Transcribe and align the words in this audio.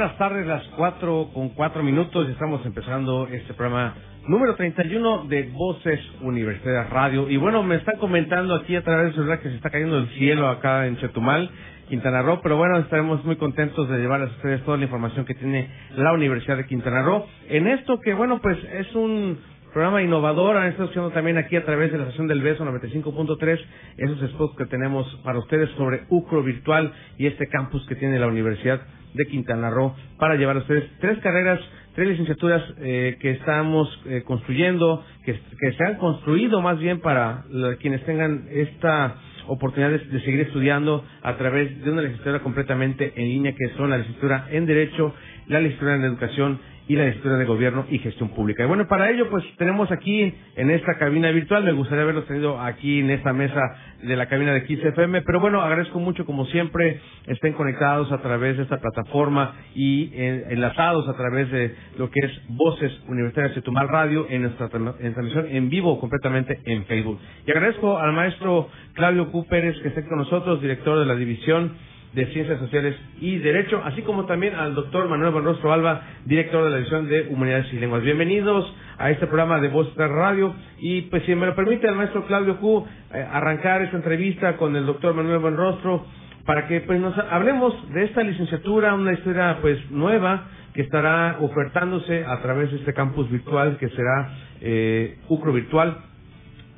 Buenas 0.00 0.16
tardes, 0.16 0.46
las 0.46 0.64
cuatro 0.78 1.28
con 1.34 1.50
cuatro 1.50 1.82
minutos. 1.82 2.26
Estamos 2.30 2.64
empezando 2.64 3.26
este 3.26 3.52
programa 3.52 3.94
número 4.26 4.56
31 4.56 5.26
de 5.26 5.50
Voces 5.52 6.00
Universidad 6.22 6.88
Radio. 6.88 7.28
Y 7.28 7.36
bueno, 7.36 7.62
me 7.62 7.74
están 7.74 7.98
comentando 7.98 8.54
aquí 8.54 8.76
a 8.76 8.82
través 8.82 9.14
celular 9.14 9.40
que 9.40 9.50
se 9.50 9.56
está 9.56 9.68
cayendo 9.68 9.98
el 9.98 10.08
cielo 10.14 10.48
acá 10.48 10.86
en 10.86 10.96
Chetumal, 10.96 11.50
Quintana 11.90 12.22
Roo. 12.22 12.40
Pero 12.42 12.56
bueno, 12.56 12.78
estaremos 12.78 13.22
muy 13.26 13.36
contentos 13.36 13.90
de 13.90 13.98
llevarles 13.98 14.30
a 14.30 14.36
ustedes 14.36 14.64
toda 14.64 14.78
la 14.78 14.84
información 14.84 15.26
que 15.26 15.34
tiene 15.34 15.68
la 15.94 16.14
Universidad 16.14 16.56
de 16.56 16.64
Quintana 16.64 17.02
Roo. 17.02 17.26
En 17.50 17.66
esto 17.66 18.00
que, 18.02 18.14
bueno, 18.14 18.40
pues 18.40 18.56
es 18.72 18.94
un 18.94 19.38
programa 19.74 20.00
innovador. 20.00 20.56
Han 20.56 20.68
estado 20.68 20.84
escuchando 20.84 21.10
también 21.10 21.36
aquí 21.36 21.56
a 21.56 21.64
través 21.66 21.92
de 21.92 21.98
la 21.98 22.04
estación 22.04 22.26
del 22.26 22.40
Beso 22.40 22.64
95.3 22.64 23.60
esos 23.98 24.30
spots 24.30 24.56
que 24.56 24.64
tenemos 24.64 25.06
para 25.24 25.38
ustedes 25.38 25.68
sobre 25.76 26.04
UCRO 26.08 26.42
Virtual 26.42 26.90
y 27.18 27.26
este 27.26 27.48
campus 27.48 27.86
que 27.86 27.96
tiene 27.96 28.18
la 28.18 28.28
Universidad 28.28 28.80
de 29.14 29.26
Quintana 29.26 29.70
Roo 29.70 29.94
para 30.18 30.36
llevar 30.36 30.56
a 30.56 30.60
ustedes 30.60 30.84
tres 31.00 31.18
carreras, 31.18 31.60
tres 31.94 32.08
licenciaturas 32.08 32.62
eh, 32.78 33.16
que 33.20 33.32
estamos 33.32 33.88
eh, 34.06 34.22
construyendo, 34.24 35.04
que, 35.24 35.38
se 35.72 35.84
han 35.84 35.96
construido 35.96 36.60
más 36.60 36.78
bien 36.78 37.00
para 37.00 37.44
quienes 37.80 38.04
tengan 38.04 38.46
esta 38.50 39.16
oportunidad 39.46 39.90
de, 39.90 39.98
de 39.98 40.20
seguir 40.20 40.40
estudiando 40.40 41.04
a 41.22 41.36
través 41.36 41.82
de 41.82 41.90
una 41.90 42.02
licenciatura 42.02 42.40
completamente 42.40 43.12
en 43.16 43.24
línea 43.28 43.52
que 43.52 43.74
son 43.76 43.90
la 43.90 43.98
licenciatura 43.98 44.46
en 44.50 44.66
Derecho, 44.66 45.14
la 45.48 45.60
licenciatura 45.60 45.96
en 45.96 46.04
Educación 46.04 46.60
y 46.88 46.96
la 46.96 47.04
licenciatura 47.04 47.36
de 47.38 47.44
Gobierno 47.44 47.86
y 47.88 47.98
Gestión 47.98 48.30
Pública. 48.30 48.64
Y 48.64 48.66
bueno, 48.66 48.86
para 48.88 49.10
ello 49.10 49.28
pues 49.30 49.44
tenemos 49.58 49.90
aquí 49.92 50.34
en 50.56 50.70
esta 50.70 50.98
cabina 50.98 51.30
virtual, 51.30 51.62
me 51.64 51.72
gustaría 51.72 52.02
haberlos 52.02 52.26
tenido 52.26 52.60
aquí 52.60 53.00
en 53.00 53.10
esta 53.10 53.32
mesa 53.32 53.60
de 54.02 54.16
la 54.16 54.26
cabina 54.26 54.52
de 54.54 54.62
XFM, 54.66 55.22
pero 55.22 55.40
bueno, 55.40 55.60
agradezco 55.60 56.00
mucho 56.00 56.24
como 56.24 56.46
siempre 56.46 57.00
estén 57.26 57.52
conectados 57.52 58.10
a 58.12 58.18
través 58.22 58.56
de 58.56 58.62
esta 58.64 58.78
plataforma 58.78 59.54
y 59.74 60.10
enlazados 60.14 61.08
a 61.08 61.16
través 61.16 61.50
de 61.50 61.74
lo 61.98 62.10
que 62.10 62.20
es 62.20 62.32
Voces 62.48 62.92
Universitarias 63.08 63.54
de 63.54 63.62
Tumal 63.62 63.88
Radio 63.88 64.26
en 64.30 64.42
nuestra 64.42 64.68
tra- 64.70 64.94
en 65.00 65.12
transmisión 65.12 65.46
en 65.50 65.68
vivo 65.68 66.00
completamente 66.00 66.58
en 66.64 66.84
Facebook. 66.86 67.18
Y 67.46 67.50
agradezco 67.50 67.98
al 67.98 68.12
maestro 68.12 68.68
Claudio 68.94 69.30
Q. 69.30 69.46
Pérez 69.48 69.78
que 69.82 69.88
esté 69.88 70.04
con 70.06 70.18
nosotros, 70.18 70.60
director 70.60 70.98
de 70.98 71.06
la 71.06 71.14
División 71.14 71.72
de 72.12 72.26
Ciencias 72.26 72.58
Sociales 72.58 72.96
y 73.20 73.38
Derecho, 73.38 73.80
así 73.84 74.02
como 74.02 74.26
también 74.26 74.54
al 74.54 74.74
doctor 74.74 75.08
Manuel 75.08 75.32
Bonrostro 75.32 75.72
Alba, 75.72 76.02
director 76.24 76.64
de 76.64 76.70
la 76.70 76.76
División 76.76 77.08
de 77.08 77.28
Humanidades 77.28 77.72
y 77.72 77.76
Lenguas. 77.76 78.02
Bienvenidos 78.02 78.72
a 78.98 79.10
este 79.10 79.26
programa 79.26 79.60
de 79.60 79.68
Voz 79.68 79.94
de 79.96 80.08
Radio 80.08 80.54
y 80.78 81.02
pues 81.02 81.22
si 81.24 81.34
me 81.34 81.46
lo 81.46 81.54
permite 81.54 81.86
el 81.86 81.94
maestro 81.94 82.26
Claudio 82.26 82.58
Q 82.58 82.86
eh, 83.14 83.26
arrancar 83.30 83.82
esta 83.82 83.96
entrevista 83.96 84.56
con 84.56 84.74
el 84.74 84.86
doctor 84.86 85.14
Manuel 85.14 85.38
Bonrostro 85.38 86.04
para 86.44 86.66
que 86.66 86.80
pues 86.80 87.00
nos 87.00 87.16
hablemos 87.16 87.74
de 87.92 88.04
esta 88.04 88.22
licenciatura, 88.22 88.94
una 88.94 89.12
historia 89.12 89.58
pues 89.60 89.78
nueva 89.90 90.48
que 90.74 90.82
estará 90.82 91.36
ofertándose 91.40 92.24
a 92.24 92.40
través 92.42 92.72
de 92.72 92.78
este 92.78 92.92
campus 92.92 93.30
virtual 93.30 93.76
que 93.78 93.88
será 93.90 94.36
eh, 94.60 95.18
UCRO 95.28 95.52
Virtual 95.52 95.96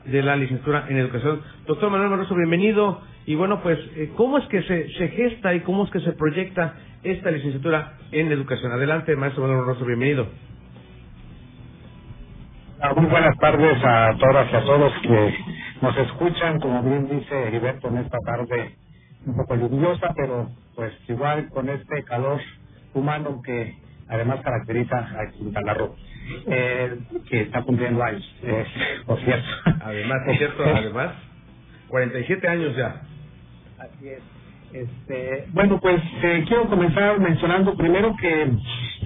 de 0.04 0.22
la 0.22 0.36
licenciatura 0.36 0.86
en 0.88 0.98
educación. 0.98 1.40
Doctor 1.66 1.90
Manuel 1.90 2.10
Barroso, 2.10 2.34
bienvenido. 2.34 3.00
Y 3.26 3.36
bueno, 3.36 3.62
pues, 3.62 3.78
eh, 3.96 4.12
¿cómo 4.16 4.38
es 4.38 4.46
que 4.48 4.62
se, 4.64 4.88
se 4.94 5.08
gesta 5.08 5.54
y 5.54 5.60
cómo 5.60 5.84
es 5.84 5.90
que 5.92 6.00
se 6.00 6.12
proyecta 6.12 6.74
esta 7.04 7.30
licenciatura 7.30 7.94
en 8.12 8.32
educación? 8.32 8.72
Adelante, 8.72 9.16
maestro 9.16 9.46
Manuel 9.46 9.76
bienvenido. 9.86 10.28
Ah, 12.80 12.94
Muy 12.94 13.06
buenas 13.06 13.38
tardes 13.38 13.78
a 13.84 14.16
todas 14.18 14.52
y 14.52 14.56
a 14.56 14.62
todos 14.64 14.92
que 15.02 15.34
nos 15.82 15.96
escuchan, 15.98 16.60
como 16.60 16.82
bien 16.82 17.08
dice 17.08 17.48
Heriberto, 17.48 17.88
en 17.88 17.98
esta 17.98 18.18
tarde 18.26 18.76
un 19.26 19.36
poco 19.36 19.56
lluviosa, 19.56 20.12
pero 20.16 20.50
pues 20.76 20.92
igual 21.08 21.48
con 21.50 21.70
este 21.70 22.04
calor 22.04 22.40
humano 22.94 23.40
que 23.44 23.76
además 24.08 24.42
caracteriza 24.42 24.98
a 24.98 25.30
Quintana 25.32 25.74
Roo, 25.74 25.96
eh, 26.48 26.98
que 27.30 27.42
está 27.42 27.62
cumpliendo 27.62 28.02
años, 28.04 28.36
eh, 28.42 28.66
por 29.06 29.20
cierto. 29.20 29.48
Además, 29.82 30.18
es 30.28 30.38
cierto, 30.38 30.64
además, 30.76 31.14
47 31.88 32.48
años 32.48 32.76
ya. 32.76 33.02
Así 33.96 34.08
es. 34.08 34.24
Este, 34.72 35.46
bueno, 35.52 35.80
pues 35.80 36.02
eh, 36.22 36.44
quiero 36.48 36.68
comenzar 36.68 37.20
mencionando 37.20 37.76
primero 37.76 38.16
que 38.16 38.52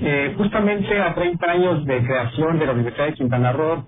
eh, 0.00 0.34
justamente 0.38 1.00
a 1.00 1.14
30 1.14 1.52
años 1.52 1.86
de 1.86 2.04
creación 2.04 2.58
de 2.58 2.66
la 2.66 2.72
Universidad 2.72 3.06
de 3.06 3.14
Quintana 3.14 3.52
Roo 3.52 3.86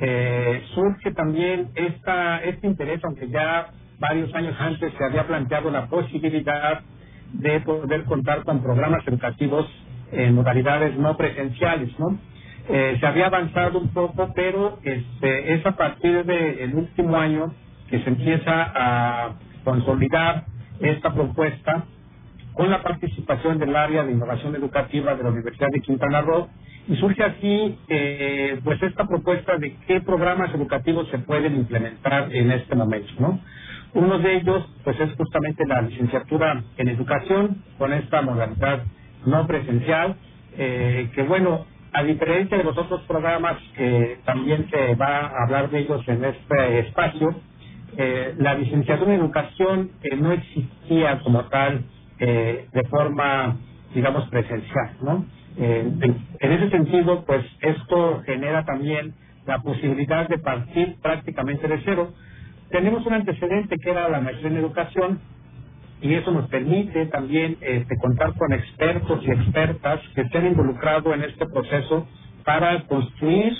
eh, 0.00 0.62
surge 0.74 1.12
también 1.12 1.70
esta, 1.76 2.38
este 2.44 2.66
interés, 2.66 3.00
aunque 3.04 3.28
ya 3.28 3.68
varios 4.00 4.34
años 4.34 4.56
antes 4.58 4.92
se 4.98 5.04
había 5.04 5.26
planteado 5.26 5.70
la 5.70 5.88
posibilidad 5.88 6.82
de 7.32 7.60
poder 7.60 8.04
contar 8.04 8.44
con 8.44 8.62
programas 8.62 9.06
educativos 9.06 9.66
en 10.12 10.34
modalidades 10.34 10.96
no 10.98 11.16
presenciales, 11.16 11.98
¿no? 11.98 12.18
Eh, 12.68 12.96
se 13.00 13.06
había 13.06 13.26
avanzado 13.26 13.78
un 13.80 13.90
poco, 13.94 14.32
pero 14.34 14.80
este, 14.84 15.54
es 15.54 15.66
a 15.66 15.76
partir 15.76 16.24
del 16.24 16.74
último 16.74 17.16
año 17.16 17.54
que 17.90 18.00
se 18.02 18.10
empieza 18.10 18.72
a 18.74 19.34
consolidar 19.64 20.44
esta 20.80 21.12
propuesta 21.14 21.84
con 22.54 22.70
la 22.70 22.82
participación 22.82 23.58
del 23.58 23.74
área 23.76 24.04
de 24.04 24.12
innovación 24.12 24.54
educativa 24.56 25.14
de 25.14 25.22
la 25.22 25.30
Universidad 25.30 25.68
de 25.72 25.80
Quintana 25.80 26.20
Roo 26.22 26.48
y 26.88 26.96
surge 26.96 27.22
así 27.22 27.78
eh, 27.88 28.60
pues 28.64 28.82
esta 28.82 29.06
propuesta 29.06 29.56
de 29.58 29.76
qué 29.86 30.00
programas 30.00 30.52
educativos 30.54 31.08
se 31.10 31.18
pueden 31.18 31.56
implementar 31.56 32.34
en 32.34 32.50
este 32.50 32.74
momento, 32.74 33.12
¿no? 33.18 33.40
Uno 33.94 34.18
de 34.18 34.36
ellos 34.36 34.68
pues 34.84 34.98
es 35.00 35.12
justamente 35.16 35.66
la 35.66 35.82
licenciatura 35.82 36.62
en 36.76 36.88
educación 36.88 37.62
con 37.78 37.92
esta 37.92 38.22
modalidad 38.22 38.84
no 39.26 39.46
presencial 39.46 40.16
eh, 40.56 41.10
que 41.14 41.22
bueno 41.22 41.66
a 41.92 42.02
diferencia 42.02 42.56
de 42.56 42.64
los 42.64 42.78
otros 42.78 43.02
programas 43.02 43.56
que 43.76 44.18
también 44.24 44.68
se 44.70 44.94
va 44.94 45.26
a 45.26 45.44
hablar 45.44 45.70
de 45.70 45.80
ellos 45.80 46.02
en 46.06 46.24
este 46.24 46.78
espacio 46.80 47.34
eh, 48.00 48.34
la 48.38 48.54
licenciatura 48.54 49.14
en 49.14 49.20
educación 49.20 49.92
eh, 50.02 50.16
no 50.16 50.32
existía 50.32 51.20
como 51.20 51.44
tal 51.46 51.84
eh, 52.20 52.66
de 52.72 52.84
forma, 52.88 53.58
digamos, 53.94 54.28
presencial, 54.30 54.96
¿no? 55.02 55.26
Eh, 55.58 55.92
en, 56.40 56.52
ese 56.52 56.70
sentido, 56.70 57.24
pues 57.26 57.44
esto 57.60 58.22
genera 58.26 58.64
también 58.64 59.14
la 59.46 59.60
posibilidad 59.60 60.28
de 60.28 60.38
partir 60.38 60.96
prácticamente 61.02 61.68
de 61.68 61.82
cero. 61.84 62.14
Tenemos 62.70 63.06
un 63.06 63.14
antecedente 63.14 63.76
que 63.82 63.90
era 63.90 64.08
la 64.08 64.20
maestría 64.22 64.50
en 64.50 64.58
educación 64.58 65.20
y 66.02 66.14
eso 66.14 66.32
nos 66.32 66.48
permite 66.50 67.06
también 67.08 67.58
este, 67.62 67.96
contar 67.98 68.34
con 68.36 68.52
expertos 68.54 69.20
y 69.24 69.32
expertas 69.32 70.00
que 70.14 70.22
estén 70.22 70.46
involucrados 70.48 71.14
en 71.14 71.24
este 71.24 71.46
proceso 71.46 72.06
para 72.44 72.82
construir 72.86 73.54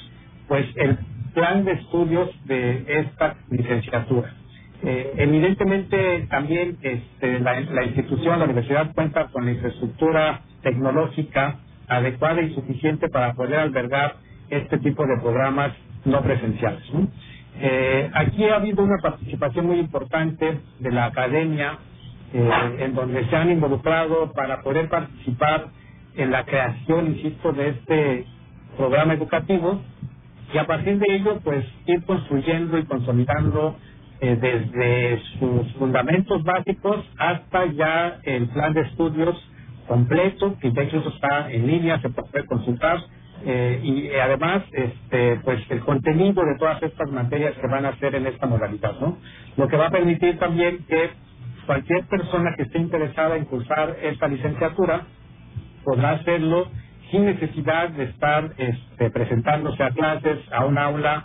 pues 0.48 0.66
el 0.76 0.98
plan 1.32 1.64
de 1.64 1.72
estudios 1.72 2.30
de 2.46 2.84
esta 2.88 3.36
licenciatura. 3.50 4.34
Eh, 4.82 5.12
evidentemente 5.18 6.26
también 6.30 6.78
este, 6.80 7.38
la, 7.40 7.84
institución, 7.84 8.38
la 8.38 8.46
universidad 8.46 8.94
cuenta 8.94 9.26
con 9.26 9.44
la 9.44 9.52
infraestructura 9.52 10.40
tecnológica 10.62 11.58
adecuada 11.86 12.40
y 12.40 12.54
suficiente 12.54 13.08
para 13.08 13.34
poder 13.34 13.58
albergar 13.58 14.16
este 14.48 14.78
tipo 14.78 15.06
de 15.06 15.18
programas 15.18 15.72
no 16.06 16.22
presenciales. 16.22 16.82
Eh, 17.60 18.10
aquí 18.14 18.44
ha 18.44 18.56
habido 18.56 18.82
una 18.82 18.96
participación 19.02 19.66
muy 19.66 19.78
importante 19.78 20.60
de 20.78 20.90
la 20.90 21.06
academia, 21.06 21.78
eh, 22.32 22.76
en 22.78 22.94
donde 22.94 23.28
se 23.28 23.36
han 23.36 23.50
involucrado 23.50 24.32
para 24.32 24.62
poder 24.62 24.88
participar 24.88 25.66
en 26.16 26.30
la 26.30 26.44
creación, 26.44 27.08
insisto, 27.08 27.52
de 27.52 27.68
este 27.68 28.26
programa 28.78 29.12
educativo 29.12 29.82
y 30.54 30.58
a 30.58 30.66
partir 30.66 30.98
de 30.98 31.16
ello, 31.16 31.40
pues 31.44 31.64
ir 31.86 32.04
construyendo 32.04 32.78
y 32.78 32.84
consolidando 32.84 33.76
eh, 34.20 34.36
desde 34.40 35.20
sus 35.38 35.72
fundamentos 35.74 36.42
básicos 36.44 37.04
hasta 37.18 37.66
ya 37.66 38.20
el 38.24 38.48
plan 38.48 38.74
de 38.74 38.82
estudios 38.82 39.36
completo, 39.88 40.56
que 40.60 40.68
hecho 40.68 40.98
eso 40.98 41.10
está 41.10 41.50
en 41.50 41.66
línea, 41.66 42.00
se 42.00 42.10
puede 42.10 42.46
consultar, 42.46 43.00
eh, 43.44 43.80
y 43.82 44.10
además, 44.16 44.64
este, 44.72 45.36
pues 45.44 45.60
el 45.70 45.80
contenido 45.80 46.44
de 46.44 46.56
todas 46.58 46.82
estas 46.82 47.10
materias 47.10 47.54
que 47.60 47.66
van 47.66 47.86
a 47.86 47.90
hacer 47.90 48.14
en 48.14 48.26
esta 48.26 48.46
modalidad, 48.46 49.00
¿no? 49.00 49.18
Lo 49.56 49.68
que 49.68 49.76
va 49.76 49.86
a 49.88 49.90
permitir 49.90 50.38
también 50.38 50.84
que 50.88 51.10
cualquier 51.66 52.04
persona 52.06 52.54
que 52.56 52.64
esté 52.64 52.78
interesada 52.78 53.36
en 53.36 53.46
cursar 53.46 53.96
esta 54.02 54.28
licenciatura 54.28 55.06
podrá 55.84 56.12
hacerlo 56.12 56.68
sin 57.10 57.24
necesidad 57.26 57.90
de 57.90 58.04
estar 58.04 58.52
este, 58.56 59.10
presentándose 59.10 59.82
a 59.82 59.90
clases, 59.90 60.38
a 60.52 60.64
un 60.64 60.78
aula, 60.78 61.24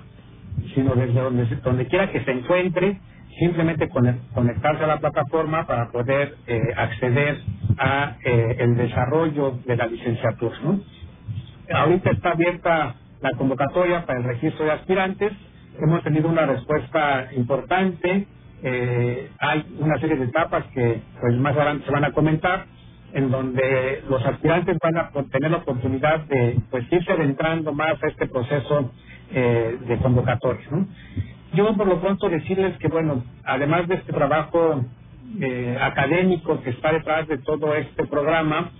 sino 0.73 0.95
desde 0.95 1.19
donde, 1.19 1.45
donde 1.63 1.87
quiera 1.87 2.11
que 2.11 2.23
se 2.23 2.31
encuentre, 2.31 2.99
simplemente 3.39 3.89
conectarse 3.89 4.83
a 4.83 4.87
la 4.87 4.99
plataforma 4.99 5.67
para 5.67 5.91
poder 5.91 6.35
eh, 6.47 6.61
acceder 6.75 7.41
a 7.77 8.15
eh, 8.23 8.55
el 8.59 8.77
desarrollo 8.77 9.59
de 9.65 9.75
la 9.75 9.87
licenciatura. 9.87 10.55
Ahorita 11.73 12.11
está 12.11 12.31
abierta 12.31 12.95
la 13.21 13.31
convocatoria 13.37 14.05
para 14.05 14.19
el 14.19 14.25
registro 14.25 14.65
de 14.65 14.71
aspirantes. 14.71 15.33
Hemos 15.81 16.03
tenido 16.03 16.29
una 16.29 16.45
respuesta 16.45 17.27
importante. 17.35 18.27
Eh, 18.63 19.29
hay 19.39 19.65
una 19.79 19.99
serie 19.99 20.15
de 20.15 20.25
etapas 20.25 20.65
que 20.73 21.01
pues 21.19 21.35
más 21.37 21.55
adelante 21.55 21.85
se 21.85 21.91
van 21.91 22.05
a 22.05 22.11
comentar 22.11 22.65
en 23.15 23.31
donde 23.31 24.03
los 24.09 24.23
aspirantes 24.25 24.77
van 24.83 24.97
a 24.97 25.11
tener 25.31 25.51
la 25.51 25.59
oportunidad 25.59 26.21
de 26.27 26.59
pues 26.69 26.85
irse 26.91 27.13
adentrando 27.13 27.73
más 27.73 27.95
a 28.03 28.07
este 28.09 28.27
proceso 28.27 28.91
eh, 29.33 29.77
de 29.87 29.97
convocatoria. 29.99 30.67
Yo 31.53 31.75
por 31.77 31.87
lo 31.87 32.01
pronto 32.01 32.29
decirles 32.29 32.77
que 32.79 32.89
bueno, 32.89 33.23
además 33.45 33.87
de 33.87 33.95
este 33.95 34.13
trabajo 34.13 34.83
eh, 35.41 35.77
académico 35.81 36.61
que 36.61 36.71
está 36.71 36.91
detrás 36.93 37.27
de 37.29 37.37
todo 37.39 37.73
este 37.75 38.05
programa, 38.05 38.71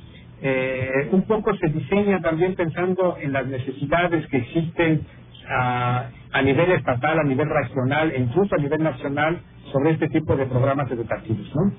eh, 0.42 1.10
un 1.14 1.24
poco 1.24 1.56
se 1.56 1.70
diseña 1.70 2.20
también 2.22 2.56
pensando 2.56 3.18
en 3.22 3.34
las 3.34 3.48
necesidades 3.48 4.28
que 4.28 4.38
existen 4.38 5.02
a, 5.50 6.10
a 6.34 6.42
nivel 6.42 6.74
estatal, 6.74 7.20
a 7.20 7.24
nivel 7.24 7.50
regional 7.50 8.12
e 8.12 8.20
incluso 8.20 8.56
a 8.56 8.60
nivel 8.60 8.84
nacional 8.84 9.42
sobre 9.72 9.92
este 9.92 10.10
tipo 10.10 10.36
de 10.36 10.46
programas 10.48 10.92
educativos. 10.92 11.50
¿no? 11.56 11.72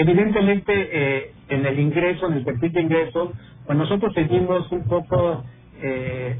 Evidentemente, 0.00 0.72
eh, 0.92 1.32
en 1.50 1.66
el 1.66 1.78
ingreso, 1.78 2.26
en 2.26 2.32
el 2.38 2.44
perfil 2.44 2.72
de 2.72 2.80
ingreso, 2.80 3.34
pues 3.66 3.76
nosotros 3.76 4.14
seguimos 4.14 4.72
un 4.72 4.84
poco 4.84 5.44
eh, 5.82 6.38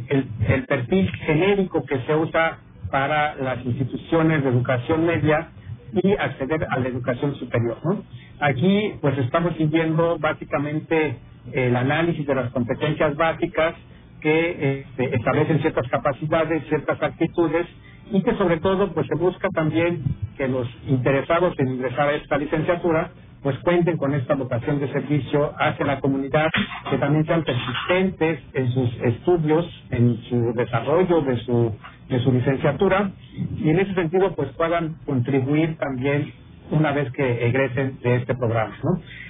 el, 0.48 0.64
perfil 0.64 1.10
genérico 1.26 1.84
que 1.84 1.98
se 2.06 2.16
usa 2.16 2.60
para 2.90 3.34
las 3.34 3.62
instituciones 3.66 4.42
de 4.42 4.48
educación 4.48 5.04
media 5.04 5.50
y 5.92 6.12
acceder 6.12 6.66
a 6.70 6.78
la 6.78 6.88
educación 6.88 7.34
superior. 7.34 7.76
¿no? 7.84 8.02
Aquí, 8.40 8.94
pues 9.02 9.18
estamos 9.18 9.54
siguiendo 9.58 10.18
básicamente 10.18 11.18
el 11.52 11.76
análisis 11.76 12.26
de 12.26 12.34
las 12.34 12.50
competencias 12.52 13.14
básicas 13.14 13.74
que 14.22 14.86
este, 14.88 15.16
establecen 15.16 15.60
ciertas 15.60 15.86
capacidades, 15.88 16.66
ciertas 16.68 17.02
actitudes 17.02 17.66
y 18.10 18.22
que 18.22 18.34
sobre 18.36 18.58
todo 18.58 18.94
pues 18.94 19.06
se 19.06 19.18
busca 19.18 19.48
también 19.50 20.02
que 20.38 20.48
los 20.48 20.66
interesados 20.88 21.54
en 21.58 21.68
ingresar 21.68 22.08
a 22.08 22.14
esta 22.14 22.38
licenciatura 22.38 23.10
pues 23.42 23.58
cuenten 23.60 23.96
con 23.96 24.14
esta 24.14 24.34
vocación 24.34 24.80
de 24.80 24.92
servicio 24.92 25.52
hacia 25.58 25.86
la 25.86 26.00
comunidad, 26.00 26.50
que 26.90 26.98
también 26.98 27.24
sean 27.26 27.42
persistentes 27.42 28.40
en 28.52 28.70
sus 28.72 28.90
estudios, 29.02 29.66
en 29.90 30.18
su 30.28 30.52
desarrollo 30.54 31.22
de 31.22 31.36
su, 31.44 31.74
de 32.08 32.20
su 32.20 32.32
licenciatura, 32.32 33.10
y 33.56 33.70
en 33.70 33.80
ese 33.80 33.94
sentido 33.94 34.34
pues 34.34 34.50
puedan 34.50 34.96
contribuir 35.06 35.76
también 35.78 36.32
una 36.70 36.92
vez 36.92 37.10
que 37.12 37.46
egresen 37.46 37.98
de 38.02 38.16
este 38.16 38.34
programa. 38.34 38.76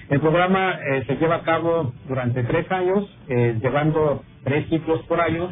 El 0.08 0.20
programa 0.20 0.72
eh, 0.72 1.04
se 1.06 1.16
lleva 1.16 1.36
a 1.36 1.42
cabo 1.42 1.92
durante 2.08 2.42
tres 2.42 2.70
años, 2.70 3.08
eh, 3.28 3.58
llevando 3.62 4.22
tres 4.44 4.68
ciclos 4.68 5.00
por 5.02 5.20
año 5.20 5.50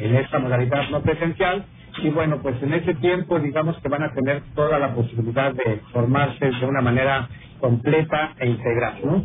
en 0.00 0.16
esta 0.16 0.38
modalidad 0.38 0.90
no 0.90 1.00
presencial, 1.00 1.64
y 2.02 2.10
bueno, 2.10 2.40
pues 2.42 2.62
en 2.62 2.72
ese 2.72 2.94
tiempo 2.94 3.38
digamos 3.38 3.76
que 3.78 3.88
van 3.88 4.02
a 4.02 4.12
tener 4.12 4.42
toda 4.54 4.78
la 4.78 4.94
posibilidad 4.94 5.52
de 5.52 5.80
formarse 5.92 6.50
de 6.50 6.66
una 6.66 6.80
manera 6.80 7.28
completa 7.62 8.34
e 8.40 8.48
integral. 8.48 8.96
¿no? 9.04 9.24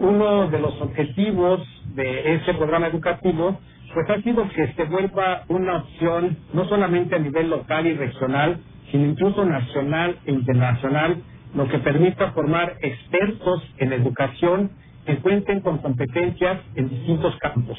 Uno 0.00 0.48
de 0.48 0.60
los 0.60 0.80
objetivos 0.80 1.60
de 1.96 2.36
ese 2.36 2.54
programa 2.54 2.86
educativo 2.86 3.58
pues 3.92 4.08
ha 4.08 4.22
sido 4.22 4.48
que 4.50 4.72
se 4.72 4.84
vuelva 4.84 5.42
una 5.48 5.78
opción 5.78 6.38
no 6.54 6.64
solamente 6.66 7.16
a 7.16 7.18
nivel 7.18 7.50
local 7.50 7.86
y 7.86 7.94
regional, 7.94 8.60
sino 8.90 9.06
incluso 9.06 9.44
nacional 9.44 10.16
e 10.24 10.32
internacional, 10.32 11.22
lo 11.54 11.68
que 11.68 11.78
permita 11.80 12.32
formar 12.32 12.76
expertos 12.80 13.62
en 13.78 13.92
educación 13.92 14.70
que 15.04 15.18
cuenten 15.18 15.60
con 15.60 15.78
competencias 15.78 16.60
en 16.76 16.88
distintos 16.88 17.36
campos. 17.38 17.78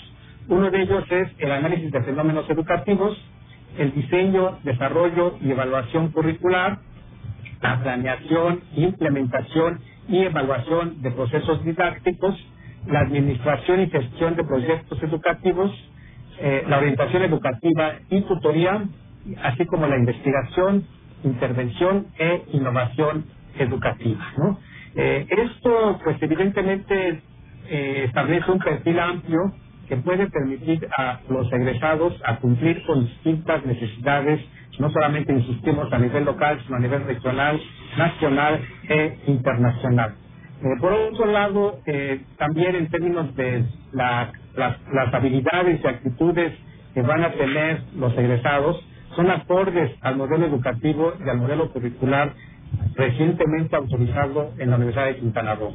Uno 0.50 0.70
de 0.70 0.84
ellos 0.84 1.06
es 1.10 1.30
el 1.40 1.52
análisis 1.52 1.92
de 1.92 2.04
fenómenos 2.04 2.48
educativos, 2.50 3.18
el 3.80 3.94
diseño, 3.96 4.60
desarrollo 4.64 5.38
y 5.42 5.50
evaluación 5.52 6.10
curricular, 6.12 6.80
la 7.62 7.82
planeación, 7.82 8.62
implementación 8.76 9.80
y 10.10 10.20
evaluación 10.24 11.02
de 11.02 11.12
procesos 11.12 11.64
didácticos, 11.66 12.36
la 12.88 13.02
administración 13.02 13.82
y 13.82 13.90
gestión 13.90 14.36
de 14.36 14.46
proyectos 14.46 15.02
educativos, 15.04 15.72
eh, 16.40 16.64
la 16.68 16.80
orientación 16.80 17.24
educativa 17.24 17.94
y 18.10 18.22
tutoría, 18.24 18.86
así 19.44 19.66
como 19.68 19.88
la 19.88 19.98
investigación, 19.98 20.88
intervención 21.24 22.08
e 22.20 22.44
innovación 22.54 23.26
educativa. 23.60 24.34
¿no? 24.38 24.60
Eh, 24.96 25.28
esto, 25.30 26.00
pues 26.04 26.18
evidentemente, 26.22 27.22
eh, 27.70 28.04
establece 28.08 28.52
un 28.52 28.60
perfil 28.60 29.00
amplio 29.00 29.40
que 29.94 30.02
puede 30.02 30.28
permitir 30.28 30.88
a 30.98 31.20
los 31.30 31.54
egresados 31.54 32.20
a 32.26 32.38
cumplir 32.38 32.84
con 32.88 33.06
distintas 33.06 33.64
necesidades, 33.64 34.40
no 34.80 34.90
solamente 34.90 35.32
insistimos 35.32 35.94
a 35.94 36.00
nivel 36.00 36.26
local, 36.26 36.60
sino 36.66 36.78
a 36.78 36.80
nivel 36.80 37.04
regional, 37.04 37.62
nacional 37.96 38.60
e 38.90 39.20
internacional. 39.28 40.16
Eh, 40.64 40.80
por 40.82 40.94
otro 40.94 41.28
lado, 41.28 41.80
eh, 41.86 42.22
también 42.40 42.76
en 42.76 42.90
términos 42.90 43.36
de 43.36 43.66
las, 43.92 44.32
las 44.56 45.14
habilidades 45.14 45.80
y 45.84 45.88
actitudes 45.88 46.54
que 46.96 47.04
van 47.04 47.24
a 47.24 47.32
tener 47.34 47.84
los 47.96 48.18
egresados, 48.18 48.84
son 49.16 49.30
acordes 49.30 49.92
al 50.02 50.16
modelo 50.16 50.48
educativo 50.48 51.14
y 51.24 51.30
al 51.30 51.38
modelo 51.38 51.72
curricular 51.72 52.34
recientemente 52.96 53.76
autorizado 53.76 54.54
en 54.58 54.72
la 54.72 54.78
Universidad 54.78 55.06
de 55.06 55.18
Quintana 55.18 55.54
Roo. 55.54 55.72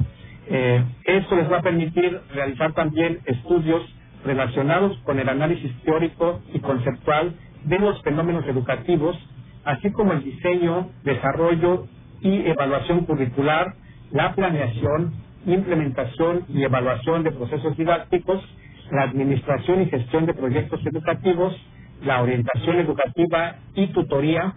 Eh, 0.51 0.83
esto 1.05 1.37
les 1.37 1.49
va 1.49 1.59
a 1.59 1.61
permitir 1.61 2.19
realizar 2.33 2.73
también 2.73 3.19
estudios 3.25 3.81
relacionados 4.25 4.97
con 5.05 5.19
el 5.19 5.29
análisis 5.29 5.71
teórico 5.83 6.41
y 6.53 6.59
conceptual 6.59 7.35
de 7.65 7.79
los 7.79 8.01
fenómenos 8.03 8.45
educativos, 8.47 9.17
así 9.65 9.91
como 9.91 10.13
el 10.13 10.23
diseño, 10.23 10.89
desarrollo 11.03 11.87
y 12.21 12.47
evaluación 12.49 13.05
curricular, 13.05 13.75
la 14.11 14.35
planeación, 14.35 15.13
implementación 15.45 16.45
y 16.49 16.63
evaluación 16.63 17.23
de 17.23 17.31
procesos 17.31 17.77
didácticos, 17.77 18.43
la 18.91 19.03
administración 19.03 19.83
y 19.83 19.87
gestión 19.87 20.25
de 20.25 20.33
proyectos 20.35 20.81
educativos, 20.85 21.55
la 22.03 22.21
orientación 22.21 22.77
educativa 22.79 23.57
y 23.75 23.87
tutoría, 23.87 24.53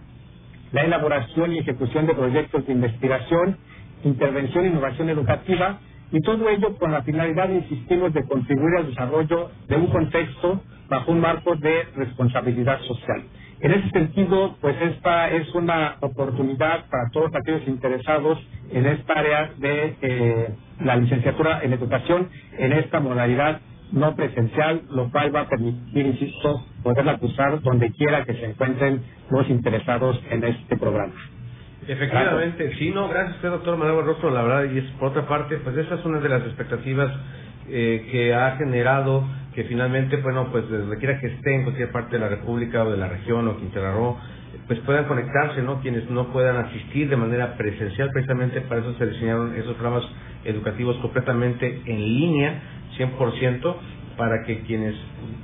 la 0.73 0.83
elaboración 0.83 1.53
y 1.53 1.59
ejecución 1.59 2.07
de 2.07 2.15
proyectos 2.15 2.65
de 2.67 2.73
investigación, 2.73 3.57
intervención 4.03 4.65
e 4.65 4.69
innovación 4.69 5.09
educativa, 5.09 5.79
y 6.13 6.21
todo 6.21 6.47
ello 6.47 6.77
con 6.77 6.91
la 6.91 7.01
finalidad, 7.01 7.49
insistimos, 7.49 8.13
de 8.13 8.23
contribuir 8.25 8.77
al 8.77 8.87
desarrollo 8.87 9.49
de 9.67 9.75
un 9.75 9.87
contexto 9.87 10.61
bajo 10.87 11.11
un 11.11 11.19
marco 11.19 11.55
de 11.55 11.85
responsabilidad 11.95 12.79
social. 12.81 13.23
En 13.59 13.71
ese 13.71 13.89
sentido, 13.89 14.55
pues 14.61 14.75
esta 14.79 15.31
es 15.31 15.53
una 15.55 15.97
oportunidad 16.01 16.85
para 16.89 17.09
todos 17.11 17.31
aquellos 17.33 17.67
interesados 17.67 18.37
en 18.71 18.85
esta 18.85 19.13
área 19.13 19.53
de 19.57 19.95
eh, 20.01 20.49
la 20.81 20.97
licenciatura 20.97 21.61
en 21.63 21.73
educación, 21.73 22.29
en 22.59 22.73
esta 22.73 22.99
modalidad 22.99 23.61
no 23.91 24.15
presencial, 24.15 24.83
lo 24.91 25.09
cual 25.11 25.35
va 25.35 25.41
a 25.41 25.49
permitir, 25.49 26.05
insisto, 26.05 26.63
poderla 26.83 27.17
cursar 27.17 27.61
donde 27.61 27.91
quiera 27.91 28.23
que 28.23 28.33
se 28.33 28.45
encuentren 28.45 29.01
los 29.31 29.49
interesados 29.49 30.21
en 30.29 30.43
este 30.43 30.77
programa. 30.77 31.13
Efectivamente, 31.87 32.73
sí, 32.77 32.91
no, 32.91 33.09
gracias 33.09 33.35
usted, 33.35 33.49
doctor 33.49 33.77
Manuel 33.77 34.05
Rostro, 34.05 34.29
la 34.29 34.43
verdad, 34.43 34.71
y 34.73 34.79
es 34.79 34.85
por 34.99 35.09
otra 35.09 35.27
parte, 35.27 35.57
pues 35.57 35.75
esa 35.77 35.95
es 35.95 36.05
una 36.05 36.19
de 36.19 36.29
las 36.29 36.41
expectativas 36.43 37.11
eh, 37.67 38.07
que 38.11 38.33
ha 38.33 38.55
generado 38.57 39.25
que 39.53 39.63
finalmente, 39.65 40.17
bueno, 40.17 40.49
pues 40.51 40.69
desde 40.69 40.97
quiera 40.97 41.19
que 41.19 41.27
esté 41.27 41.55
en 41.55 41.63
cualquier 41.63 41.91
parte 41.91 42.15
de 42.15 42.19
la 42.19 42.29
República 42.29 42.83
o 42.83 42.91
de 42.91 42.97
la 42.97 43.07
región 43.07 43.47
o 43.47 43.57
Quintana 43.57 43.91
Roo, 43.91 44.17
pues 44.67 44.79
puedan 44.79 45.05
conectarse, 45.05 45.61
¿no? 45.61 45.79
Quienes 45.81 46.09
no 46.09 46.31
puedan 46.31 46.57
asistir 46.57 47.09
de 47.09 47.17
manera 47.17 47.55
presencial, 47.55 48.09
precisamente 48.11 48.61
para 48.61 48.81
eso 48.81 48.93
se 48.97 49.05
diseñaron 49.07 49.55
esos 49.55 49.73
programas 49.75 50.03
educativos 50.45 50.97
completamente 50.97 51.81
en 51.85 51.99
línea, 51.99 52.61
100%, 52.97 53.75
para 54.17 54.43
que 54.43 54.61
quienes 54.61 54.95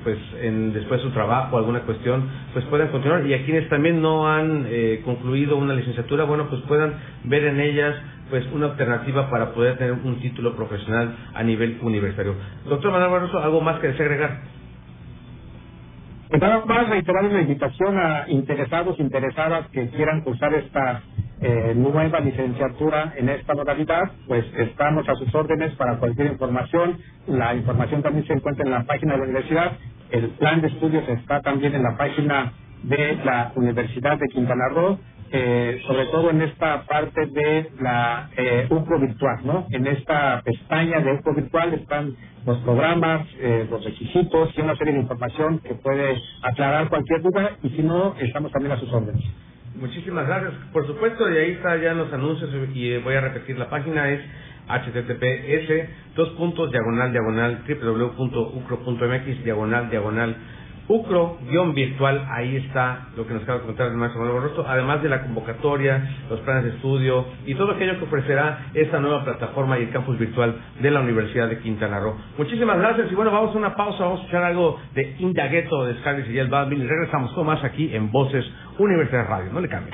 pues 0.03 0.17
en, 0.41 0.73
después 0.73 1.01
de 1.01 1.07
su 1.07 1.13
trabajo 1.13 1.57
alguna 1.57 1.81
cuestión 1.81 2.29
pues 2.53 2.65
puedan 2.65 2.89
continuar. 2.89 3.25
Y 3.25 3.33
a 3.33 3.45
quienes 3.45 3.67
también 3.69 4.01
no 4.01 4.29
han 4.29 4.65
eh, 4.67 5.01
concluido 5.03 5.57
una 5.57 5.73
licenciatura 5.73 6.23
bueno 6.25 6.47
pues 6.49 6.61
puedan 6.67 6.93
ver 7.23 7.43
en 7.45 7.59
ellas 7.59 7.95
pues 8.29 8.45
una 8.53 8.67
alternativa 8.67 9.29
para 9.29 9.53
poder 9.53 9.77
tener 9.77 9.93
un 9.93 10.19
título 10.19 10.55
profesional 10.55 11.15
a 11.33 11.43
nivel 11.43 11.79
universitario. 11.81 12.35
Doctor 12.67 12.91
Manuel 12.91 13.11
Barroso 13.11 13.39
algo 13.39 13.61
más 13.61 13.79
que 13.79 13.87
desea 13.87 14.05
agregar 14.05 14.41
pues 14.41 14.58
nada 16.37 16.63
más 16.65 16.89
reiterar 16.89 17.25
una 17.25 17.41
invitación 17.41 17.97
a 17.97 18.25
interesados 18.29 18.99
interesadas 18.99 19.67
que 19.69 19.89
quieran 19.89 20.21
cursar 20.21 20.53
esta 20.53 21.01
eh, 21.41 21.73
nueva 21.75 22.19
licenciatura 22.19 23.13
en 23.17 23.29
esta 23.29 23.55
modalidad, 23.55 24.11
pues 24.27 24.45
estamos 24.57 25.07
a 25.09 25.15
sus 25.15 25.33
órdenes 25.33 25.73
para 25.75 25.97
cualquier 25.97 26.27
información. 26.27 26.99
La 27.27 27.55
información 27.55 28.03
también 28.03 28.27
se 28.27 28.33
encuentra 28.33 28.65
en 28.65 28.71
la 28.71 28.83
página 28.83 29.13
de 29.13 29.19
la 29.19 29.23
universidad. 29.23 29.71
El 30.11 30.29
plan 30.31 30.61
de 30.61 30.67
estudios 30.67 31.07
está 31.09 31.41
también 31.41 31.73
en 31.73 31.83
la 31.83 31.97
página 31.97 32.53
de 32.83 33.15
la 33.23 33.51
Universidad 33.55 34.17
de 34.17 34.27
Quintana 34.27 34.69
Roo 34.69 34.99
eh, 35.31 35.81
sobre 35.87 36.05
todo 36.07 36.29
en 36.31 36.41
esta 36.41 36.83
parte 36.85 37.25
de 37.27 37.71
la 37.81 38.29
eh, 38.37 38.67
UCRO 38.69 38.99
virtual, 38.99 39.39
¿no? 39.43 39.67
En 39.71 39.87
esta 39.87 40.41
pestaña 40.43 40.99
de 41.01 41.13
UCRO 41.13 41.35
virtual 41.35 41.73
están 41.73 42.15
los 42.45 42.57
programas, 42.59 43.27
eh, 43.39 43.67
los 43.69 43.83
requisitos 43.83 44.51
y 44.57 44.61
una 44.61 44.75
serie 44.77 44.93
de 44.93 45.01
información 45.01 45.59
que 45.59 45.75
puede 45.75 46.21
aclarar 46.41 46.89
cualquier 46.89 47.21
duda 47.21 47.51
y 47.63 47.69
si 47.69 47.83
no, 47.83 48.15
estamos 48.19 48.51
también 48.51 48.73
a 48.73 48.79
sus 48.79 48.91
órdenes. 48.91 49.23
Muchísimas 49.75 50.27
gracias. 50.27 50.53
Por 50.73 50.85
supuesto, 50.87 51.29
y 51.31 51.37
ahí 51.37 51.51
está 51.51 51.77
ya 51.77 51.93
los 51.93 52.11
anuncios 52.11 52.49
y 52.73 52.97
voy 52.97 53.15
a 53.15 53.21
repetir 53.21 53.57
la 53.57 53.69
página 53.69 54.09
es 54.09 54.21
https 54.67 55.89
dos 56.15 56.29
puntos 56.31 56.71
diagonal 56.71 57.11
diagonal 57.11 57.63
www.ucro.mx 57.67 59.43
diagonal 59.43 59.89
diagonal 59.89 60.35
UCRO-virtual, 60.89 62.27
ahí 62.31 62.57
está 62.57 63.09
lo 63.15 63.27
que 63.27 63.33
nos 63.35 63.43
acaba 63.43 63.59
de 63.59 63.61
comentar 63.61 63.87
el 63.87 63.93
maestro 63.93 64.21
Manuel 64.21 64.41
Borroso, 64.41 64.65
además 64.67 65.03
de 65.03 65.09
la 65.09 65.21
convocatoria, 65.21 66.25
los 66.29 66.39
planes 66.41 66.63
de 66.63 66.69
estudio 66.71 67.25
y 67.45 67.53
todo 67.53 67.71
aquello 67.71 67.97
que 67.99 68.05
ofrecerá 68.05 68.71
esta 68.73 68.99
nueva 68.99 69.23
plataforma 69.23 69.77
y 69.77 69.83
el 69.83 69.91
campus 69.91 70.17
virtual 70.17 70.55
de 70.81 70.91
la 70.91 71.01
Universidad 71.01 71.47
de 71.47 71.59
Quintana 71.59 71.99
Roo. 71.99 72.17
Muchísimas 72.37 72.79
gracias 72.79 73.11
y 73.11 73.15
bueno, 73.15 73.31
vamos 73.31 73.55
a 73.55 73.57
una 73.57 73.75
pausa, 73.75 74.03
vamos 74.03 74.19
a 74.19 74.23
escuchar 74.23 74.43
algo 74.43 74.79
de 74.95 75.15
Indagueto 75.19 75.85
de 75.85 75.93
Scarlett 75.99 76.29
y 76.29 76.39
el 76.39 76.47
Balvin 76.47 76.81
y 76.81 76.87
regresamos 76.87 77.31
con 77.33 77.45
más 77.45 77.63
aquí 77.63 77.95
en 77.95 78.11
Voces 78.11 78.45
Universidad 78.79 79.27
Radio. 79.27 79.53
No 79.53 79.61
le 79.61 79.69
cambien. 79.69 79.93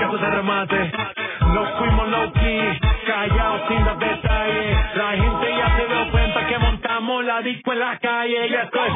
llegó 0.00 0.16
de 0.18 0.30
remate. 0.30 0.92
Nos 1.52 1.68
fuimos 1.78 2.08
low 2.08 2.32
key, 2.32 2.80
callados 3.06 3.60
sin 3.68 3.84
dar 3.84 3.98
detalles. 3.98 4.96
La 4.96 5.10
gente 5.10 5.56
ya 5.56 5.76
se 5.76 5.86
dio 5.86 6.10
cuenta 6.10 6.46
que 6.46 6.58
montamos 6.58 7.24
la 7.24 7.42
disco 7.42 7.72
en 7.72 7.80
la 7.80 7.98
calle. 7.98 8.48
Ya 8.50 8.62
estoy. 8.62 8.90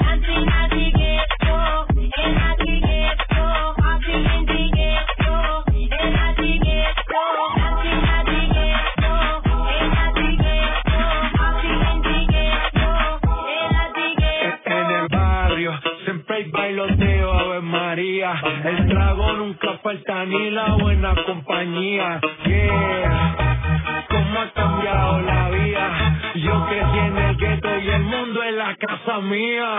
En 14.67 14.91
el 14.91 15.09
barrio 15.09 15.73
siempre 16.05 16.37
hay 16.37 16.51
bailoteo 16.51 17.44
María. 17.75 18.35
El 18.65 18.89
trago 18.89 19.33
nunca 19.33 19.79
falta 19.83 20.25
ni 20.27 20.51
la 20.51 20.77
buena 20.77 21.13
compañía. 21.27 22.21
Yeah, 22.47 24.07
cómo 24.09 24.41
ha 24.41 24.51
cambiado 24.53 25.21
la 25.23 25.51
vida. 25.51 26.21
Yo 26.37 26.67
crecí 26.67 26.99
en 26.99 27.19
el 27.19 27.37
gueto 27.37 27.79
y 27.79 27.89
el 27.89 28.03
mundo 28.03 28.43
es 28.45 28.55
la 28.55 28.77
casa 28.77 29.19
mía. 29.21 29.79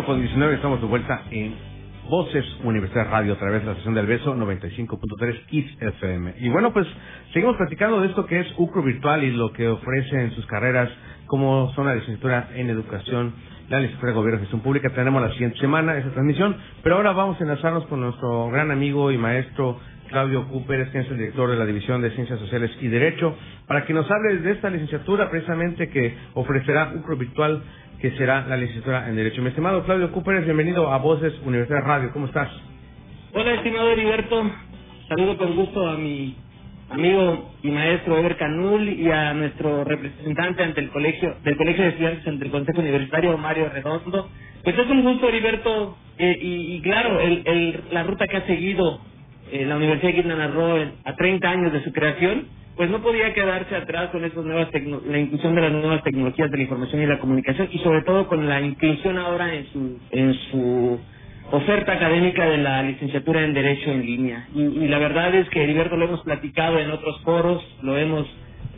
Estamos 0.00 0.80
de 0.80 0.86
vuelta 0.86 1.24
en 1.30 1.54
Voces 2.08 2.44
Universidad 2.64 3.10
Radio 3.10 3.34
a 3.34 3.36
través 3.36 3.60
de 3.60 3.66
la 3.66 3.72
estación 3.72 3.94
del 3.94 4.06
Beso 4.06 4.34
95.3 4.34 5.46
Kiss 5.46 5.66
FM. 5.78 6.34
Y 6.38 6.48
bueno, 6.48 6.72
pues 6.72 6.86
seguimos 7.34 7.56
platicando 7.56 8.00
de 8.00 8.08
esto 8.08 8.24
que 8.24 8.40
es 8.40 8.46
UCRO 8.56 8.82
Virtual 8.82 9.22
y 9.22 9.30
lo 9.32 9.52
que 9.52 9.68
ofrece 9.68 10.22
en 10.22 10.30
sus 10.32 10.46
carreras, 10.46 10.88
como 11.26 11.70
son 11.74 11.86
la 11.86 11.94
licenciatura 11.94 12.48
en 12.54 12.70
Educación, 12.70 13.34
la 13.68 13.78
licenciatura 13.78 14.12
de 14.12 14.16
Gobierno 14.16 14.38
y 14.38 14.40
Gestión 14.40 14.62
Pública. 14.62 14.88
Tenemos 14.90 15.20
la 15.20 15.32
siguiente 15.32 15.58
semana 15.58 15.96
esa 15.98 16.10
transmisión, 16.10 16.56
pero 16.82 16.96
ahora 16.96 17.12
vamos 17.12 17.38
a 17.38 17.44
enlazarnos 17.44 17.86
con 17.86 18.00
nuestro 18.00 18.48
gran 18.48 18.70
amigo 18.70 19.12
y 19.12 19.18
maestro 19.18 19.78
Claudio 20.08 20.48
Cooper, 20.48 20.88
quien 20.90 21.04
es 21.04 21.10
el 21.10 21.18
director 21.18 21.50
de 21.50 21.56
la 21.56 21.66
División 21.66 22.00
de 22.00 22.10
Ciencias 22.12 22.40
Sociales 22.40 22.70
y 22.80 22.88
Derecho, 22.88 23.36
para 23.66 23.84
que 23.84 23.92
nos 23.92 24.10
hable 24.10 24.38
de 24.38 24.52
esta 24.52 24.70
licenciatura 24.70 25.30
precisamente 25.30 25.90
que 25.90 26.16
ofrecerá 26.34 26.92
UCRO 26.96 27.16
Virtual 27.16 27.62
que 28.00 28.10
será 28.12 28.46
la 28.46 28.56
licenciatura 28.56 29.08
en 29.08 29.16
Derecho. 29.16 29.42
Mi 29.42 29.48
estimado 29.48 29.84
Claudio 29.84 30.10
Cooper, 30.10 30.42
bienvenido 30.42 30.90
a 30.90 30.98
Voces 30.98 31.34
Universidad 31.44 31.82
Radio. 31.84 32.10
¿Cómo 32.12 32.26
estás? 32.26 32.48
Hola, 33.34 33.54
estimado 33.54 33.90
Heriberto. 33.90 34.50
Saludo 35.08 35.36
con 35.36 35.54
gusto 35.54 35.86
a 35.86 35.98
mi 35.98 36.34
amigo 36.88 37.52
y 37.62 37.70
maestro 37.70 38.16
Eber 38.18 38.38
Canul 38.38 38.88
y 38.88 39.10
a 39.10 39.34
nuestro 39.34 39.84
representante 39.84 40.62
ante 40.62 40.80
el 40.80 40.88
colegio 40.88 41.36
del 41.44 41.56
Colegio 41.58 41.84
de 41.84 41.90
Estudiantes 41.90 42.26
ante 42.26 42.44
el 42.46 42.50
Consejo 42.50 42.80
Universitario, 42.80 43.36
Mario 43.36 43.68
Redondo. 43.68 44.30
Pues 44.64 44.78
es 44.78 44.90
un 44.90 45.02
gusto, 45.02 45.28
Heriberto, 45.28 45.98
eh, 46.16 46.38
y, 46.40 46.80
claro, 46.80 47.20
el, 47.20 47.82
la 47.90 48.02
ruta 48.04 48.26
que 48.28 48.38
ha 48.38 48.46
seguido 48.46 49.00
eh, 49.52 49.66
la 49.66 49.76
Universidad 49.76 50.08
de 50.08 50.14
Quintana 50.14 50.48
Roo 50.48 50.78
a 51.04 51.16
30 51.16 51.50
años 51.50 51.72
de 51.72 51.84
su 51.84 51.92
creación, 51.92 52.46
pues 52.76 52.90
no 52.90 53.02
podía 53.02 53.34
quedarse 53.34 53.74
atrás 53.76 54.10
con 54.10 54.24
esas 54.24 54.44
nuevas 54.44 54.68
la 55.06 55.18
inclusión 55.18 55.54
de 55.54 55.60
las 55.60 55.72
nuevas 55.72 56.02
tecnologías 56.02 56.50
de 56.50 56.56
la 56.56 56.62
información 56.62 57.02
y 57.02 57.06
la 57.06 57.18
comunicación 57.18 57.68
y 57.72 57.78
sobre 57.78 58.02
todo 58.02 58.26
con 58.26 58.48
la 58.48 58.60
inclusión 58.60 59.18
ahora 59.18 59.54
en 59.54 59.66
su 59.72 59.98
en 60.10 60.34
su 60.34 61.00
oferta 61.50 61.92
académica 61.92 62.46
de 62.46 62.58
la 62.58 62.82
licenciatura 62.82 63.42
en 63.42 63.54
derecho 63.54 63.90
en 63.90 64.06
línea. 64.06 64.48
Y, 64.54 64.86
la 64.86 64.98
verdad 64.98 65.34
es 65.34 65.48
que 65.50 65.64
Heriberto 65.64 65.96
lo 65.96 66.06
hemos 66.06 66.22
platicado 66.22 66.78
en 66.78 66.90
otros 66.90 67.20
foros 67.22 67.62
lo 67.82 67.96
hemos 67.98 68.26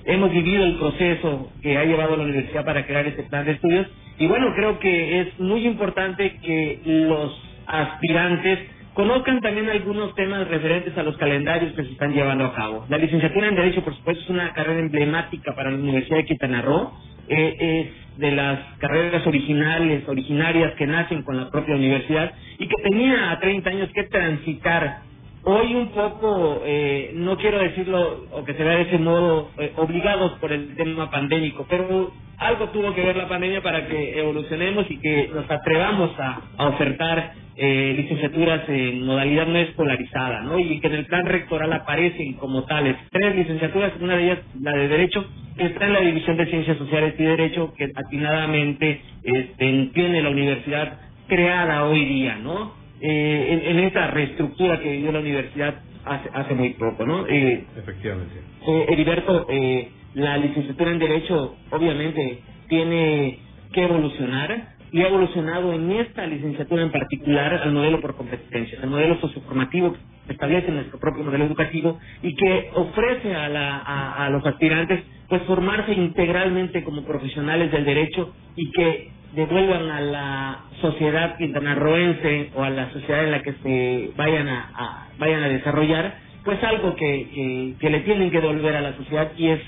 hemos 0.04 0.32
vivido 0.32 0.64
el 0.64 0.76
proceso 0.76 1.52
que 1.62 1.76
ha 1.78 1.84
llevado 1.84 2.16
la 2.16 2.24
universidad 2.24 2.64
para 2.64 2.86
crear 2.86 3.06
este 3.06 3.22
plan 3.24 3.44
de 3.44 3.52
estudios. 3.52 3.86
Y 4.18 4.26
bueno, 4.26 4.52
creo 4.54 4.78
que 4.78 5.20
es 5.20 5.38
muy 5.38 5.64
importante 5.66 6.38
que 6.44 6.80
los 6.84 7.40
aspirantes 7.66 8.58
conozcan 8.94 9.40
también 9.40 9.68
algunos 9.70 10.14
temas 10.14 10.46
referentes 10.48 10.96
a 10.96 11.02
los 11.02 11.16
calendarios 11.16 11.72
que 11.74 11.84
se 11.84 11.92
están 11.92 12.12
llevando 12.12 12.46
a 12.46 12.54
cabo. 12.54 12.86
La 12.88 12.98
licenciatura 12.98 13.48
en 13.48 13.56
Derecho, 13.56 13.82
por 13.82 13.94
supuesto, 13.94 14.22
es 14.24 14.30
una 14.30 14.52
carrera 14.52 14.80
emblemática 14.80 15.54
para 15.54 15.70
la 15.70 15.78
Universidad 15.78 16.18
de 16.18 16.24
Quintana 16.24 16.62
Roo. 16.62 16.92
Eh, 17.28 17.56
es 17.58 18.18
de 18.18 18.30
las 18.32 18.58
carreras 18.78 19.26
originales, 19.26 20.06
originarias 20.06 20.74
que 20.74 20.86
nacen 20.86 21.22
con 21.22 21.36
la 21.36 21.50
propia 21.50 21.76
universidad 21.76 22.32
y 22.58 22.68
que 22.68 22.82
tenía 22.82 23.30
a 23.30 23.40
30 23.40 23.70
años 23.70 23.88
que 23.94 24.04
transitar 24.04 25.11
hoy 25.44 25.74
un 25.74 25.88
poco, 25.88 26.62
eh, 26.64 27.12
no 27.14 27.36
quiero 27.36 27.58
decirlo 27.58 28.26
o 28.30 28.44
que 28.44 28.54
se 28.54 28.62
vea 28.62 28.76
de 28.76 28.82
ese 28.82 28.98
modo, 28.98 29.50
eh, 29.58 29.72
obligados 29.76 30.32
por 30.40 30.52
el 30.52 30.74
tema 30.76 31.10
pandémico, 31.10 31.66
pero 31.68 32.12
algo 32.38 32.68
tuvo 32.70 32.94
que 32.94 33.02
ver 33.02 33.16
la 33.16 33.28
pandemia 33.28 33.62
para 33.62 33.86
que 33.86 34.18
evolucionemos 34.18 34.90
y 34.90 34.98
que 34.98 35.30
nos 35.32 35.50
atrevamos 35.50 36.10
a, 36.18 36.40
ofertar 36.68 37.34
eh, 37.56 37.94
licenciaturas 37.96 38.68
en 38.68 39.04
modalidad 39.04 39.46
no 39.46 39.58
escolarizada, 39.58 40.40
¿no? 40.42 40.58
Y 40.58 40.80
que 40.80 40.86
en 40.86 40.94
el 40.94 41.06
plan 41.06 41.26
rectoral 41.26 41.72
aparecen 41.72 42.34
como 42.34 42.64
tales 42.64 42.96
tres 43.10 43.36
licenciaturas, 43.36 43.92
una 44.00 44.16
de 44.16 44.24
ellas 44.24 44.38
la 44.60 44.72
de 44.72 44.88
Derecho, 44.88 45.24
que 45.56 45.66
está 45.66 45.86
en 45.86 45.92
la 45.92 46.00
División 46.00 46.36
de 46.36 46.46
Ciencias 46.46 46.78
Sociales 46.78 47.14
y 47.18 47.22
Derecho, 47.22 47.74
que 47.76 47.90
atinadamente 47.94 49.02
este, 49.22 49.90
tiene 49.92 50.22
la 50.22 50.30
universidad 50.30 50.98
creada 51.28 51.84
hoy 51.84 52.04
día, 52.06 52.38
¿no? 52.42 52.81
Eh, 53.02 53.64
en, 53.68 53.78
esta 53.80 54.06
reestructura 54.08 54.78
que 54.78 54.92
dio 54.92 55.10
la 55.10 55.18
universidad 55.18 55.74
hace, 56.04 56.30
hace 56.32 56.54
muy 56.54 56.70
poco, 56.74 57.04
¿no? 57.04 57.26
Eh, 57.26 57.64
Efectivamente. 57.76 58.34
Eh, 58.66 58.86
Heriberto, 58.90 59.46
eh, 59.50 59.90
la 60.14 60.36
licenciatura 60.36 60.92
en 60.92 61.00
Derecho 61.00 61.56
obviamente 61.70 62.42
tiene 62.68 63.40
que 63.72 63.82
evolucionar 63.82 64.68
y 64.92 65.00
ha 65.00 65.08
evolucionado 65.08 65.72
en 65.72 65.90
esta 65.90 66.26
licenciatura 66.26 66.82
en 66.82 66.92
particular 66.92 67.54
al 67.54 67.72
modelo 67.72 68.00
por 68.00 68.14
competencias, 68.14 68.80
al 68.82 68.90
modelo 68.90 69.18
socioformativo 69.20 69.94
que 70.26 70.34
establece 70.34 70.70
nuestro 70.70 71.00
propio 71.00 71.24
modelo 71.24 71.46
educativo 71.46 71.98
y 72.22 72.36
que 72.36 72.70
ofrece 72.74 73.34
a, 73.34 73.48
la, 73.48 73.78
a, 73.78 74.26
a 74.26 74.30
los 74.30 74.46
aspirantes 74.46 75.02
pues 75.28 75.42
formarse 75.42 75.92
integralmente 75.92 76.84
como 76.84 77.04
profesionales 77.04 77.72
del 77.72 77.84
derecho 77.84 78.32
y 78.54 78.70
que 78.70 79.10
devuelvan 79.34 79.90
a 79.90 80.00
la 80.00 80.60
sociedad 80.80 81.36
quintanarroense 81.36 82.50
o 82.54 82.62
a 82.62 82.70
la 82.70 82.90
sociedad 82.92 83.24
en 83.24 83.30
la 83.30 83.42
que 83.42 83.52
se 83.62 84.10
vayan 84.16 84.48
a, 84.48 85.08
vayan 85.18 85.42
a 85.42 85.48
desarrollar, 85.48 86.14
pues 86.44 86.62
algo 86.64 86.94
que, 86.96 87.76
que, 87.80 87.90
le 87.90 88.00
tienen 88.00 88.30
que 88.30 88.40
devolver 88.40 88.76
a 88.76 88.80
la 88.80 88.96
sociedad 88.96 89.32
y 89.36 89.48
es 89.48 89.60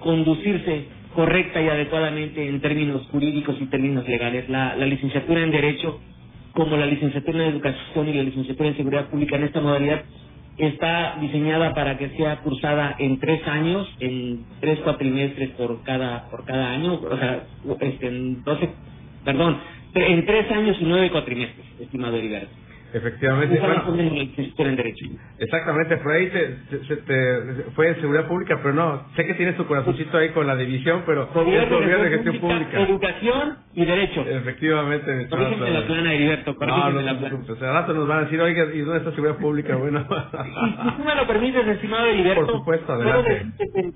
conducirse 0.00 0.86
correcta 1.14 1.60
y 1.60 1.68
adecuadamente 1.68 2.48
en 2.48 2.60
términos 2.60 3.06
jurídicos 3.10 3.56
y 3.60 3.66
términos 3.66 4.08
legales. 4.08 4.48
La, 4.48 4.76
la 4.76 4.86
licenciatura 4.86 5.42
en 5.42 5.50
Derecho, 5.50 6.00
como 6.52 6.76
la 6.76 6.86
licenciatura 6.86 7.44
en 7.44 7.50
Educación 7.50 8.08
y 8.08 8.14
la 8.14 8.22
licenciatura 8.22 8.68
en 8.68 8.76
Seguridad 8.76 9.06
Pública 9.08 9.36
en 9.36 9.44
esta 9.44 9.60
modalidad, 9.60 10.02
está 10.58 11.16
diseñada 11.20 11.72
para 11.72 11.96
que 11.96 12.10
sea 12.10 12.40
cursada 12.40 12.96
en 12.98 13.18
tres 13.20 13.46
años, 13.46 13.88
en 14.00 14.44
tres 14.60 14.80
cuatrimestres 14.80 15.50
por 15.50 15.82
cada 15.84 16.28
por 16.30 16.44
cada 16.44 16.72
año, 16.72 16.94
o 16.94 17.16
sea, 17.16 17.44
este, 17.80 18.08
en 18.08 18.42
doce 18.42 18.68
perdón, 19.24 19.58
en 19.94 20.26
tres 20.26 20.50
años 20.50 20.76
y 20.80 20.84
nueve 20.84 21.10
cuatrimestres, 21.10 21.66
estimado 21.80 22.16
Heriberto. 22.16 22.67
Efectivamente. 22.92 23.60
Exactamente, 25.38 25.96
por 25.98 26.12
ahí 26.12 26.30
se, 26.30 26.96
te, 26.96 27.42
fue 27.74 27.88
en 27.88 28.00
seguridad 28.00 28.26
pública, 28.26 28.58
pero 28.62 28.74
no, 28.74 29.04
sé 29.14 29.26
que 29.26 29.34
tienes 29.34 29.56
tu 29.56 29.66
corazoncito 29.66 30.16
ahí 30.16 30.30
con 30.30 30.46
la 30.46 30.56
división, 30.56 31.02
pero 31.04 31.24
es 31.24 31.34
gobierno 31.34 32.04
de 32.04 32.10
gestión 32.10 32.38
pública, 32.38 32.80
Educación 32.80 33.56
y 33.74 33.84
derecho. 33.84 34.24
Efectivamente. 34.26 35.14
mi 35.14 35.24
la 35.24 35.86
plana, 35.86 36.14
Heriberto, 36.14 36.56
no, 36.60 36.90
no, 36.90 37.00
la 37.00 37.18
plana. 37.18 37.38
Al 37.48 37.74
rato 37.74 37.92
nos 37.92 38.08
van 38.08 38.18
a 38.18 38.22
decir, 38.22 38.40
oiga, 38.40 38.64
¿y 38.72 38.80
dónde 38.80 38.98
está 38.98 39.10
seguridad 39.12 39.38
pública? 39.38 39.76
Bueno. 39.88 40.06
si 40.08 40.96
tú 40.96 41.04
me 41.04 41.14
lo 41.14 41.26
permites, 41.26 41.66
estimado 41.66 42.06
Heriberto. 42.06 42.46
Por 42.46 42.52
supuesto, 42.56 42.92
adelante. 42.92 43.46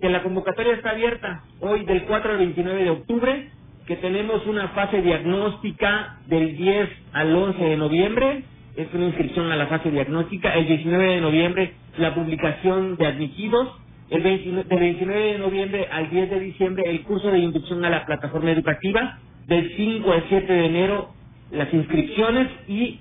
que 0.01 0.09
la 0.09 0.23
convocatoria 0.23 0.75
está 0.75 0.91
abierta 0.91 1.43
hoy 1.61 1.85
del 1.85 2.05
4 2.05 2.31
al 2.33 2.39
29 2.39 2.85
de 2.85 2.91
octubre 2.91 3.51
que 3.87 3.97
tenemos 3.97 4.47
una 4.47 4.69
fase 4.69 5.03
diagnóstica 5.03 6.19
del 6.27 6.57
10 6.57 6.89
al 7.13 7.35
11 7.35 7.63
de 7.63 7.77
noviembre, 7.77 8.45
es 8.77 8.89
una 8.95 9.07
inscripción 9.07 9.51
a 9.53 9.57
la 9.57 9.67
fase 9.67 9.91
diagnóstica, 9.91 10.55
el 10.55 10.67
19 10.67 11.05
de 11.15 11.21
noviembre 11.21 11.75
la 11.99 12.15
publicación 12.15 12.97
de 12.97 13.07
admitidos, 13.07 13.69
el 14.11 14.23
29, 14.23 14.69
del 14.69 14.81
29 14.81 15.33
de 15.33 15.39
noviembre 15.39 15.89
al 15.91 16.11
10 16.11 16.31
de 16.31 16.41
diciembre 16.41 16.85
el 16.87 17.03
curso 17.03 17.31
de 17.31 17.39
inducción 17.39 17.85
a 17.85 17.91
la 17.91 18.05
plataforma 18.07 18.51
educativa, 18.51 19.19
del 19.47 19.71
5 19.77 20.13
al 20.13 20.25
7 20.29 20.53
de 20.53 20.67
enero 20.67 21.11
las 21.51 21.73
inscripciones. 21.73 22.49
Y 22.69 23.01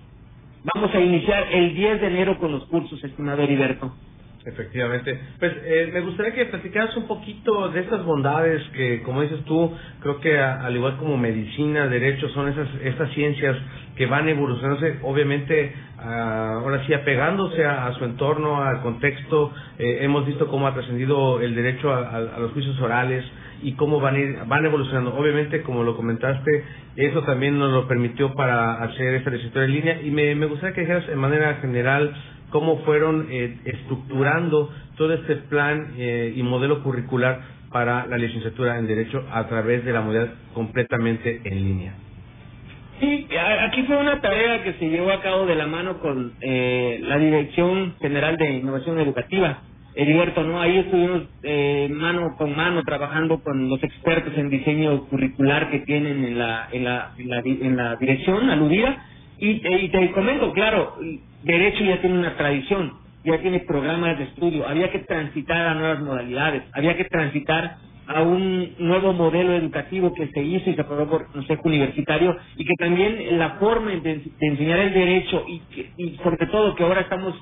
vamos 0.74 0.94
a 0.94 1.00
iniciar 1.00 1.46
el 1.52 1.76
10 1.76 2.02
de 2.02 2.08
enero 2.08 2.38
con 2.40 2.52
los 2.52 2.66
cursos, 2.66 3.04
estimado 3.04 3.42
Heriberto. 3.42 3.94
Efectivamente. 4.44 5.20
Pues 5.40 5.54
eh, 5.64 5.92
me 5.94 6.02
gustaría 6.02 6.34
que 6.34 6.46
platicaras 6.46 6.96
un 6.98 7.08
poquito 7.08 7.70
de 7.70 7.82
estas 7.82 8.04
bondades 8.04 8.62
que, 8.74 9.04
como 9.04 9.22
dices 9.22 9.44
tú, 9.46 9.72
creo 10.02 10.20
que 10.20 10.38
al 10.38 10.76
igual 10.76 10.98
como 10.98 11.16
medicina, 11.16 11.88
derecho, 11.88 12.28
son 12.30 12.48
esas 12.48 12.68
estas 12.84 13.12
ciencias 13.14 13.56
que 13.96 14.08
van 14.08 14.28
evolucionándose, 14.30 14.98
obviamente, 15.04 15.74
ahora 16.00 16.84
sí, 16.88 16.94
apegándose 16.94 17.64
a, 17.66 17.94
su 17.94 18.06
entorno, 18.06 18.64
al 18.64 18.82
contexto. 18.82 19.54
Eh, 19.78 20.00
hemos 20.02 20.26
visto 20.26 20.48
cómo 20.48 20.66
ha 20.68 20.74
trascendido 20.74 21.40
el 21.40 21.54
derecho 21.54 21.94
a, 21.94 22.20
los 22.40 22.52
juicios 22.52 22.80
orales 22.82 23.24
y 23.62 23.74
cómo 23.74 24.00
van, 24.00 24.18
ir, 24.18 24.40
van 24.48 24.66
evolucionando. 24.66 25.16
Obviamente, 25.16 25.62
como 25.62 25.84
lo 25.84 25.96
comentaste, 25.96 26.64
eso 26.96 27.22
también 27.24 27.60
nos 27.60 27.72
lo 27.72 27.88
permitió 27.88 28.34
para 28.34 28.82
hacer 28.82 29.14
esta 29.14 29.30
licenciatura 29.30 29.66
en 29.66 29.72
línea 29.72 30.02
y 30.02 30.10
me, 30.10 30.34
me 30.34 30.48
gustaría 30.48 30.74
que 30.74 30.82
dijeras 30.82 31.08
en 31.08 31.20
manera 31.20 31.54
general 31.62 32.12
cómo 32.52 32.78
fueron 32.86 33.28
eh, 33.32 33.58
estructurando 33.66 34.70
todo 34.98 35.14
este 35.14 35.36
plan 35.38 35.94
eh, 35.98 36.34
y 36.36 36.44
modelo 36.44 36.84
curricular 36.84 37.42
para 37.72 38.06
la 38.06 38.18
licenciatura 38.18 38.78
en 38.78 38.88
Derecho 38.88 39.24
a 39.32 39.48
través 39.48 39.84
de 39.86 39.94
la 39.94 40.02
modalidad 40.02 40.34
completamente 40.54 41.42
en 41.44 41.56
línea. 41.56 41.94
Sí, 43.00 43.28
aquí 43.62 43.82
fue 43.84 43.98
una 43.98 44.22
tarea 44.22 44.64
que 44.64 44.74
se 44.74 44.90
llevó 44.90 45.12
a 45.12 45.22
cabo 45.22 45.48
de 45.48 45.56
la 45.56 45.66
mano 45.66 46.00
con 46.00 46.34
eh, 46.40 47.00
la 47.02 47.18
Dirección 47.18 47.96
General 48.00 48.38
de 48.38 48.52
Innovación 48.58 49.00
Educativa. 49.00 49.64
Heriberto, 49.96 50.44
¿no? 50.44 50.62
Ahí 50.62 50.78
estuvimos 50.78 51.24
eh, 51.44 51.90
mano 51.92 52.36
con 52.38 52.56
mano 52.56 52.82
trabajando 52.84 53.42
con 53.44 53.70
los 53.70 53.84
expertos 53.84 54.34
en 54.38 54.50
diseño 54.50 55.08
curricular 55.08 55.70
que 55.70 55.80
tienen 55.80 56.24
en 56.24 56.38
la, 56.38 56.70
en 56.72 56.84
la, 56.86 57.12
en 57.18 57.30
la, 57.30 57.40
en 57.40 57.76
la 57.76 57.96
dirección 57.98 58.50
aludida. 58.50 59.04
Y, 59.42 59.62
y 59.68 59.90
te 59.90 60.12
comento, 60.14 60.54
claro, 60.54 60.98
Derecho 61.44 61.84
ya 61.84 62.02
tiene 62.02 62.20
una 62.20 62.38
tradición, 62.38 62.94
ya 63.26 63.40
tiene 63.42 63.62
programas 63.62 64.20
de 64.20 64.26
estudio, 64.26 64.68
había 64.68 64.92
que 64.92 65.00
transitar 65.00 65.68
a 65.68 65.76
nuevas 65.76 66.02
modalidades, 66.02 66.64
había 66.74 66.98
que 66.98 67.06
transitar 67.06 67.78
a 68.08 68.24
un 68.24 68.76
nuevo 68.80 69.14
modelo 69.14 69.54
educativo 69.54 70.14
que 70.14 70.28
se 70.30 70.44
hizo 70.44 70.70
y 70.70 70.76
se 70.76 70.82
aprobó 70.82 71.10
por 71.10 71.32
Consejo 71.34 71.64
Universitario 71.66 72.38
y 72.58 72.66
que 72.66 72.76
también 72.80 73.40
la 73.40 73.52
forma 73.60 73.92
de, 73.92 74.22
enseñar 74.42 74.80
el 74.80 74.94
derecho 74.94 75.46
y, 75.48 75.62
y 75.98 76.18
sobre 76.24 76.48
todo 76.48 76.76
que 76.76 76.84
ahora 76.84 77.02
estamos 77.02 77.36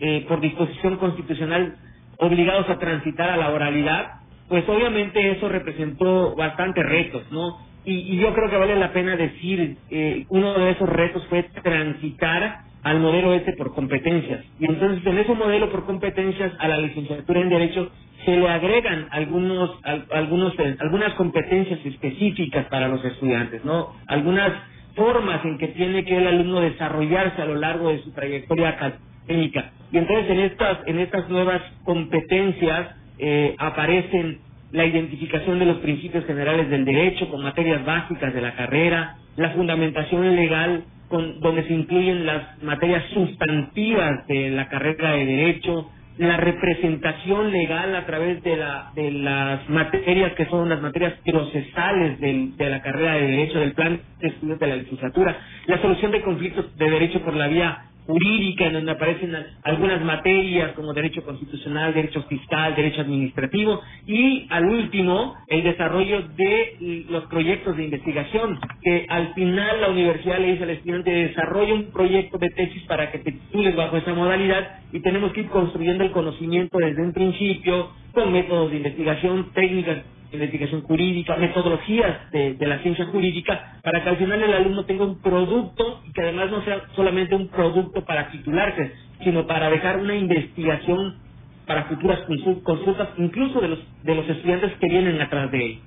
eh, 0.00 0.26
por 0.28 0.40
disposición 0.40 0.98
constitucional 0.98 1.76
obligados 2.18 2.68
a 2.68 2.78
transitar 2.78 3.30
a 3.30 3.36
la 3.36 3.50
oralidad, 3.52 4.14
pues 4.48 4.68
obviamente 4.68 5.32
eso 5.32 5.48
representó 5.48 6.34
bastantes 6.36 6.84
retos, 6.84 7.30
¿no? 7.30 7.58
Y, 7.84 8.14
y 8.14 8.18
yo 8.18 8.34
creo 8.34 8.50
que 8.50 8.56
vale 8.56 8.76
la 8.76 8.92
pena 8.92 9.16
decir, 9.16 9.76
eh, 9.90 10.24
uno 10.28 10.54
de 10.54 10.70
esos 10.70 10.88
retos 10.88 11.26
fue 11.28 11.42
transitar 11.62 12.64
al 12.84 13.00
modelo 13.00 13.32
este 13.34 13.54
por 13.54 13.74
competencias. 13.74 14.44
Y 14.60 14.66
entonces 14.66 15.04
en 15.06 15.18
ese 15.18 15.34
modelo 15.34 15.70
por 15.70 15.86
competencias 15.86 16.52
a 16.58 16.68
la 16.68 16.78
licenciatura 16.78 17.40
en 17.40 17.48
Derecho 17.48 17.90
se 18.24 18.36
le 18.36 18.48
agregan 18.48 19.08
algunos, 19.10 19.70
algunos, 20.10 20.58
eh, 20.58 20.76
algunas 20.80 21.14
competencias 21.14 21.80
específicas 21.84 22.66
para 22.66 22.88
los 22.88 23.04
estudiantes, 23.04 23.64
¿no? 23.64 23.94
Algunas 24.06 24.52
formas 24.94 25.44
en 25.44 25.58
que 25.58 25.68
tiene 25.68 26.04
que 26.04 26.16
el 26.16 26.26
alumno 26.26 26.60
desarrollarse 26.60 27.40
a 27.42 27.46
lo 27.46 27.56
largo 27.56 27.88
de 27.88 28.02
su 28.02 28.12
trayectoria 28.12 28.70
académica. 28.70 29.72
Y 29.90 29.98
entonces 29.98 30.30
en 30.30 30.40
estas, 30.40 30.78
en 30.86 30.98
estas 31.00 31.28
nuevas 31.28 31.62
competencias 31.84 32.90
eh, 33.18 33.54
aparecen 33.58 34.40
la 34.74 34.86
identificación 34.86 35.60
de 35.60 35.66
los 35.66 35.78
principios 35.78 36.26
generales 36.26 36.68
del 36.68 36.84
derecho 36.84 37.30
con 37.30 37.44
materias 37.44 37.84
básicas 37.86 38.34
de 38.34 38.40
la 38.42 38.56
carrera, 38.56 39.16
la 39.36 39.50
fundamentación 39.52 40.34
legal 40.36 40.84
donde 41.10 41.64
se 41.68 41.74
incluyen 41.74 42.26
las 42.26 42.60
materias 42.62 43.04
sustantivas 43.14 44.26
de 44.26 44.50
la 44.50 44.68
carrera 44.68 45.12
de 45.12 45.26
derecho, 45.26 45.90
la 46.18 46.38
representación 46.38 47.52
legal 47.52 47.94
a 47.94 48.04
través 48.04 48.42
de, 48.42 48.56
la, 48.56 48.90
de 48.96 49.12
las 49.12 49.68
materias 49.70 50.32
que 50.34 50.46
son 50.46 50.68
las 50.68 50.82
materias 50.82 51.14
procesales 51.24 52.18
de 52.20 52.68
la 52.68 52.82
carrera 52.82 53.14
de 53.14 53.28
derecho, 53.28 53.60
del 53.60 53.74
plan 53.74 54.00
de 54.20 54.28
estudios 54.28 54.58
de 54.58 54.66
la 54.66 54.76
licenciatura, 54.76 55.38
la 55.66 55.80
solución 55.82 56.10
de 56.10 56.22
conflictos 56.22 56.76
de 56.76 56.90
derecho 56.90 57.20
por 57.22 57.36
la 57.36 57.46
vía 57.46 57.78
jurídica, 58.06 58.66
en 58.66 58.74
donde 58.74 58.92
aparecen 58.92 59.34
algunas 59.62 60.02
materias 60.02 60.72
como 60.72 60.92
derecho 60.92 61.22
constitucional, 61.24 61.94
derecho 61.94 62.22
fiscal, 62.24 62.74
derecho 62.74 63.00
administrativo, 63.00 63.80
y 64.06 64.46
al 64.50 64.64
último, 64.66 65.34
el 65.48 65.62
desarrollo 65.62 66.22
de 66.36 67.06
los 67.08 67.24
proyectos 67.26 67.76
de 67.76 67.84
investigación, 67.84 68.58
que 68.82 69.06
al 69.08 69.34
final 69.34 69.80
la 69.80 69.90
universidad 69.90 70.38
le 70.38 70.52
dice 70.52 70.64
al 70.64 70.70
estudiante, 70.70 71.10
desarrolla 71.10 71.74
un 71.74 71.92
proyecto 71.92 72.38
de 72.38 72.50
tesis 72.50 72.82
para 72.84 73.10
que 73.10 73.18
te 73.18 73.32
titules 73.32 73.74
bajo 73.76 73.96
esa 73.96 74.14
modalidad, 74.14 74.80
y 74.92 75.00
tenemos 75.00 75.32
que 75.32 75.40
ir 75.40 75.48
construyendo 75.48 76.04
el 76.04 76.10
conocimiento 76.10 76.78
desde 76.78 77.02
un 77.02 77.12
principio, 77.12 77.90
con 78.12 78.32
métodos 78.32 78.70
de 78.70 78.76
investigación, 78.76 79.50
técnicas 79.54 79.98
investigación 80.34 80.82
jurídica, 80.82 81.36
metodologías 81.36 82.30
de, 82.32 82.56
la 82.60 82.78
ciencia 82.80 83.06
jurídica, 83.06 83.80
para 83.82 84.02
que 84.02 84.10
al 84.10 84.16
final 84.18 84.42
el 84.42 84.54
alumno 84.54 84.84
tenga 84.84 85.04
un 85.04 85.20
producto 85.20 86.02
y 86.04 86.12
que 86.12 86.22
además 86.22 86.50
no 86.50 86.62
sea 86.62 86.82
solamente 86.94 87.34
un 87.34 87.48
producto 87.48 88.04
para 88.04 88.30
titularse, 88.30 88.94
sino 89.22 89.46
para 89.46 89.70
dejar 89.70 89.98
una 89.98 90.14
investigación 90.14 91.20
para 91.66 91.84
futuras 91.84 92.20
consultas, 92.64 93.08
incluso 93.18 93.60
de 93.60 93.68
los 93.68 93.78
de 94.02 94.14
los 94.14 94.28
estudiantes 94.28 94.72
que 94.78 94.88
vienen 94.88 95.20
atrás 95.20 95.50
de 95.50 95.64
él. 95.64 95.82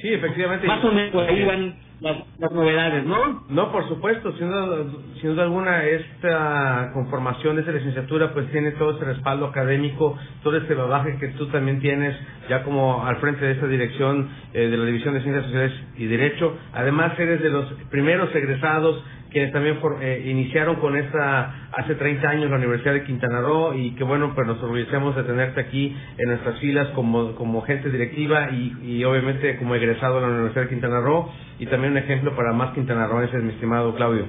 Sí, 0.00 0.08
efectivamente. 0.12 0.66
Más 0.66 0.84
o 0.84 0.92
menos 0.92 1.12
por 1.12 1.24
ahí 1.24 1.44
van 1.44 1.78
las, 2.04 2.52
novedades, 2.52 3.04
¿no? 3.06 3.44
No, 3.48 3.72
por 3.72 3.88
supuesto, 3.88 4.32
sin 4.36 4.50
duda, 4.50 4.84
sin 5.20 5.30
duda 5.30 5.44
alguna 5.44 5.84
esta 5.84 6.90
conformación 6.92 7.56
de 7.56 7.62
esta 7.62 7.72
licenciatura 7.72 8.32
pues 8.32 8.50
tiene 8.50 8.72
todo 8.72 8.96
ese 8.96 9.04
respaldo 9.04 9.46
académico, 9.46 10.16
todo 10.42 10.56
este 10.56 10.74
bagaje 10.74 11.16
que 11.18 11.28
tú 11.28 11.46
también 11.46 11.80
tienes 11.80 12.14
ya 12.48 12.62
como 12.62 13.04
al 13.04 13.16
frente 13.16 13.44
de 13.44 13.52
esta 13.52 13.66
dirección 13.66 14.28
eh, 14.52 14.68
de 14.68 14.76
la 14.76 14.84
División 14.84 15.14
de 15.14 15.22
Ciencias 15.22 15.44
Sociales 15.46 15.72
y 15.96 16.06
Derecho. 16.06 16.56
Además 16.74 17.18
eres 17.18 17.42
de 17.42 17.48
los 17.48 17.64
primeros 17.90 18.34
egresados 18.34 19.02
quienes 19.34 19.52
también 19.52 19.78
eh, 20.00 20.22
iniciaron 20.26 20.76
con 20.76 20.96
esta 20.96 21.68
hace 21.72 21.96
30 21.96 22.28
años 22.28 22.50
la 22.50 22.56
Universidad 22.56 22.94
de 22.94 23.02
Quintana 23.02 23.40
Roo 23.40 23.74
y 23.74 23.90
que 23.96 24.04
bueno, 24.04 24.32
pues 24.32 24.46
nos 24.46 24.62
orgullecemos 24.62 25.16
de 25.16 25.24
tenerte 25.24 25.60
aquí 25.60 25.94
en 26.16 26.28
nuestras 26.28 26.60
filas 26.60 26.88
como, 26.94 27.34
como 27.34 27.62
gente 27.62 27.90
directiva 27.90 28.50
y, 28.52 28.76
y 28.84 29.04
obviamente 29.04 29.58
como 29.58 29.74
egresado 29.74 30.20
de 30.20 30.20
la 30.22 30.28
Universidad 30.28 30.62
de 30.62 30.68
Quintana 30.68 31.00
Roo 31.00 31.32
y 31.58 31.66
también 31.66 31.92
un 31.92 31.98
ejemplo 31.98 32.36
para 32.36 32.52
más 32.52 32.72
quintanarroenses, 32.74 33.42
mi 33.42 33.50
estimado 33.50 33.94
Claudio. 33.96 34.26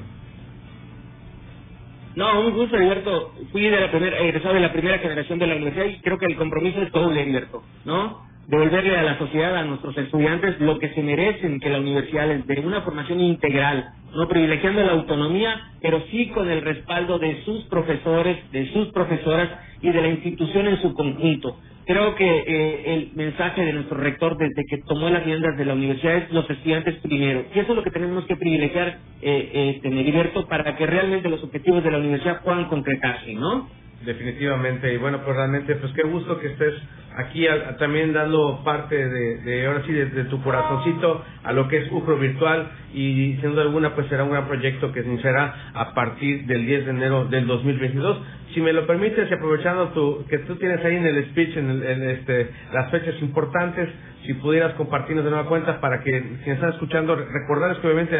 No, 2.16 2.42
un 2.42 2.54
gusto, 2.54 2.76
Alberto. 2.76 3.34
Fui 3.52 3.62
de 3.62 3.80
la 3.80 3.92
primera, 3.92 4.18
egresado 4.20 4.56
de 4.56 4.62
la 4.62 4.72
primera 4.72 4.98
generación 4.98 5.38
de 5.38 5.48
la 5.48 5.56
universidad 5.56 5.86
y 5.86 6.00
creo 6.00 6.18
que 6.18 6.26
el 6.26 6.36
compromiso 6.36 6.82
es 6.82 6.92
doble, 6.92 7.22
Alberto, 7.22 7.62
¿no? 7.86 8.26
Devolverle 8.48 8.98
a 8.98 9.04
la 9.04 9.18
sociedad, 9.18 9.58
a 9.58 9.64
nuestros 9.64 9.98
estudiantes, 9.98 10.60
lo 10.60 10.80
que 10.80 10.90
se 10.90 11.02
merecen 11.02 11.60
que 11.60 11.70
la 11.70 11.80
universidad 11.80 12.28
les 12.28 12.46
dé, 12.46 12.60
una 12.60 12.82
formación 12.82 13.20
integral, 13.22 13.90
no 14.16 14.28
privilegiando 14.28 14.84
la 14.84 14.94
autonomía, 14.94 15.60
pero 15.82 16.02
sí 16.12 16.28
con 16.28 16.50
el 16.50 16.62
respaldo 16.62 17.20
de 17.20 17.44
sus 17.44 17.64
profesores, 17.66 18.38
de 18.52 18.72
sus 18.72 18.90
profesoras 18.90 19.50
y 19.82 19.92
de 19.92 20.02
la 20.02 20.10
institución 20.10 20.68
en 20.68 20.82
su 20.82 20.94
conjunto. 20.94 21.60
Creo 21.86 22.16
que 22.16 22.26
eh, 22.26 22.94
el 22.96 23.12
mensaje 23.14 23.64
de 23.64 23.74
nuestro 23.74 23.98
rector 23.98 24.38
desde 24.38 24.66
que 24.68 24.80
tomó 24.88 25.08
las 25.10 25.24
riendas 25.24 25.56
de 25.56 25.66
la 25.66 25.74
universidad 25.74 26.18
es 26.18 26.32
los 26.32 26.50
estudiantes 26.50 26.96
primero. 27.02 27.46
Y 27.54 27.60
eso 27.60 27.72
es 27.72 27.76
lo 27.76 27.84
que 27.84 27.92
tenemos 27.92 28.26
que 28.26 28.36
privilegiar, 28.36 28.98
eh, 29.22 29.82
eh, 29.84 30.46
para 30.50 30.76
que 30.76 30.86
realmente 30.88 31.30
los 31.30 31.44
objetivos 31.44 31.84
de 31.84 31.92
la 31.92 32.00
universidad 32.00 32.42
puedan 32.44 32.66
concretarse, 32.70 33.34
¿no? 33.36 33.70
Definitivamente, 34.06 34.94
y 34.94 34.98
bueno, 34.98 35.22
pues 35.24 35.36
realmente, 35.36 35.76
pues 35.76 35.92
qué 35.94 36.04
gusto 36.04 36.40
que 36.40 36.48
estés 36.48 36.76
aquí 37.18 37.46
también 37.80 38.14
dando 38.14 38.62
parte 38.64 38.96
de, 38.96 39.66
ahora 39.66 39.84
sí, 39.86 39.94
de, 39.94 40.26
tu 40.26 40.42
corazoncito 40.42 41.24
a 41.44 41.54
lo 41.54 41.68
que 41.68 41.78
es 41.78 41.92
UCRO 41.92 42.18
Virtual 42.18 42.72
y 42.94 43.38
sin 43.42 43.52
duda 43.52 43.64
alguna 43.64 43.96
pues 43.96 44.08
será 44.08 44.24
un 44.24 44.32
gran 44.32 44.48
proyecto 44.48 44.92
que 44.92 45.02
se 45.02 45.08
iniciará 45.08 45.72
a 45.74 45.94
partir 45.94 46.46
del 46.46 46.66
10 46.66 46.86
de 46.86 46.92
enero 46.92 47.26
del 47.26 47.48
2022. 47.48 48.18
Si 48.56 48.62
me 48.62 48.72
lo 48.72 48.88
permites, 48.88 49.30
aprovechando 49.30 49.90
tu, 49.90 50.26
que 50.30 50.38
tú 50.40 50.56
tienes 50.56 50.84
ahí 50.86 50.96
en 50.96 51.06
el 51.06 51.26
speech 51.26 51.58
en, 51.58 51.70
en 51.70 52.10
este, 52.10 52.50
las 52.72 52.90
fechas 52.90 53.14
importantes, 53.22 53.90
si 54.26 54.34
pudieras 54.36 54.74
compartirnos 54.76 55.26
de 55.26 55.32
nueva 55.32 55.50
cuenta 55.50 55.82
para 55.82 56.00
que 56.00 56.10
quienes 56.12 56.48
están 56.48 56.70
escuchando, 56.70 57.18
recordarles 57.18 57.80
que 57.80 57.88
obviamente 57.88 58.18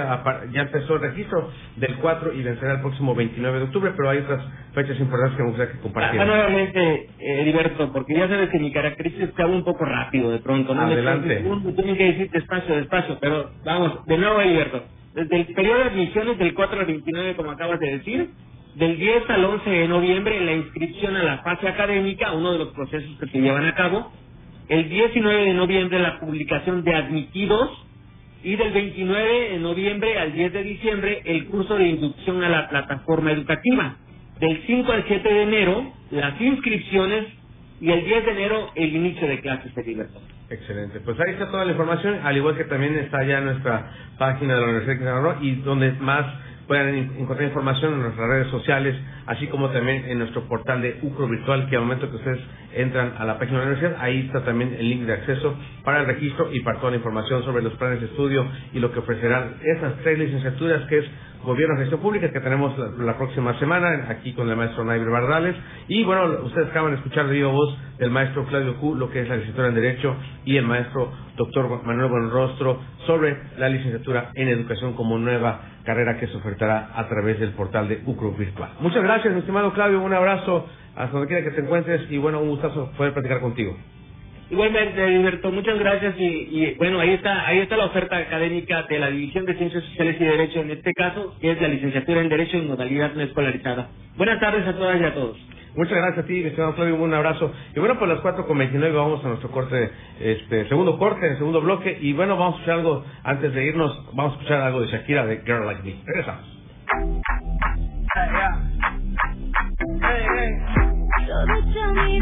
ya 0.52 0.62
empezó 0.62 0.96
el 0.96 1.02
registro 1.04 1.50
del 1.78 1.96
4 1.96 2.34
y 2.34 2.44
vencerá 2.44 2.74
el 2.74 2.82
próximo 2.82 3.16
29 3.16 3.60
de 3.60 3.64
octubre, 3.64 3.94
pero 3.96 4.10
hay 4.10 4.18
otras 4.18 4.44
fechas 4.74 5.00
importantes 5.00 5.38
que 5.38 5.44
me 5.44 5.50
gustaría 5.50 5.74
que 5.74 5.80
compartieran. 5.80 6.30
Ah, 6.30 6.34
nuevamente, 6.34 7.10
Heriberto, 7.18 7.94
porque 7.94 8.16
ya 8.16 8.28
sabes 8.28 8.50
que 8.50 8.60
mi 8.60 8.74
característica 8.74 9.44
es 9.44 9.50
un 9.50 9.64
poco 9.64 9.86
rápido 9.86 10.32
de 10.32 10.40
pronto. 10.40 10.76
¿no? 10.76 10.82
Adelante. 10.82 11.36
Tengo 11.38 11.96
que 11.98 12.06
decir 12.12 12.30
despacio, 12.30 12.76
despacio, 12.76 13.18
pero 13.22 13.52
vamos, 13.64 14.06
de 14.06 14.18
nuevo, 14.18 14.42
Heriberto. 14.42 14.84
Desde 15.14 15.34
el 15.38 15.46
periodo 15.54 15.78
de 15.78 15.84
admisiones 15.86 16.38
del 16.38 16.54
4 16.54 16.78
al 16.78 16.86
29, 16.88 17.36
como 17.38 17.52
acabas 17.52 17.80
de 17.80 18.00
decir, 18.00 18.30
del 18.76 18.98
10 18.98 19.30
al 19.30 19.46
11 19.46 19.70
de 19.70 19.88
noviembre 19.88 20.40
la 20.42 20.54
inscripción 20.54 21.16
a 21.16 21.24
la 21.24 21.38
fase 21.40 21.68
académica, 21.68 22.34
uno 22.34 22.52
de 22.52 22.60
los 22.60 22.68
procesos 22.70 23.18
que 23.20 23.28
se 23.28 23.40
llevan 23.40 23.66
a 23.66 23.74
cabo, 23.74 24.12
el 24.68 24.90
19 24.90 25.46
de 25.46 25.54
noviembre 25.54 26.00
la 26.00 26.20
publicación 26.20 26.84
de 26.84 26.94
admitidos 26.94 27.70
y 28.44 28.56
del 28.56 28.74
29 28.74 29.50
de 29.52 29.60
noviembre 29.60 30.20
al 30.20 30.34
10 30.34 30.54
de 30.54 30.64
diciembre 30.64 31.22
el 31.26 31.46
curso 31.46 31.78
de 31.78 31.88
inducción 31.88 32.44
a 32.44 32.50
la 32.50 32.70
plataforma 32.70 33.32
educativa. 33.32 33.98
Del 34.40 34.62
5 34.68 34.92
al 34.92 35.06
7 35.08 35.34
de 35.34 35.42
enero 35.44 35.94
las 36.12 36.40
inscripciones 36.42 37.26
y 37.80 37.92
el 37.92 38.04
10 38.04 38.26
de 38.26 38.32
enero 38.32 38.72
el 38.76 38.96
inicio 38.96 39.28
de 39.28 39.40
clases 39.40 39.74
de 39.74 39.84
libertad. 39.84 40.22
Excelente. 40.50 41.00
Pues 41.00 41.18
ahí 41.20 41.34
está 41.34 41.50
toda 41.50 41.66
la 41.66 41.72
información, 41.72 42.20
al 42.24 42.38
igual 42.38 42.56
que 42.56 42.66
también 42.66 42.96
está 42.96 43.24
ya 43.24 43.42
nuestra 43.42 43.92
página 44.18 44.56
de 44.56 44.60
la 44.60 44.68
Universidad 44.68 44.94
de 44.94 45.00
Quintana 45.00 45.38
y 45.42 45.56
donde 45.56 45.92
más 45.94 46.26
pueden 46.68 47.12
encontrar 47.18 47.48
información 47.48 47.94
en 47.94 48.02
nuestras 48.02 48.28
redes 48.28 48.48
sociales, 48.50 48.96
así 49.28 49.48
como 49.48 49.70
también 49.70 50.06
en 50.06 50.20
nuestro 50.20 50.48
portal 50.48 50.82
de 50.82 51.00
UCRO 51.02 51.28
Virtual, 51.28 51.70
que 51.70 51.76
al 51.76 51.84
momento 51.84 52.10
que 52.10 52.18
ustedes 52.18 52.40
entran 52.76 53.14
a 53.18 53.26
la 53.26 53.40
página 53.40 53.60
de 53.60 53.66
la 53.66 53.72
universidad, 53.72 54.04
ahí 54.04 54.26
está 54.28 54.44
también 54.44 54.76
el 54.78 54.90
link 54.90 55.02
de 55.04 55.14
acceso 55.14 55.56
para 55.84 56.02
el 56.02 56.08
registro 56.08 56.50
y 56.52 56.62
para 56.62 56.80
toda 56.80 56.92
la 56.92 56.98
información 56.98 57.44
sobre 57.44 57.64
los 57.64 57.74
planes 57.74 58.02
de 58.02 58.08
estudio 58.08 58.46
y 58.74 58.80
lo 58.80 58.92
que 58.92 59.00
ofrecerán 59.00 59.56
esas 59.64 59.96
tres 60.04 60.20
licenciaturas, 60.20 60.88
que 60.88 61.00
es 61.00 61.06
Gobierno 61.46 61.76
y 61.76 61.80
Gestión 61.82 62.02
Pública, 62.02 62.32
que 62.32 62.40
tenemos 62.40 62.76
la, 62.98 63.18
próxima 63.18 63.58
semana, 63.60 64.08
aquí 64.10 64.34
con 64.34 64.50
el 64.50 64.56
maestro 64.56 64.84
Naibre 64.84 65.12
Bardales. 65.12 65.56
Y 65.88 66.04
bueno, 66.04 66.44
ustedes 66.44 66.70
acaban 66.70 66.92
de 66.92 66.98
escuchar 66.98 67.28
de 67.28 67.34
viva 67.34 67.52
voz 67.52 67.78
del 68.00 68.10
maestro 68.10 68.46
Claudio 68.46 68.78
Q, 68.78 68.96
lo 68.96 69.12
que 69.12 69.22
es 69.22 69.30
la 69.30 69.36
licenciatura 69.36 69.68
en 69.68 69.76
Derecho, 69.76 70.16
y 70.44 70.58
el 70.58 70.66
maestro 70.66 71.12
doctor 71.38 71.84
Manuel 71.86 72.10
Buenrostro 72.10 72.80
sobre 73.06 73.38
la 73.60 73.70
licenciatura 73.70 74.32
en 74.34 74.48
Educación 74.48 74.94
como 74.94 75.20
nueva 75.20 75.62
carrera 75.84 76.18
que 76.18 76.28
se 76.28 76.36
ofertará 76.36 76.90
a 76.96 77.08
través 77.08 77.40
del 77.40 77.52
portal 77.52 77.88
de 77.88 78.02
UCRO 78.06 78.32
Virtual. 78.32 78.72
Muchas 78.80 79.04
gracias, 79.04 79.32
mi 79.32 79.40
estimado 79.40 79.72
Claudio, 79.74 80.02
un 80.02 80.14
abrazo 80.14 80.66
hasta 80.96 81.12
donde 81.12 81.28
quiera 81.28 81.44
que 81.44 81.56
te 81.56 81.62
encuentres 81.62 82.10
y 82.10 82.18
bueno, 82.18 82.42
un 82.42 82.50
gustazo 82.50 82.92
poder 82.98 83.14
platicar 83.14 83.42
contigo. 83.42 83.76
Igualmente, 84.50 85.02
Alberto, 85.02 85.52
muchas 85.52 85.80
gracias 85.80 86.14
y, 86.20 86.76
bueno, 86.78 87.00
ahí 87.00 87.12
está, 87.12 87.48
ahí 87.48 87.60
está 87.60 87.78
la 87.78 87.86
oferta 87.86 88.18
académica 88.18 88.84
de 88.84 89.00
la 89.00 89.10
División 89.10 89.46
de 89.46 89.56
Ciencias 89.56 89.84
Sociales 89.84 90.18
y 90.20 90.24
Derecho 90.24 90.60
en 90.62 90.70
este 90.70 90.94
caso, 90.94 91.36
que 91.42 91.52
es 91.52 91.62
la 91.62 91.68
licenciatura 91.68 92.22
en 92.22 92.30
Derecho 92.30 92.58
en 92.58 92.68
modalidad 92.68 93.14
no 93.14 93.22
escolarizada. 93.22 93.90
Buenas 94.18 94.40
tardes 94.40 94.68
a 94.68 94.74
todas 94.74 95.02
y 95.02 95.04
a 95.04 95.14
todos. 95.16 95.38
Muchas 95.76 95.98
gracias 95.98 96.24
a 96.24 96.28
ti, 96.28 96.34
mi 96.36 96.46
estimado 96.46 96.74
Flavio, 96.74 96.96
un 96.96 97.14
abrazo. 97.14 97.52
Y 97.76 97.80
bueno, 97.80 97.98
pues 98.00 98.10
las 98.10 98.22
cuatro 98.22 98.46
con 98.46 98.58
29 98.58 98.96
vamos 98.96 99.26
a 99.26 99.30
nuestro 99.30 99.50
corte, 99.50 99.90
este, 100.22 100.70
segundo 100.70 100.98
corte, 100.98 101.36
segundo 101.38 101.60
bloque. 101.60 101.98
Y 102.00 102.14
bueno, 102.14 102.38
vamos 102.38 102.56
a 102.56 102.58
escuchar 102.60 102.80
algo, 102.80 103.04
antes 103.24 103.54
de 103.54 103.66
irnos, 103.66 104.10
vamos 104.14 104.34
a 104.34 104.36
escuchar 104.36 104.62
algo 104.62 104.82
de 104.82 104.88
Shakira, 104.88 105.26
de 105.26 105.40
Girl 105.40 105.66
Like 105.66 105.84
Me. 105.84 105.96
Regresamos. 106.06 106.56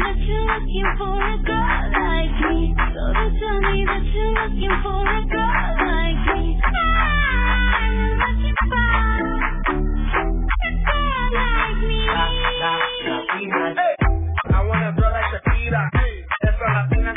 That 0.04 0.18
you're 0.18 0.46
looking 0.46 0.88
for 0.98 1.16
a 1.16 1.38
girl 1.44 1.92
like 1.92 2.36
me. 2.50 2.74
So 2.76 3.02
they 3.14 3.30
tell 3.40 3.60
me 3.60 3.84
that 3.86 4.04
you're 4.14 4.34
looking 4.34 4.76
for 4.84 5.00
a 5.02 5.22
girl 5.32 5.76
like 5.88 6.22
me. 6.36 6.60
I'm 6.64 7.96
looking 8.20 8.56
for 8.70 8.76
a 8.76 10.72
girl 10.86 11.30
like 11.34 11.80
me. 11.88 12.00
Hey, 13.76 13.96
I 14.54 14.64
want 14.66 14.84
a 14.84 14.92
girl 15.00 15.12
like 15.12 15.28
Shakira. 15.32 15.82
Esa 16.44 16.66
latina 16.74 17.12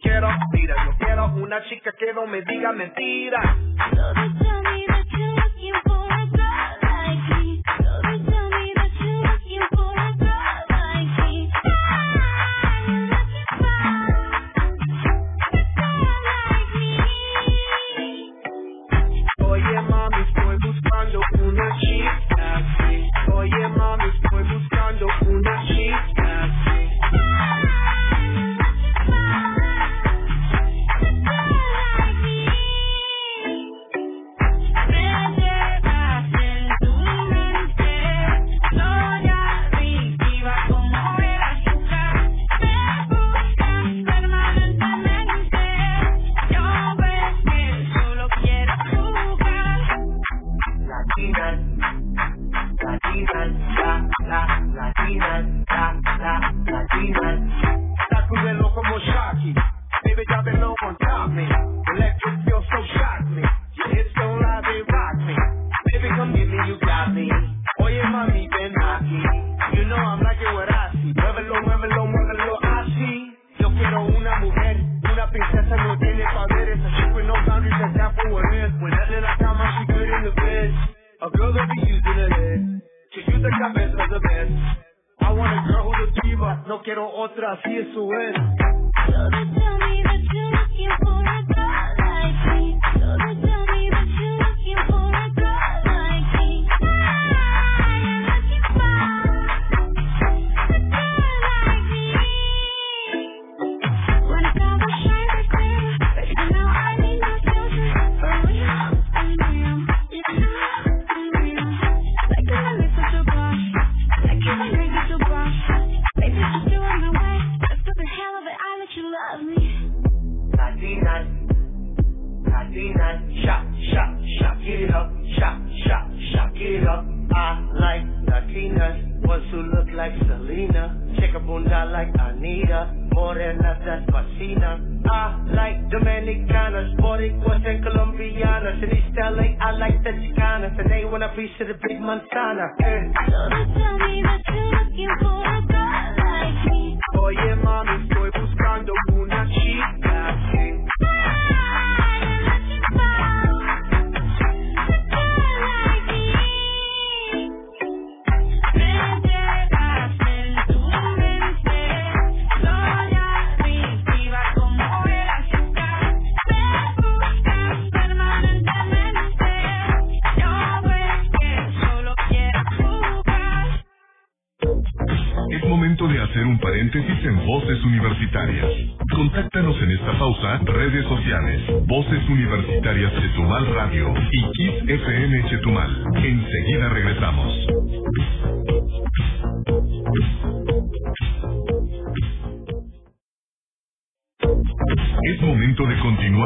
quiero, 0.00 0.28
mira, 0.52 0.76
yo 0.86 0.92
quiero 0.98 1.26
una 1.34 1.64
chica 1.66 1.92
que 1.98 2.12
no 2.14 2.26
me 2.26 2.42
diga 2.42 2.72
mentira. 2.72 3.56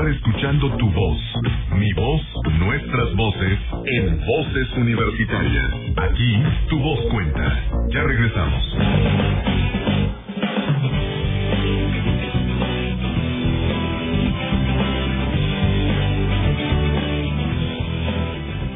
Escuchando 0.02 0.76
tu 0.76 0.90
voz, 0.90 1.18
mi 1.76 1.92
voz, 1.92 2.20
nuestras 2.58 3.14
voces, 3.14 3.58
en 3.86 4.18
Voces 4.26 4.76
Universitarias. 4.76 5.70
Aquí, 5.96 6.42
tu 6.68 6.78
voz 6.80 7.00
cuenta. 7.10 7.62
Ya 7.88 8.02
regresamos. 8.02 8.76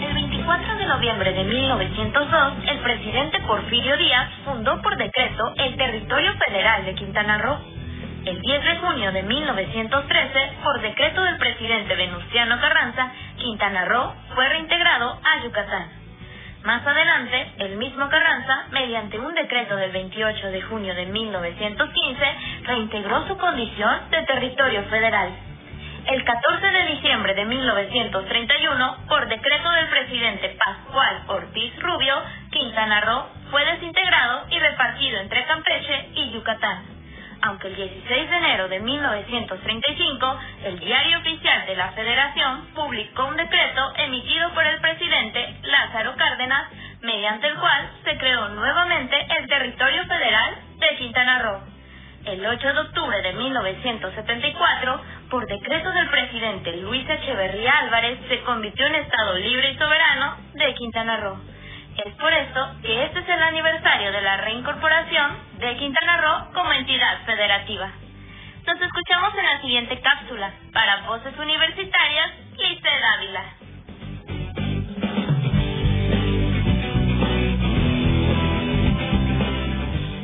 El 0.00 0.14
24 0.14 0.76
de 0.76 0.86
noviembre 0.86 1.32
de 1.32 1.44
1902, 1.44 2.52
el 2.70 2.78
presidente 2.78 3.40
Porfirio 3.40 3.96
Díaz 3.98 4.30
fundó 4.44 4.80
por 4.80 4.96
decreto 4.96 5.52
el 5.56 5.76
territorio 5.76 6.32
federal 6.46 6.84
de 6.86 6.94
Quintana 6.94 7.38
Roo. 7.38 7.58
El 8.28 8.42
10 8.42 8.62
de 8.62 8.76
junio 8.76 9.10
de 9.10 9.22
1913, 9.22 10.52
por 10.62 10.78
decreto 10.82 11.22
del 11.22 11.38
presidente 11.38 11.94
Venustiano 11.94 12.60
Carranza, 12.60 13.10
Quintana 13.38 13.86
Roo 13.86 14.12
fue 14.34 14.46
reintegrado 14.50 15.18
a 15.24 15.42
Yucatán. 15.42 15.88
Más 16.62 16.86
adelante, 16.86 17.52
el 17.56 17.76
mismo 17.76 18.06
Carranza, 18.10 18.66
mediante 18.70 19.18
un 19.18 19.32
decreto 19.32 19.76
del 19.76 19.92
28 19.92 20.46
de 20.48 20.60
junio 20.60 20.94
de 20.94 21.06
1915, 21.06 22.24
reintegró 22.64 23.26
su 23.28 23.38
condición 23.38 24.10
de 24.10 24.22
territorio 24.24 24.82
federal. 24.90 25.30
El 26.08 26.22
14 26.22 26.66
de 26.66 26.84
diciembre 26.96 27.32
de 27.32 27.46
1931, 27.46 28.96
por 29.08 29.26
decreto 29.26 29.70
del 29.70 29.88
presidente 29.88 30.54
Pascual 30.62 31.22
Ortiz 31.28 31.80
Rubio, 31.80 32.14
Quintana 32.50 33.00
Roo 33.00 33.26
fue 33.50 33.64
desintegrado 33.64 34.44
y 34.50 34.58
repartido 34.58 35.18
entre 35.18 35.46
Campeche 35.46 36.10
y 36.14 36.30
Yucatán. 36.32 36.97
Aunque 37.40 37.68
el 37.68 37.76
16 37.76 38.30
de 38.30 38.36
enero 38.36 38.68
de 38.68 38.80
1935, 38.80 40.40
el 40.64 40.80
diario 40.80 41.18
oficial 41.18 41.66
de 41.66 41.76
la 41.76 41.92
Federación 41.92 42.66
publicó 42.74 43.26
un 43.26 43.36
decreto 43.36 43.92
emitido 43.96 44.50
por 44.54 44.66
el 44.66 44.80
presidente 44.80 45.56
Lázaro 45.62 46.16
Cárdenas, 46.16 46.68
mediante 47.00 47.46
el 47.46 47.54
cual 47.54 47.90
se 48.04 48.18
creó 48.18 48.48
nuevamente 48.48 49.16
el 49.38 49.48
territorio 49.48 50.04
federal 50.06 50.56
de 50.78 50.96
Quintana 50.96 51.38
Roo. 51.38 51.60
El 52.24 52.44
8 52.44 52.74
de 52.74 52.80
octubre 52.80 53.22
de 53.22 53.32
1974, 53.32 55.00
por 55.30 55.46
decreto 55.46 55.92
del 55.92 56.08
presidente 56.08 56.76
Luis 56.78 57.08
Echeverría 57.08 57.72
Álvarez, 57.78 58.18
se 58.28 58.40
convirtió 58.40 58.84
en 58.86 58.96
Estado 58.96 59.34
libre 59.38 59.70
y 59.70 59.78
soberano 59.78 60.36
de 60.54 60.74
Quintana 60.74 61.16
Roo. 61.18 61.38
Es 62.04 62.14
por 62.14 62.32
esto 62.32 62.60
que 62.80 63.06
este 63.06 63.18
es 63.18 63.28
el 63.28 63.42
aniversario 63.42 64.12
de 64.12 64.22
la 64.22 64.36
reincorporación 64.36 65.32
de 65.58 65.76
Quintana 65.78 66.20
Roo 66.20 66.52
como 66.54 66.72
entidad 66.72 67.24
federativa. 67.26 67.90
Nos 68.66 68.80
escuchamos 68.80 69.34
en 69.36 69.44
la 69.44 69.60
siguiente 69.60 70.00
cápsula. 70.00 70.52
Para 70.72 71.08
Voces 71.08 71.36
Universitarias, 71.36 72.30
Liste 72.56 72.88
Dávila. 73.00 73.44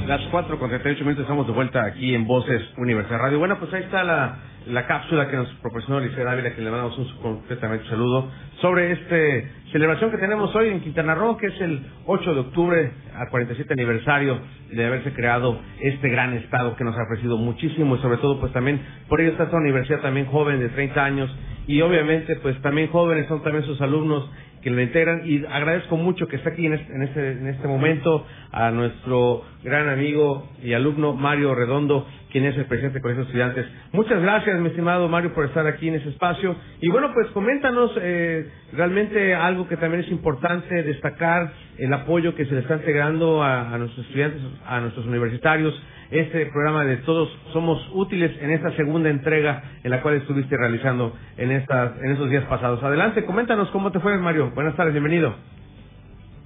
Las 0.07 0.21
4 0.31 0.59
con 0.61 0.69
38 0.69 1.03
minutos 1.03 1.23
estamos 1.23 1.47
de 1.49 1.55
vuelta 1.55 1.85
aquí 1.87 2.15
en 2.15 2.27
Voces 2.29 2.63
Universal 2.77 3.19
Radio. 3.19 3.41
Bueno, 3.41 3.59
pues 3.59 3.73
ahí 3.75 3.83
está 3.83 4.05
la, 4.05 4.37
la 4.67 4.87
cápsula 4.87 5.29
que 5.29 5.37
nos 5.37 5.49
proporcionó 5.55 6.01
Licea 6.01 6.25
Dávila, 6.25 6.55
que 6.55 6.63
le 6.63 6.71
mandamos 6.71 6.97
un 6.99 7.09
completamente 7.21 7.87
saludo, 7.89 8.31
sobre 8.61 8.93
esta 8.93 9.49
celebración 9.73 10.11
que 10.11 10.19
tenemos 10.19 10.55
hoy 10.55 10.69
en 10.69 10.81
Quintana 10.81 11.15
Roo, 11.15 11.37
que 11.37 11.49
es 11.49 11.61
el 11.61 11.85
8 12.07 12.35
de 12.35 12.41
octubre, 12.41 12.93
al 13.15 13.29
47 13.29 13.73
aniversario 13.73 14.41
de 14.71 14.85
haberse 14.85 15.13
creado 15.13 15.61
este 15.81 16.09
gran 16.09 16.35
estado 16.35 16.77
que 16.77 16.85
nos 16.85 16.97
ha 16.97 17.03
ofrecido 17.03 17.37
muchísimo 17.37 17.97
y 17.97 17.99
sobre 17.99 18.19
todo 18.19 18.41
pues 18.41 18.53
también, 18.53 18.81
por 19.09 19.21
ello 19.21 19.33
está 19.33 19.45
esta 19.45 19.57
universidad 19.57 20.01
también 20.01 20.27
joven 20.27 20.61
de 20.61 20.69
30 20.71 21.05
años 21.05 21.37
y 21.67 21.81
obviamente 21.81 22.37
pues 22.37 22.61
también 22.63 22.89
jóvenes 22.89 23.27
son 23.29 23.43
también 23.43 23.65
sus 23.65 23.81
alumnos 23.81 24.31
que 24.65 24.71
lo 24.71 24.81
integran 24.81 25.23
y 25.27 25.45
agradezco 25.45 25.99
mucho 25.99 26.27
que 26.27 26.37
esté 26.37 26.49
aquí 26.49 26.65
en 26.65 26.73
este, 26.73 26.95
en 26.95 27.03
este, 27.03 27.33
en 27.33 27.49
este 27.49 27.69
momento 27.69 28.27
a 28.51 28.71
nuestro 28.71 29.43
gran 29.63 29.91
amigo 29.91 30.49
y 30.63 30.73
alumno 30.73 31.13
Mario 31.13 31.55
Redondo, 31.55 32.07
quien 32.35 32.47
es 32.47 32.57
el 32.57 32.65
presidente 32.65 32.95
del 32.95 33.03
Colegio 33.03 33.23
de 33.23 33.29
Estudiantes. 33.29 33.67
Muchas 33.93 34.21
gracias, 34.21 34.59
mi 34.59 34.67
estimado 34.67 35.09
Mario, 35.09 35.33
por 35.35 35.45
estar 35.45 35.65
aquí 35.69 35.87
en 35.87 35.95
ese 35.95 36.09
espacio. 36.09 36.57
Y 36.81 36.89
bueno, 36.89 37.13
pues 37.15 37.29
coméntanos 37.29 37.93
eh, 38.03 38.51
realmente 38.73 39.37
algo 39.37 39.69
que 39.69 39.77
también 39.77 40.03
es 40.03 40.11
importante 40.11 40.83
destacar, 40.83 41.53
el 41.79 41.93
apoyo 41.93 42.35
que 42.35 42.45
se 42.47 42.55
le 42.55 42.63
está 42.63 42.75
entregando 42.75 43.41
a, 43.41 43.73
a 43.73 43.79
nuestros 43.79 44.05
estudiantes, 44.07 44.41
a 44.67 44.81
nuestros 44.81 45.07
universitarios, 45.07 45.81
este 46.11 46.47
programa 46.47 46.85
de 46.85 46.97
Todos 46.97 47.29
Somos 47.53 47.89
Útiles 47.93 48.33
en 48.41 48.51
esta 48.51 48.73
segunda 48.73 49.11
entrega 49.11 49.63
en 49.85 49.93
la 49.93 50.03
cual 50.03 50.17
estuviste 50.17 50.57
realizando 50.57 51.17
en, 51.37 51.53
estas, 51.53 51.93
en 52.03 52.11
estos 52.11 52.31
días 52.31 52.43
pasados. 52.47 52.83
Adelante, 52.83 53.25
coméntanos 53.25 53.71
cómo 53.71 53.93
te 53.93 54.01
fue, 54.01 54.19
Mario. 54.19 54.51
Buenas 54.57 54.75
tardes, 54.75 54.93
bienvenido. 54.93 55.37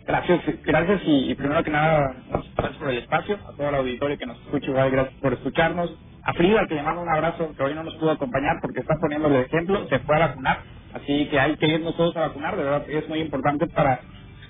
Gracias, 0.08 0.42
gracias 0.64 1.02
y, 1.06 1.32
y 1.32 1.36
primero 1.36 1.64
que 1.64 1.70
nada, 1.72 2.16
gracias 2.56 2.78
por 2.78 2.90
el 2.90 2.98
espacio, 2.98 3.36
a 3.48 3.56
todo 3.56 3.70
el 3.70 3.76
auditorio 3.76 4.18
que 4.18 4.26
nos 4.26 4.38
escucha, 4.40 4.68
igual 4.70 4.92
gracias 4.92 5.16
por 5.22 5.34
escucharnos. 5.34 5.94
A 6.24 6.34
Frida, 6.34 6.66
que 6.68 6.76
le 6.76 6.84
mando 6.84 7.02
un 7.02 7.10
abrazo, 7.10 7.54
que 7.56 7.64
hoy 7.64 7.74
no 7.74 7.84
nos 7.84 7.96
pudo 7.96 8.12
acompañar 8.12 8.58
porque 8.62 8.80
está 8.82 8.96
poniéndole 9.00 9.42
ejemplo, 9.42 9.88
se 9.88 10.00
fue 10.00 10.16
a 10.16 10.28
vacunar, 10.28 10.60
así 10.94 11.28
que 11.30 11.40
hay 11.40 11.56
que 11.58 11.68
irnos 11.68 11.96
todos 11.96 12.16
a 12.18 12.22
vacunar, 12.28 12.56
de 12.56 12.64
verdad 12.64 12.84
es 12.90 13.08
muy 13.08 13.20
importante 13.20 13.68
para 13.68 14.00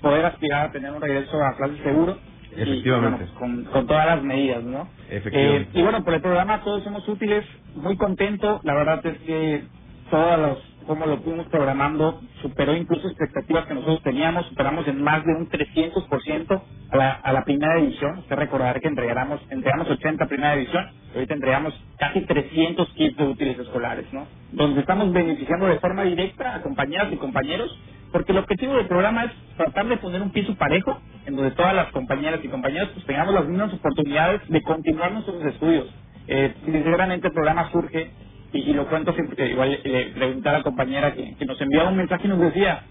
poder 0.01 0.25
aspirar 0.27 0.67
a 0.67 0.73
tener 0.73 0.91
un 0.93 1.01
regreso 1.01 1.43
a 1.43 1.57
clases 1.57 1.79
seguro. 1.83 2.17
Y, 2.57 2.61
Efectivamente. 2.61 3.25
bueno, 3.25 3.39
con, 3.39 3.65
con 3.73 3.87
todas 3.87 4.07
las 4.07 4.23
medidas, 4.23 4.63
¿no? 4.63 4.89
Efectivamente. 5.09 5.69
Eh, 5.77 5.79
y 5.79 5.83
bueno, 5.83 6.03
por 6.05 6.15
el 6.15 6.21
programa 6.21 6.61
todos 6.63 6.83
somos 6.83 7.07
útiles, 7.09 7.45
muy 7.75 7.97
contento, 7.97 8.61
la 8.65 8.75
verdad 8.75 9.05
es 9.07 9.19
que 9.19 9.63
todos 10.11 10.39
los 10.39 10.78
cómo 10.89 11.07
lo 11.07 11.19
fuimos 11.19 11.47
programando 11.49 12.21
superó 12.41 12.75
incluso 12.75 13.07
expectativas 13.09 13.67
que 13.67 13.75
nosotros 13.75 14.03
teníamos, 14.03 14.47
superamos 14.47 14.89
en 14.89 15.03
más 15.03 15.23
de 15.25 15.33
un 15.35 15.49
300% 15.49 16.63
a 16.91 16.97
la, 16.97 17.11
a 17.13 17.33
la 17.33 17.45
primera 17.45 17.79
edición. 17.79 18.19
Usted 18.19 18.35
recordará 18.37 18.81
que 18.81 18.89
entregamos, 18.89 19.41
entregamos 19.51 19.89
80 19.91 20.27
primera 20.27 20.55
edición, 20.55 20.87
ahorita 21.15 21.35
entregamos 21.35 21.75
casi 21.99 22.23
300 22.25 22.89
kits 22.95 23.17
de 23.17 23.25
útiles 23.25 23.59
escolares, 23.59 24.07
¿no? 24.13 24.27
Donde 24.53 24.81
estamos 24.81 25.13
beneficiando 25.13 25.67
de 25.67 25.79
forma 25.79 26.03
directa 26.05 26.55
a 26.55 26.63
compañeras 26.63 27.13
y 27.13 27.17
compañeros, 27.17 27.79
porque 28.11 28.33
el 28.33 28.39
objetivo 28.39 28.75
del 28.75 28.87
programa 28.87 29.25
es 29.25 29.33
tratar 29.57 29.87
de 29.87 29.97
poner 29.99 30.23
un 30.23 30.31
piso 30.31 30.55
parejo 30.57 30.99
en 31.27 31.37
donde 31.37 31.51
todas 31.53 31.75
las 31.75 31.91
compañeras 31.93 32.41
y 32.43 32.49
compañeros 32.49 32.89
pues 32.95 33.05
tengamos 33.07 33.35
las 33.35 33.45
mismas 33.47 33.73
oportunidades 33.75 34.41
de 34.49 34.63
continuar 34.63 35.13
nuestros 35.13 35.45
estudios. 35.45 35.87
Eh, 36.27 36.55
sinceramente 36.65 37.27
el 37.29 37.33
programa 37.35 37.71
surge 37.71 38.11
y, 38.53 38.73
lo 38.73 38.87
cuento 38.89 39.13
siempre 39.13 39.35
que 39.37 39.51
igual 39.51 39.79
le 39.83 40.05
pregunté 40.15 40.49
a 40.49 40.53
la 40.53 40.63
compañera 40.63 41.13
que, 41.13 41.35
que 41.35 41.45
nos 41.45 41.59
enviaba 41.61 41.89
un 41.89 41.97
mensaje 41.97 42.27
y 42.27 42.29
nos 42.29 42.39
decía 42.39 42.83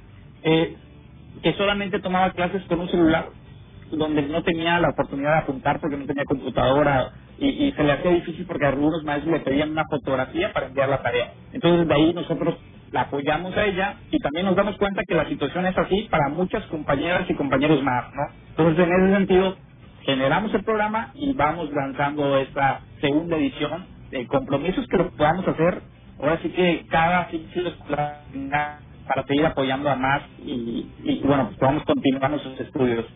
eh, 0.44 0.76
que 1.42 1.54
solamente 1.54 2.00
tomaba 2.00 2.32
clases 2.32 2.62
con 2.64 2.80
un 2.80 2.88
celular 2.88 3.30
donde 3.92 4.22
no 4.22 4.42
tenía 4.44 4.80
la 4.80 4.90
oportunidad 4.90 5.32
de 5.32 5.38
apuntar 5.40 5.80
porque 5.80 5.96
no 5.96 6.06
tenía 6.06 6.24
computadora 6.26 7.12
y, 7.38 7.72
se 7.72 7.84
le 7.84 7.92
hacía 7.92 8.12
difícil 8.12 8.46
porque 8.46 8.66
algunos 8.66 9.04
maestros 9.04 9.34
le 9.34 9.40
pedían 9.40 9.70
una 9.72 9.84
fotografía 9.90 10.52
para 10.52 10.66
enviar 10.68 10.88
la 10.88 11.02
tarea. 11.02 11.32
Entonces 11.52 11.88
de 11.88 11.94
ahí 11.94 12.14
nosotros 12.14 12.56
la 12.92 13.02
apoyamos 13.02 13.56
a 13.56 13.66
ella 13.66 13.96
y 14.10 14.18
también 14.20 14.46
nos 14.46 14.56
damos 14.56 14.76
cuenta 14.78 15.02
que 15.06 15.14
la 15.14 15.28
situación 15.28 15.66
es 15.66 15.78
así 15.78 16.08
para 16.10 16.30
muchas 16.30 16.64
compañeras 16.66 17.28
y 17.30 17.34
compañeros 17.34 17.82
más, 17.82 18.06
¿no? 18.14 18.22
Entonces 18.50 18.86
en 18.86 18.92
ese 18.92 19.16
sentido 19.16 19.56
generamos 20.04 20.54
el 20.54 20.64
programa 20.64 21.12
y 21.14 21.32
vamos 21.34 21.70
lanzando 21.72 22.38
esta 22.38 22.82
segunda 23.00 23.36
edición 23.36 23.86
de 24.10 24.26
compromisos 24.28 24.86
que 24.88 24.98
lo 24.98 25.10
podamos 25.12 25.48
hacer. 25.48 25.82
Ahora 26.20 26.38
sí 26.42 26.50
que 26.50 26.86
cada 26.90 27.30
ciclo 27.30 27.68
escolar 27.70 28.24
para 29.08 29.24
seguir 29.26 29.46
apoyando 29.46 29.90
a 29.90 29.96
más 29.96 30.22
y, 30.44 30.86
y 31.04 31.20
bueno, 31.24 31.46
pues 31.48 31.58
podamos 31.58 31.84
continuar 31.84 32.30
nuestros 32.30 32.60
estudios. 32.60 33.06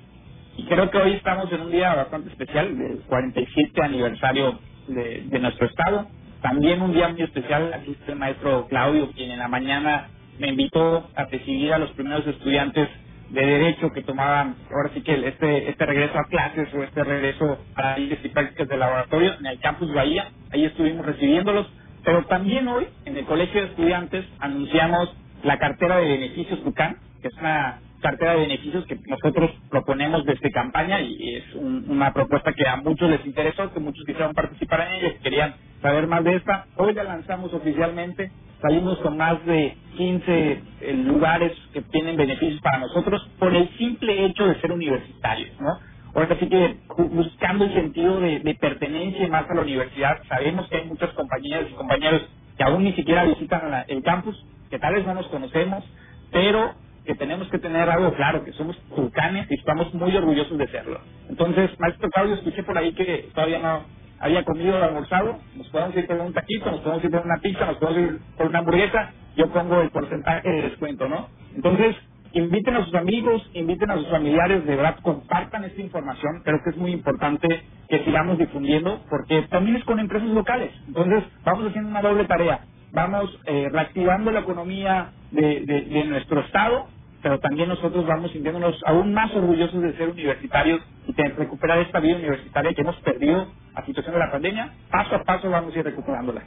Y 0.57 0.65
creo 0.67 0.91
que 0.91 0.99
hoy 0.99 1.13
estamos 1.15 1.53
en 1.53 1.63
un 1.63 1.73
día 1.73 1.95
bastante 1.95 2.31
especial, 2.31 2.77
del 2.79 3.01
47 3.09 3.83
aniversario 3.83 4.61
de, 4.89 5.23
de 5.27 5.39
nuestro 5.41 5.67
estado. 5.67 6.09
También 6.43 6.83
un 6.83 6.93
día 6.95 7.09
muy 7.09 7.23
especial, 7.23 7.73
aquí 7.75 7.93
está 7.93 8.13
el 8.13 8.19
maestro 8.19 8.67
Claudio, 8.69 9.11
quien 9.13 9.33
en 9.33 9.41
la 9.41 9.49
mañana 9.49 10.11
me 10.39 10.49
invitó 10.49 11.11
a 11.17 11.25
recibir 11.27 11.73
a 11.75 11.79
los 11.79 11.93
primeros 11.93 12.27
estudiantes 12.27 12.89
de 13.33 13.47
derecho 13.47 13.91
que 13.93 14.05
tomaban 14.05 14.57
ahora 14.73 14.91
sí 14.95 15.03
que 15.03 15.15
este 15.29 15.71
este 15.71 15.87
regreso 15.87 16.19
a 16.19 16.27
clases 16.29 16.75
o 16.75 16.85
este 16.85 17.05
regreso 17.05 17.67
a 17.77 18.01
y 18.01 18.09
prácticas 18.31 18.69
de 18.69 18.79
laboratorio 18.79 19.35
en 19.41 19.47
el 19.47 19.61
campus 19.61 19.93
Bahía 19.95 20.33
ahí 20.53 20.67
estuvimos 20.67 21.07
recibiéndolos 21.07 21.73
pero 22.05 22.27
también 22.27 22.69
hoy 22.69 22.89
en 23.07 23.19
el 23.19 23.27
colegio 23.27 23.63
de 23.63 23.69
estudiantes 23.69 24.27
anunciamos 24.41 25.17
la 25.45 25.59
cartera 25.59 25.99
de 25.99 26.09
beneficios 26.09 26.63
Tucán 26.65 26.99
que 27.23 27.29
es 27.29 27.35
una 27.41 27.83
cartera 28.03 28.35
de 28.35 28.41
beneficios 28.43 28.87
que 28.87 28.99
nosotros 29.07 29.53
proponemos 29.71 30.25
desde 30.27 30.53
campaña 30.53 31.03
y 31.03 31.37
es 31.37 31.55
un- 31.57 31.87
una 31.91 32.15
propuesta 32.15 32.55
que 32.55 32.69
a 32.69 32.79
muchos 32.79 33.11
les 33.11 33.27
interesó, 33.27 33.73
que 33.75 33.81
muchos 33.81 34.05
quisieron 34.07 34.35
participar 34.35 34.83
en 34.89 34.95
ella, 34.97 35.13
que 35.15 35.21
querían 35.21 35.57
saber 35.83 36.09
más 36.09 36.25
de 36.25 36.37
esta. 36.37 36.67
Hoy 36.77 36.95
la 36.95 37.05
lanzamos 37.05 37.55
oficialmente, 37.55 38.33
salimos 38.63 38.99
con 39.01 39.19
más 39.19 39.45
de 39.47 39.77
15 39.97 40.63
eh, 40.83 40.95
lugares 40.95 41.53
que 41.75 41.83
tienen 41.83 42.17
beneficios 42.17 42.61
para 42.63 42.81
nosotros 42.81 43.29
por 43.41 43.55
el 43.57 43.71
simple 43.79 44.27
hecho 44.27 44.47
de 44.47 44.61
ser 44.63 44.73
universitarios, 44.73 45.61
¿no? 45.61 45.81
Ahora 46.15 46.39
sí 46.41 46.49
que 46.49 46.79
buscando 47.11 47.67
el 47.67 47.75
sentido 47.75 48.21
de, 48.21 48.41
de 48.41 48.57
pertenencia 48.57 49.29
más 49.29 49.51
a 49.51 49.55
la 49.55 49.63
universidad, 49.63 50.19
sabemos 50.29 50.69
que 50.69 50.79
hay 50.79 50.87
muchas 50.87 51.13
compañeras 51.13 51.67
y 51.71 51.75
compañeros 51.75 52.23
que 52.59 52.65
aún 52.65 52.85
ni 52.85 52.95
siquiera 52.95 53.25
visitan 53.27 53.71
la- 53.71 53.83
el 53.83 54.03
campus, 54.03 54.37
que 54.71 54.81
tal 54.81 54.95
vez 54.97 55.07
no 55.07 55.15
nos 55.15 55.29
conocemos, 55.29 55.85
pero 56.33 56.75
que 57.07 57.17
tenemos 57.17 57.49
que 57.51 57.61
tener 57.61 57.91
algo 57.91 58.15
claro, 58.15 58.45
que 58.45 58.53
somos 58.55 58.79
tucanes 58.97 59.47
y 59.51 59.57
estamos 59.57 59.95
muy 59.95 60.17
orgullosos 60.17 60.59
de 60.59 60.69
serlo. 60.69 61.01
Entonces, 61.31 61.71
maestro 61.81 62.11
Claudio, 62.11 62.37
escuché 62.37 62.65
por 62.65 62.79
ahí 62.79 62.95
que 62.95 63.31
todavía 63.35 63.61
no 63.61 64.02
había 64.23 64.45
comido 64.45 64.79
o 64.79 64.85
almorzado, 64.85 65.39
nos 65.57 65.69
podemos 65.71 65.97
ir 65.97 66.09
por 66.09 66.19
un 66.19 66.35
taquito, 66.35 66.73
nos 66.73 66.81
podemos 66.83 67.05
ir 67.05 67.13
por 67.13 67.27
una 67.27 67.39
pizza, 67.43 67.67
nos 67.67 67.79
podemos 67.79 68.03
ir 68.03 68.21
por 68.39 68.49
una 68.49 68.61
hamburguesa, 68.61 69.13
yo 69.37 69.49
pongo 69.53 69.83
el 69.83 69.91
porcentaje 69.91 70.49
de 70.49 70.63
descuento, 70.63 71.09
¿no? 71.09 71.29
Entonces, 71.57 71.97
inviten 72.35 72.77
a 72.77 72.87
sus 72.87 72.95
amigos, 72.95 73.51
inviten 73.55 73.91
a 73.91 73.97
sus 73.99 74.09
familiares, 74.09 74.67
de 74.67 74.77
verdad, 74.77 74.97
compartan 75.03 75.65
esta 75.65 75.83
información, 75.83 76.43
creo 76.45 76.61
que 76.65 76.71
es 76.71 76.79
muy 76.79 76.93
importante 76.93 77.49
que 77.91 78.05
sigamos 78.05 78.39
difundiendo, 78.39 79.03
porque 79.11 79.43
también 79.51 79.77
es 79.77 79.85
con 79.85 80.01
empresas 80.01 80.31
locales, 80.31 80.73
entonces 80.89 81.25
vamos 81.45 81.69
haciendo 81.69 81.91
una 81.91 82.03
doble 82.03 82.27
tarea, 82.27 82.63
vamos 82.93 83.39
eh, 83.47 83.69
reactivando 83.73 84.33
la 84.33 84.41
economía 84.41 85.13
de, 85.33 85.61
de 85.61 86.05
nuestro 86.07 86.41
estado, 86.43 86.87
pero 87.23 87.39
también 87.41 87.69
nosotros 87.69 88.07
vamos 88.07 88.33
sintiéndonos 88.33 88.81
aún 88.87 89.15
más 89.15 89.35
orgullosos 89.35 89.81
de 89.83 89.93
ser 89.95 90.09
universitarios 90.11 90.81
y 91.07 91.13
de 91.15 91.29
recuperar 91.31 91.79
esta 91.79 92.01
vida 92.01 92.17
universitaria 92.17 92.75
que 92.75 92.81
hemos 92.83 92.97
perdido 92.97 93.47
a 93.75 93.85
situación 93.87 94.15
de 94.15 94.21
la 94.21 94.31
pandemia. 94.31 94.73
Paso 94.91 95.15
a 95.17 95.23
paso 95.25 95.49
vamos 95.51 95.75
a 95.75 95.79
ir 95.79 95.85
recuperándola. 95.85 96.43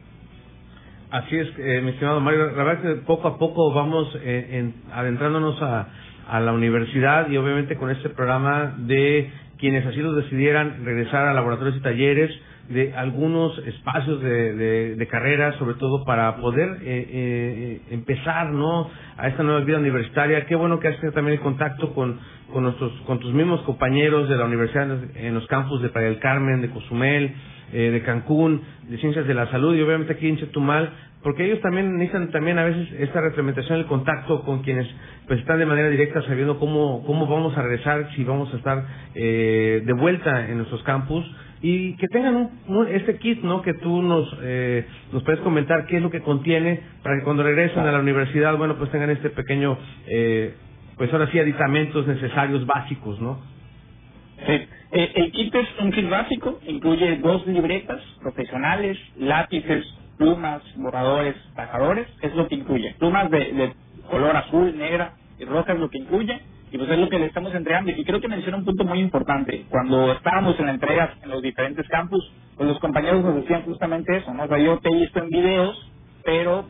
Así 1.11 1.37
es, 1.37 1.47
eh, 1.59 1.81
mi 1.83 1.91
estimado 1.91 2.19
Mario. 2.19 2.47
La 2.51 2.63
verdad 2.63 2.73
es 2.85 2.95
que 2.97 3.01
poco 3.03 3.27
a 3.27 3.37
poco 3.37 3.73
vamos 3.73 4.13
eh, 4.21 4.47
en- 4.51 4.73
adentrándonos 4.91 5.61
a, 5.61 5.87
a 6.27 6.39
la 6.39 6.51
universidad 6.51 7.29
y 7.29 7.37
obviamente 7.37 7.77
con 7.77 7.89
este 7.91 8.09
programa 8.09 8.73
de 8.79 9.31
quienes 9.57 9.85
así 9.85 9.99
lo 9.99 10.13
decidieran 10.13 10.83
regresar 10.83 11.27
a 11.27 11.33
laboratorios 11.33 11.77
y 11.77 11.81
talleres, 11.81 12.31
de 12.69 12.93
algunos 12.95 13.57
espacios 13.59 14.21
de, 14.21 14.53
de, 14.53 14.95
de 14.95 15.07
carrera, 15.07 15.57
sobre 15.59 15.75
todo 15.75 16.03
para 16.03 16.37
poder 16.37 16.79
eh, 16.81 17.07
eh, 17.09 17.81
empezar 17.91 18.51
¿no? 18.51 18.89
a 19.17 19.27
esta 19.27 19.43
nueva 19.43 19.61
vida 19.61 19.77
universitaria. 19.77 20.45
Qué 20.45 20.55
bueno 20.55 20.79
que 20.79 20.87
has 20.87 20.95
tenido 20.95 21.13
también 21.13 21.37
el 21.37 21.43
contacto 21.43 21.93
con, 21.93 22.19
con, 22.51 22.63
nuestros, 22.63 22.91
con 23.05 23.19
tus 23.19 23.33
mismos 23.33 23.61
compañeros 23.61 24.27
de 24.29 24.35
la 24.35 24.45
universidad 24.45 24.97
en 25.15 25.33
los 25.33 25.45
campus 25.47 25.81
de 25.81 25.89
Playa 25.89 26.07
del 26.07 26.19
Carmen, 26.19 26.61
de 26.61 26.69
Cozumel, 26.69 27.35
eh, 27.71 27.91
de 27.91 28.01
Cancún, 28.01 28.61
de 28.89 28.97
Ciencias 28.97 29.27
de 29.27 29.33
la 29.33 29.49
Salud 29.51 29.75
y 29.75 29.81
obviamente 29.81 30.13
aquí 30.13 30.27
en 30.27 30.37
Chetumal, 30.37 30.91
porque 31.21 31.45
ellos 31.45 31.59
también 31.61 31.97
necesitan 31.97 32.29
también 32.31 32.59
a 32.59 32.65
veces 32.65 32.87
esta 32.99 33.21
retroalimentación, 33.21 33.79
el 33.79 33.85
contacto 33.85 34.43
con 34.43 34.61
quienes 34.61 34.87
pues 35.27 35.39
están 35.39 35.59
de 35.59 35.65
manera 35.65 35.89
directa 35.89 36.21
sabiendo 36.23 36.59
cómo, 36.59 37.03
cómo 37.05 37.27
vamos 37.27 37.57
a 37.57 37.63
regresar, 37.63 38.09
si 38.15 38.23
vamos 38.23 38.53
a 38.53 38.57
estar 38.57 38.85
eh, 39.15 39.81
de 39.83 39.93
vuelta 39.93 40.47
en 40.47 40.57
nuestros 40.57 40.83
campus 40.83 41.25
y 41.67 41.95
que 41.97 42.07
tengan 42.09 42.51
un, 42.67 42.87
este 42.89 43.17
kit, 43.17 43.41
¿no? 43.43 43.63
Que 43.63 43.73
tú 43.73 44.03
nos 44.03 44.29
eh, 44.43 44.85
nos 45.11 45.23
puedes 45.23 45.41
comentar 45.41 45.87
qué 45.87 45.97
es 45.97 46.03
lo 46.03 46.11
que 46.11 46.21
contiene 46.21 46.79
para 47.01 47.17
que 47.17 47.23
cuando 47.23 47.41
regresen 47.41 47.79
a 47.79 47.91
la 47.91 48.01
universidad, 48.01 48.55
bueno, 48.55 48.77
pues 48.77 48.91
tengan 48.91 49.09
este 49.09 49.31
pequeño, 49.31 49.75
eh, 50.07 50.53
pues 50.97 51.11
ahora 51.11 51.27
sí, 51.31 51.39
aditamentos 51.39 52.05
necesarios 52.05 52.67
básicos, 52.67 53.19
¿no? 53.19 53.39
Eh, 54.47 54.67
el 55.15 55.31
kit 55.31 55.55
es 55.55 55.67
un 55.81 55.91
kit 55.91 56.09
básico, 56.09 56.59
incluye 56.67 57.17
dos 57.17 57.47
libretas 57.47 58.01
profesionales, 58.21 58.99
lápices, 59.17 59.87
plumas, 60.17 60.61
borradores, 60.77 61.35
tajadores, 61.55 62.07
es 62.21 62.35
lo 62.35 62.47
que 62.47 62.55
incluye. 62.55 62.95
Plumas 62.99 63.31
de, 63.31 63.39
de 63.39 63.73
color 64.11 64.35
azul, 64.37 64.77
negra 64.77 65.15
y 65.39 65.45
roja 65.45 65.73
es 65.73 65.79
lo 65.79 65.89
que 65.89 65.99
incluye 65.99 66.41
y 66.71 66.77
pues 66.77 66.89
es 66.89 66.99
lo 66.99 67.09
que 67.09 67.19
le 67.19 67.27
estamos 67.27 67.53
entregando. 67.53 67.91
Y 67.91 68.03
creo 68.03 68.21
que 68.21 68.27
menciona 68.27 68.57
un 68.57 68.65
punto 68.65 68.85
muy 68.85 68.99
importante. 68.99 69.65
Cuando 69.69 70.11
estábamos 70.11 70.59
en 70.59 70.65
la 70.65 70.73
entrega 70.73 71.15
en 71.23 71.29
los 71.29 71.41
diferentes 71.41 71.87
campus, 71.87 72.31
pues 72.57 72.69
los 72.69 72.79
compañeros 72.79 73.23
nos 73.23 73.35
decían 73.35 73.63
justamente 73.63 74.17
eso, 74.17 74.33
¿no? 74.33 74.45
Yo 74.57 74.79
te 74.79 74.89
he 74.89 74.95
visto 74.95 75.19
en 75.19 75.29
videos, 75.29 75.91
pero 76.23 76.65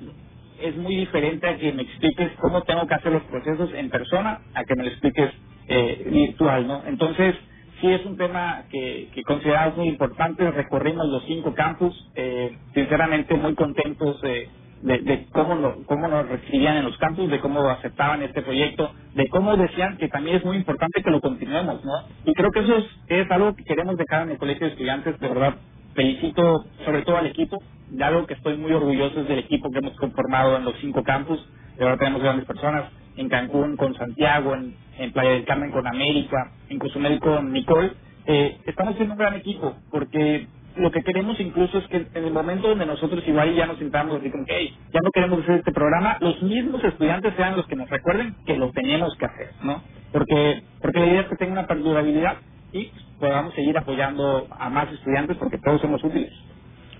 es 0.61 0.75
muy 0.77 0.95
diferente 0.95 1.47
a 1.47 1.57
que 1.57 1.73
me 1.73 1.83
expliques 1.83 2.31
cómo 2.39 2.63
tengo 2.63 2.87
que 2.87 2.95
hacer 2.95 3.11
los 3.11 3.23
procesos 3.23 3.71
en 3.73 3.89
persona 3.89 4.41
a 4.53 4.63
que 4.63 4.75
me 4.75 4.83
lo 4.83 4.89
expliques 4.89 5.31
eh, 5.67 6.07
virtual, 6.11 6.67
¿no? 6.67 6.83
Entonces, 6.87 7.35
sí 7.81 7.91
es 7.91 8.05
un 8.05 8.17
tema 8.17 8.63
que, 8.71 9.09
que 9.13 9.23
consideramos 9.23 9.77
muy 9.77 9.89
importante. 9.89 10.49
Recorrimos 10.51 11.07
los 11.07 11.23
cinco 11.25 11.53
campus, 11.53 11.93
eh, 12.15 12.57
sinceramente 12.73 13.35
muy 13.35 13.55
contentos 13.55 14.21
de, 14.21 14.49
de, 14.82 14.99
de 14.99 15.28
cómo, 15.32 15.55
lo- 15.55 15.86
cómo 15.86 16.07
nos 16.07 16.28
recibían 16.30 16.78
en 16.78 16.86
los 16.86 16.97
campus, 16.97 17.30
de 17.32 17.39
cómo 17.41 17.61
aceptaban 17.69 18.23
este 18.23 18.43
proyecto, 18.43 18.93
de 19.15 19.28
cómo 19.30 19.57
decían 19.57 19.97
que 19.97 20.09
también 20.09 20.38
es 20.38 20.45
muy 20.45 20.57
importante 20.57 21.03
que 21.03 21.11
lo 21.11 21.21
continuemos, 21.21 21.84
¿no? 21.86 21.93
Y 22.26 22.34
creo 22.34 22.51
que 22.51 22.61
eso 22.61 22.78
es, 22.78 22.86
es 23.07 23.32
algo 23.32 23.55
que 23.55 23.63
queremos 23.65 23.97
dejar 23.97 24.23
en 24.23 24.32
el 24.32 24.39
Colegio 24.39 24.67
de 24.67 24.73
Estudiantes, 24.73 25.19
de 25.19 25.30
verdad. 25.30 25.55
Felicito 25.95 26.65
sobre 26.86 27.03
todo 27.03 27.17
al 27.17 27.28
equipo, 27.28 27.63
de 27.89 28.03
algo 28.05 28.28
que 28.28 28.36
estoy 28.36 28.57
muy 28.57 28.73
orgulloso 28.73 29.21
es 29.21 29.30
del 29.30 29.39
equipo 29.39 29.71
que 29.71 29.80
hemos 29.80 29.95
conformado 29.97 30.57
en 30.57 30.65
los 30.65 30.76
cinco 30.82 31.03
campus. 31.03 31.39
De 31.78 31.86
verdad 31.86 31.99
tenemos 31.99 32.23
grandes 32.23 32.45
personas, 32.47 32.91
en 33.17 33.30
Cancún 33.30 33.78
con 33.78 33.95
Santiago, 33.95 34.55
en, 34.55 34.76
Playa 35.13 35.32
del 35.32 35.45
Carmen 35.45 35.71
con 35.71 35.88
América, 35.88 36.53
en 36.69 36.80
Cozumel 36.80 37.19
con 37.21 37.53
Nicole. 37.53 37.93
Eh, 38.26 38.59
estamos 38.67 38.95
siendo 38.97 39.15
un 39.15 39.19
gran 39.19 39.36
equipo 39.36 39.78
porque 39.91 40.49
lo 40.78 40.91
que 40.91 41.03
queremos 41.03 41.39
incluso 41.39 41.80
es 41.80 41.88
que 41.88 42.07
en 42.13 42.26
el 42.26 42.34
momento 42.34 42.69
donde 42.69 42.86
nosotros 42.86 43.23
igual 43.28 43.55
ya 43.55 43.67
nos 43.67 43.78
sintamos 43.80 44.17
así 44.19 44.32
como 44.32 44.45
"Hey, 44.47 44.73
ya 44.93 45.01
no 45.01 45.11
queremos 45.11 45.41
hacer 45.43 45.57
este 45.57 45.71
programa, 45.73 46.17
los 46.21 46.41
mismos 46.43 46.84
estudiantes 46.84 47.34
sean 47.38 47.57
los 47.57 47.67
que 47.67 47.76
nos 47.78 47.89
recuerden 47.89 48.36
que 48.45 48.57
lo 48.57 48.71
tenemos 48.71 49.15
que 49.17 49.26
hacer, 49.26 49.49
¿no? 49.63 49.84
Porque, 50.13 50.63
porque 50.82 50.99
la 50.99 51.07
idea 51.07 51.21
es 51.21 51.28
que 51.28 51.38
tenga 51.38 51.53
una 51.53 51.67
perdurabilidad 51.67 52.38
y 52.73 52.91
podamos 53.19 53.53
seguir 53.55 53.78
apoyando 53.78 54.47
a 54.57 54.69
más 54.69 54.91
estudiantes 54.93 55.38
porque 55.38 55.59
todos 55.59 55.82
somos 55.82 56.03
útiles. 56.03 56.32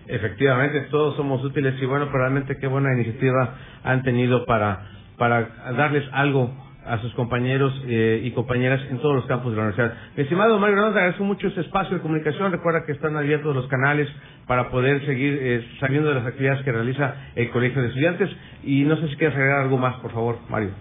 Efectivamente, 0.07 0.82
todos 0.91 1.15
somos 1.17 1.43
útiles 1.43 1.76
y 1.82 1.86
bueno, 1.86 2.07
realmente 2.11 2.57
qué 2.59 2.67
buena 2.67 2.93
iniciativa 2.95 3.55
han 3.84 4.03
tenido 4.03 4.45
para, 4.45 4.88
para 5.17 5.47
darles 5.78 6.05
algo 6.13 6.51
a 6.86 6.99
sus 6.99 7.13
compañeros 7.15 7.73
eh, 7.88 8.21
y 8.23 8.31
compañeras 8.31 8.81
en 8.89 8.99
todos 8.99 9.15
los 9.15 9.25
campos 9.25 9.51
de 9.51 9.57
la 9.57 9.63
universidad. 9.63 9.97
Mi 10.15 10.23
estimado 10.23 10.59
Mario 10.59 10.77
Hernández, 10.77 10.97
agradezco 10.97 11.23
mucho 11.23 11.47
este 11.47 11.61
espacio 11.61 11.97
de 11.97 12.01
comunicación. 12.01 12.51
Recuerda 12.51 12.86
que 12.86 12.91
están 12.91 13.17
abiertos 13.17 13.55
los 13.55 13.67
canales 13.67 14.07
para 14.47 14.69
poder 14.69 15.05
seguir 15.05 15.38
eh, 15.41 15.67
sabiendo 15.79 16.09
de 16.09 16.15
las 16.15 16.25
actividades 16.25 16.63
que 16.63 16.71
realiza 16.71 17.15
el 17.36 17.49
Colegio 17.49 17.81
de 17.81 17.88
Estudiantes. 17.88 18.29
Y 18.63 18.83
no 18.83 18.97
sé 18.97 19.07
si 19.09 19.15
quieres 19.15 19.36
agregar 19.36 19.61
algo 19.61 19.77
más, 19.77 19.95
por 19.97 20.11
favor, 20.11 20.38
Mario. 20.49 20.71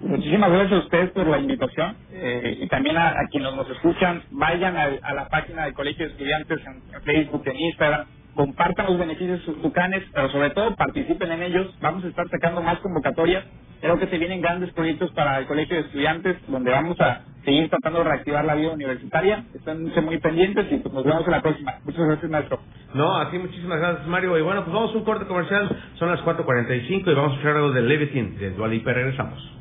Muchísimas 0.00 0.50
gracias 0.50 0.72
a 0.72 0.84
ustedes 0.84 1.10
por 1.12 1.26
la 1.26 1.38
invitación 1.38 1.96
eh, 2.12 2.58
y 2.60 2.66
también 2.66 2.96
a, 2.96 3.14
quienes 3.30 3.54
nos 3.54 3.70
escuchan. 3.70 4.22
Vayan 4.32 4.76
a, 4.76 4.84
a 5.02 5.14
la 5.14 5.28
página 5.28 5.64
del 5.64 5.74
Colegio 5.74 6.06
de 6.06 6.12
Estudiantes 6.12 6.60
en, 6.66 6.94
en 6.94 7.02
Facebook, 7.02 7.42
en 7.46 7.56
Instagram. 7.56 8.06
Compartan 8.34 8.86
los 8.86 8.98
beneficios 8.98 9.38
de 9.38 9.44
sus 9.44 9.62
tucanes, 9.62 10.02
pero 10.12 10.28
sobre 10.30 10.50
todo 10.50 10.74
participen 10.74 11.30
en 11.30 11.42
ellos. 11.44 11.72
Vamos 11.80 12.04
a 12.04 12.08
estar 12.08 12.28
sacando 12.28 12.60
más 12.60 12.80
convocatorias. 12.80 13.44
Creo 13.84 13.98
que 13.98 14.06
se 14.06 14.16
vienen 14.16 14.40
grandes 14.40 14.72
proyectos 14.72 15.10
para 15.10 15.38
el 15.38 15.46
Colegio 15.46 15.76
de 15.76 15.82
Estudiantes, 15.82 16.38
donde 16.48 16.70
vamos 16.70 16.98
a 17.02 17.20
seguir 17.44 17.68
tratando 17.68 17.98
de 17.98 18.04
reactivar 18.06 18.42
la 18.42 18.54
vida 18.54 18.72
universitaria. 18.72 19.44
Están 19.52 19.92
muy 20.06 20.18
pendientes 20.20 20.72
y 20.72 20.76
pues 20.78 20.94
nos 20.94 21.04
vemos 21.04 21.22
en 21.26 21.30
la 21.30 21.42
próxima. 21.42 21.74
Muchas 21.84 22.06
gracias, 22.06 22.30
maestro. 22.30 22.60
No, 22.94 23.14
así 23.18 23.36
muchísimas 23.36 23.78
gracias, 23.78 24.06
Mario. 24.06 24.38
Y 24.38 24.40
bueno, 24.40 24.64
pues 24.64 24.72
vamos 24.72 24.94
a 24.94 24.96
un 24.96 25.04
corte 25.04 25.26
comercial. 25.26 25.68
Son 25.96 26.08
las 26.08 26.24
4.45 26.24 27.12
y 27.12 27.14
vamos 27.14 27.32
a 27.32 27.34
escuchar 27.34 27.56
algo 27.56 27.72
de 27.72 27.82
Levitin, 27.82 28.38
de 28.38 28.52
Dualipa. 28.52 28.94
Regresamos. 28.94 29.52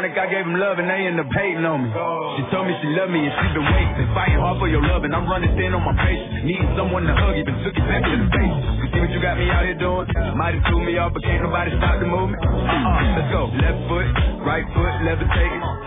I 0.00 0.26
gave 0.32 0.48
him 0.48 0.56
love 0.56 0.80
and 0.80 0.88
they 0.88 1.04
end 1.04 1.20
up 1.20 1.28
hating 1.28 1.60
on 1.60 1.84
me. 1.84 1.92
She 1.92 2.42
told 2.48 2.64
me 2.64 2.72
she 2.80 2.88
loved 2.96 3.12
me 3.12 3.20
and 3.20 3.34
she 3.36 3.46
been 3.52 3.68
waiting. 3.68 4.08
Fighting 4.16 4.40
hard 4.40 4.56
for 4.56 4.64
your 4.64 4.80
love 4.80 5.04
and 5.04 5.12
I'm 5.12 5.28
running 5.28 5.52
thin 5.60 5.76
on 5.76 5.84
my 5.84 5.92
patience. 5.92 6.40
Needing 6.40 6.72
someone 6.72 7.04
to 7.04 7.12
hug, 7.12 7.36
even 7.36 7.52
took 7.60 7.76
it 7.76 7.84
back 7.84 8.00
to 8.08 8.14
the 8.16 8.28
face. 8.32 8.56
You 8.80 8.86
see 8.96 9.00
what 9.04 9.10
you 9.12 9.20
got 9.20 9.36
me 9.36 9.52
out 9.52 9.68
here 9.68 9.76
doing? 9.76 10.08
Might 10.40 10.56
have 10.56 10.64
threw 10.72 10.80
me 10.80 10.96
off, 10.96 11.12
but 11.12 11.20
can't 11.20 11.44
nobody 11.44 11.76
stop 11.76 12.00
the 12.00 12.08
movement. 12.08 12.40
Uh-uh, 12.40 13.16
let's 13.20 13.28
go. 13.28 13.52
Left 13.52 13.80
foot, 13.92 14.08
right 14.40 14.64
foot, 14.72 14.94
levitating. 15.04 15.60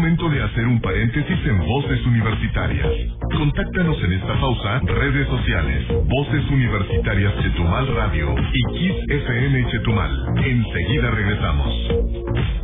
momento 0.00 0.30
de 0.30 0.42
hacer 0.42 0.66
un 0.66 0.80
paréntesis 0.80 1.38
en 1.44 1.58
Voces 1.58 2.06
Universitarias. 2.06 2.88
Contáctanos 3.36 4.02
en 4.02 4.12
esta 4.14 4.40
pausa, 4.40 4.80
redes 4.80 5.28
sociales, 5.28 5.86
Voces 6.06 6.50
Universitarias 6.50 7.34
Chetumal 7.42 7.86
Radio 7.94 8.34
y 8.34 8.78
Kiss 8.78 8.94
FM 9.10 9.70
Chetumal. 9.70 10.10
Enseguida 10.38 11.10
regresamos. 11.10 12.59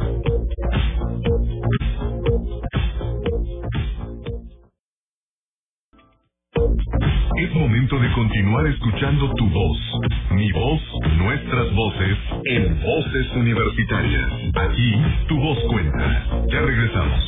Continuar 8.16 8.66
escuchando 8.66 9.30
tu 9.34 9.46
voz, 9.50 9.78
mi 10.30 10.50
voz, 10.50 10.80
nuestras 11.18 11.70
voces, 11.74 12.16
en 12.46 12.80
Voces 12.80 13.36
Universitarias. 13.36 14.32
Aquí, 14.54 14.94
tu 15.28 15.36
voz 15.38 15.58
cuenta. 15.70 16.24
Ya 16.50 16.60
regresamos. 16.62 17.20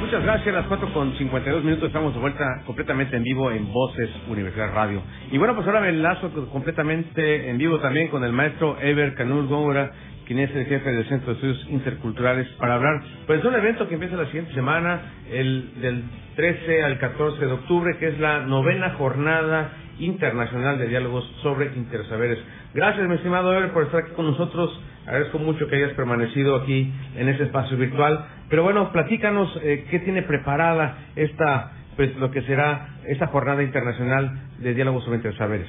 Muchas 0.00 0.22
gracias, 0.24 0.54
las 0.54 0.66
4 0.68 0.92
con 0.94 1.18
52 1.18 1.64
minutos 1.64 1.86
estamos 1.88 2.14
de 2.14 2.20
vuelta 2.20 2.62
completamente 2.64 3.16
en 3.16 3.22
vivo 3.22 3.50
en 3.50 3.70
Voces 3.70 4.08
Universidad 4.28 4.72
Radio. 4.72 5.02
Y 5.30 5.36
bueno, 5.36 5.54
pues 5.54 5.66
ahora 5.66 5.82
me 5.82 5.90
enlazo 5.90 6.30
completamente 6.50 7.50
en 7.50 7.58
vivo 7.58 7.78
también 7.78 8.08
con 8.08 8.24
el 8.24 8.32
maestro 8.32 8.78
Ever 8.80 9.14
Canul 9.16 9.48
Góngora, 9.48 9.92
quien 10.26 10.38
es 10.38 10.54
el 10.54 10.66
jefe 10.66 10.90
del 10.90 11.04
Centro 11.06 11.28
de 11.28 11.32
Estudios 11.34 11.66
Interculturales, 11.70 12.48
para 12.58 12.74
hablar 12.74 13.02
pues 13.26 13.42
de 13.42 13.48
un 13.48 13.54
evento 13.54 13.88
que 13.88 13.94
empieza 13.94 14.16
la 14.16 14.26
siguiente 14.26 14.54
semana, 14.54 15.00
el 15.30 15.80
del 15.80 16.04
13 16.36 16.82
al 16.82 16.98
14 16.98 17.44
de 17.44 17.52
octubre, 17.52 17.96
que 17.98 18.08
es 18.08 18.18
la 18.18 18.40
novena 18.40 18.90
jornada 18.90 19.72
internacional 19.98 20.78
de 20.78 20.88
diálogos 20.88 21.24
sobre 21.42 21.66
intersaberes. 21.76 22.38
Gracias, 22.74 23.06
mi 23.06 23.14
estimado 23.14 23.54
Ever, 23.54 23.72
por 23.72 23.84
estar 23.84 24.00
aquí 24.00 24.12
con 24.12 24.26
nosotros. 24.26 24.80
Agradezco 25.06 25.38
mucho 25.38 25.66
que 25.66 25.76
hayas 25.76 25.92
permanecido 25.92 26.56
aquí 26.56 26.92
en 27.16 27.28
este 27.28 27.44
espacio 27.44 27.76
virtual. 27.76 28.24
Pero 28.48 28.62
bueno, 28.62 28.92
platícanos 28.92 29.58
eh, 29.62 29.86
qué 29.90 29.98
tiene 30.00 30.22
preparada 30.22 30.98
esta, 31.16 31.72
pues 31.96 32.16
lo 32.16 32.30
que 32.30 32.42
será 32.42 32.96
esta 33.06 33.26
jornada 33.26 33.62
internacional 33.62 34.32
de 34.58 34.74
diálogos 34.74 35.04
sobre 35.04 35.16
intersaberes. 35.16 35.68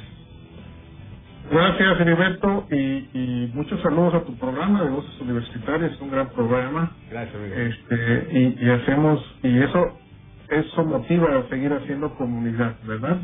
Gracias, 1.54 2.02
Heriberto, 2.02 2.68
y, 2.72 2.76
y 3.14 3.52
muchos 3.54 3.82
saludos 3.82 4.16
a 4.16 4.24
tu 4.26 4.36
programa 4.38 4.84
de 4.84 4.90
Voces 4.90 5.22
Universitarias, 5.22 5.94
es 5.94 6.02
un 6.02 6.12
gran 6.12 6.30
programa. 6.32 6.92
Gracias, 7.12 7.36
amigo. 7.36 7.56
Este, 7.56 8.28
y, 8.40 8.58
y 8.66 8.70
hacemos, 8.72 9.40
y 9.44 9.60
eso, 9.62 10.00
eso 10.50 10.86
motiva 10.86 11.38
a 11.38 11.50
seguir 11.50 11.72
haciendo 11.74 12.16
comunidad, 12.16 12.76
¿verdad? 12.86 13.20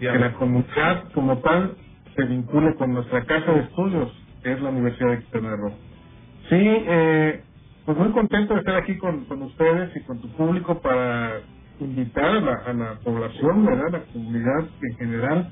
Que 0.00 0.18
la 0.20 0.34
comunidad 0.34 1.12
como 1.14 1.38
tal 1.40 1.76
se 2.16 2.24
vincule 2.26 2.76
con 2.76 2.94
nuestra 2.94 3.24
casa 3.24 3.52
de 3.52 3.60
estudios, 3.62 4.12
que 4.44 4.52
es 4.52 4.62
la 4.62 4.70
Universidad 4.70 5.10
de 5.10 5.18
Quintana 5.24 5.56
Roo. 5.56 5.72
Sí, 6.50 6.56
eh, 6.60 7.42
pues 7.86 7.98
muy 7.98 8.12
contento 8.12 8.54
de 8.54 8.60
estar 8.60 8.76
aquí 8.76 8.96
con, 8.98 9.26
con 9.26 9.42
ustedes 9.42 9.96
y 9.96 10.00
con 10.02 10.20
tu 10.20 10.28
público 10.36 10.80
para 10.80 11.40
invitar 11.80 12.24
a 12.26 12.40
la, 12.40 12.54
a 12.66 12.72
la 12.72 12.94
población, 13.00 13.66
¿verdad? 13.66 13.90
La 13.92 14.00
comunidad 14.12 14.64
en 14.82 14.96
general, 14.98 15.50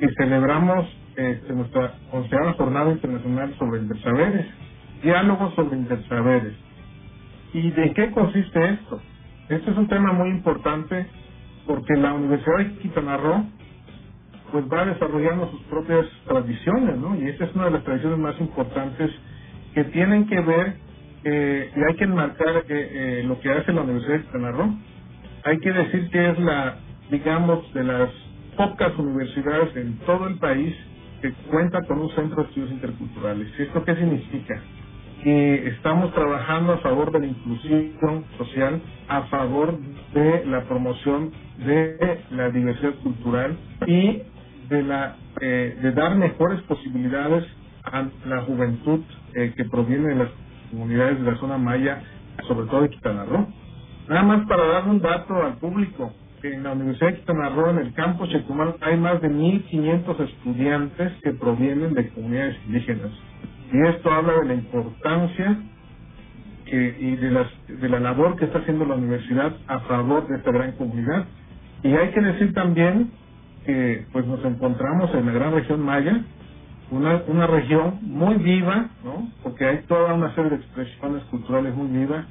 que 0.00 0.08
celebramos 0.18 0.86
este, 1.16 1.52
nuestra 1.52 1.94
onceava 2.12 2.52
jornada 2.54 2.92
internacional 2.92 3.54
sobre 3.58 3.80
intersaberes, 3.80 4.46
diálogos 5.02 5.54
sobre 5.54 5.76
intersaberes. 5.76 6.54
¿Y 7.52 7.70
de 7.70 7.92
qué 7.94 8.10
consiste 8.12 8.70
esto? 8.70 9.00
Este 9.48 9.70
es 9.70 9.76
un 9.76 9.88
tema 9.88 10.12
muy 10.12 10.30
importante 10.30 11.06
porque 11.66 11.94
la 11.94 12.14
Universidad 12.14 12.58
de 12.58 12.78
Quintana 12.78 13.16
Roo 13.16 13.44
pues 14.52 14.64
va 14.72 14.84
desarrollando 14.84 15.50
sus 15.50 15.60
propias 15.62 16.06
tradiciones, 16.26 16.96
¿no? 16.98 17.16
Y 17.16 17.28
esta 17.28 17.44
es 17.44 17.54
una 17.54 17.66
de 17.66 17.70
las 17.72 17.84
tradiciones 17.84 18.18
más 18.18 18.40
importantes 18.40 19.10
que 19.74 19.84
tienen 19.84 20.26
que 20.26 20.40
ver 20.40 20.74
eh, 21.24 21.70
y 21.76 21.80
hay 21.80 21.96
que 21.96 22.04
enmarcar 22.04 22.56
eh, 22.56 22.64
eh, 22.68 23.22
lo 23.24 23.40
que 23.40 23.50
hace 23.50 23.72
la 23.72 23.82
Universidad 23.82 24.14
de 24.14 24.22
Quintana 24.22 24.50
Roo. 24.52 24.74
Hay 25.44 25.58
que 25.58 25.72
decir 25.72 26.10
que 26.10 26.30
es 26.30 26.38
la, 26.38 26.76
digamos, 27.10 27.72
de 27.74 27.84
las 27.84 28.10
pocas 28.56 28.96
universidades 28.98 29.74
en 29.76 29.98
todo 30.00 30.26
el 30.28 30.38
país 30.38 30.74
que 31.22 31.32
cuenta 31.50 31.82
con 31.86 32.00
un 32.00 32.10
centro 32.10 32.42
de 32.42 32.48
estudios 32.48 32.72
interculturales. 32.72 33.48
¿Y 33.58 33.62
esto 33.62 33.84
qué 33.84 33.96
significa? 33.96 34.62
que 35.22 35.68
estamos 35.68 36.12
trabajando 36.14 36.74
a 36.74 36.78
favor 36.78 37.12
de 37.12 37.20
la 37.20 37.26
inclusión 37.26 38.26
social, 38.38 38.82
a 39.08 39.22
favor 39.24 39.78
de 40.14 40.46
la 40.46 40.64
promoción 40.64 41.32
de 41.58 42.24
la 42.30 42.50
diversidad 42.50 42.94
cultural 43.02 43.58
y 43.86 44.22
de 44.68 44.84
la 44.84 45.16
eh, 45.40 45.78
de 45.82 45.92
dar 45.92 46.16
mejores 46.16 46.62
posibilidades 46.62 47.44
a 47.84 48.06
la 48.26 48.42
juventud 48.42 49.00
eh, 49.34 49.54
que 49.56 49.64
proviene 49.66 50.10
de 50.10 50.16
las 50.16 50.30
comunidades 50.70 51.20
de 51.22 51.32
la 51.32 51.38
zona 51.38 51.58
maya, 51.58 52.02
sobre 52.48 52.68
todo 52.68 52.82
de 52.82 52.90
Quintana 52.90 53.24
Roo. 53.26 53.48
Nada 54.08 54.22
más 54.24 54.46
para 54.48 54.66
dar 54.66 54.88
un 54.88 55.00
dato 55.00 55.34
al 55.36 55.58
público, 55.58 56.14
en 56.42 56.62
la 56.62 56.72
Universidad 56.72 57.10
de 57.10 57.16
Quintana 57.16 57.48
Roo, 57.50 57.70
en 57.70 57.78
el 57.78 57.92
campus 57.94 58.28
Chetumal, 58.30 58.76
hay 58.80 58.96
más 58.96 59.20
de 59.20 59.30
1.500 59.30 60.20
estudiantes 60.28 61.12
que 61.22 61.32
provienen 61.32 61.94
de 61.94 62.08
comunidades 62.10 62.56
indígenas. 62.66 63.10
Y 63.72 63.86
esto 63.88 64.10
habla 64.10 64.34
de 64.40 64.44
la 64.46 64.54
importancia 64.54 65.58
y 66.66 67.16
de, 67.16 67.30
las, 67.30 67.46
de 67.66 67.88
la 67.88 67.98
labor 67.98 68.36
que 68.36 68.44
está 68.44 68.60
haciendo 68.60 68.84
la 68.84 68.94
universidad 68.94 69.52
a 69.66 69.80
favor 69.80 70.28
de 70.28 70.36
esta 70.36 70.52
gran 70.52 70.72
comunidad. 70.72 71.26
Y 71.82 71.92
hay 71.92 72.10
que 72.10 72.20
decir 72.20 72.54
también 72.54 73.10
que 73.64 74.06
pues 74.12 74.26
nos 74.26 74.44
encontramos 74.44 75.12
en 75.14 75.26
la 75.26 75.32
gran 75.32 75.52
región 75.52 75.80
maya, 75.80 76.24
una, 76.90 77.22
una 77.28 77.46
región 77.46 77.98
muy 78.02 78.36
viva, 78.36 78.90
¿no? 79.04 79.30
Porque 79.42 79.64
hay 79.64 79.78
toda 79.88 80.14
una 80.14 80.34
serie 80.34 80.50
de 80.50 80.56
expresiones 80.56 81.22
culturales 81.24 81.74
muy 81.74 81.88
vivas, 81.88 82.26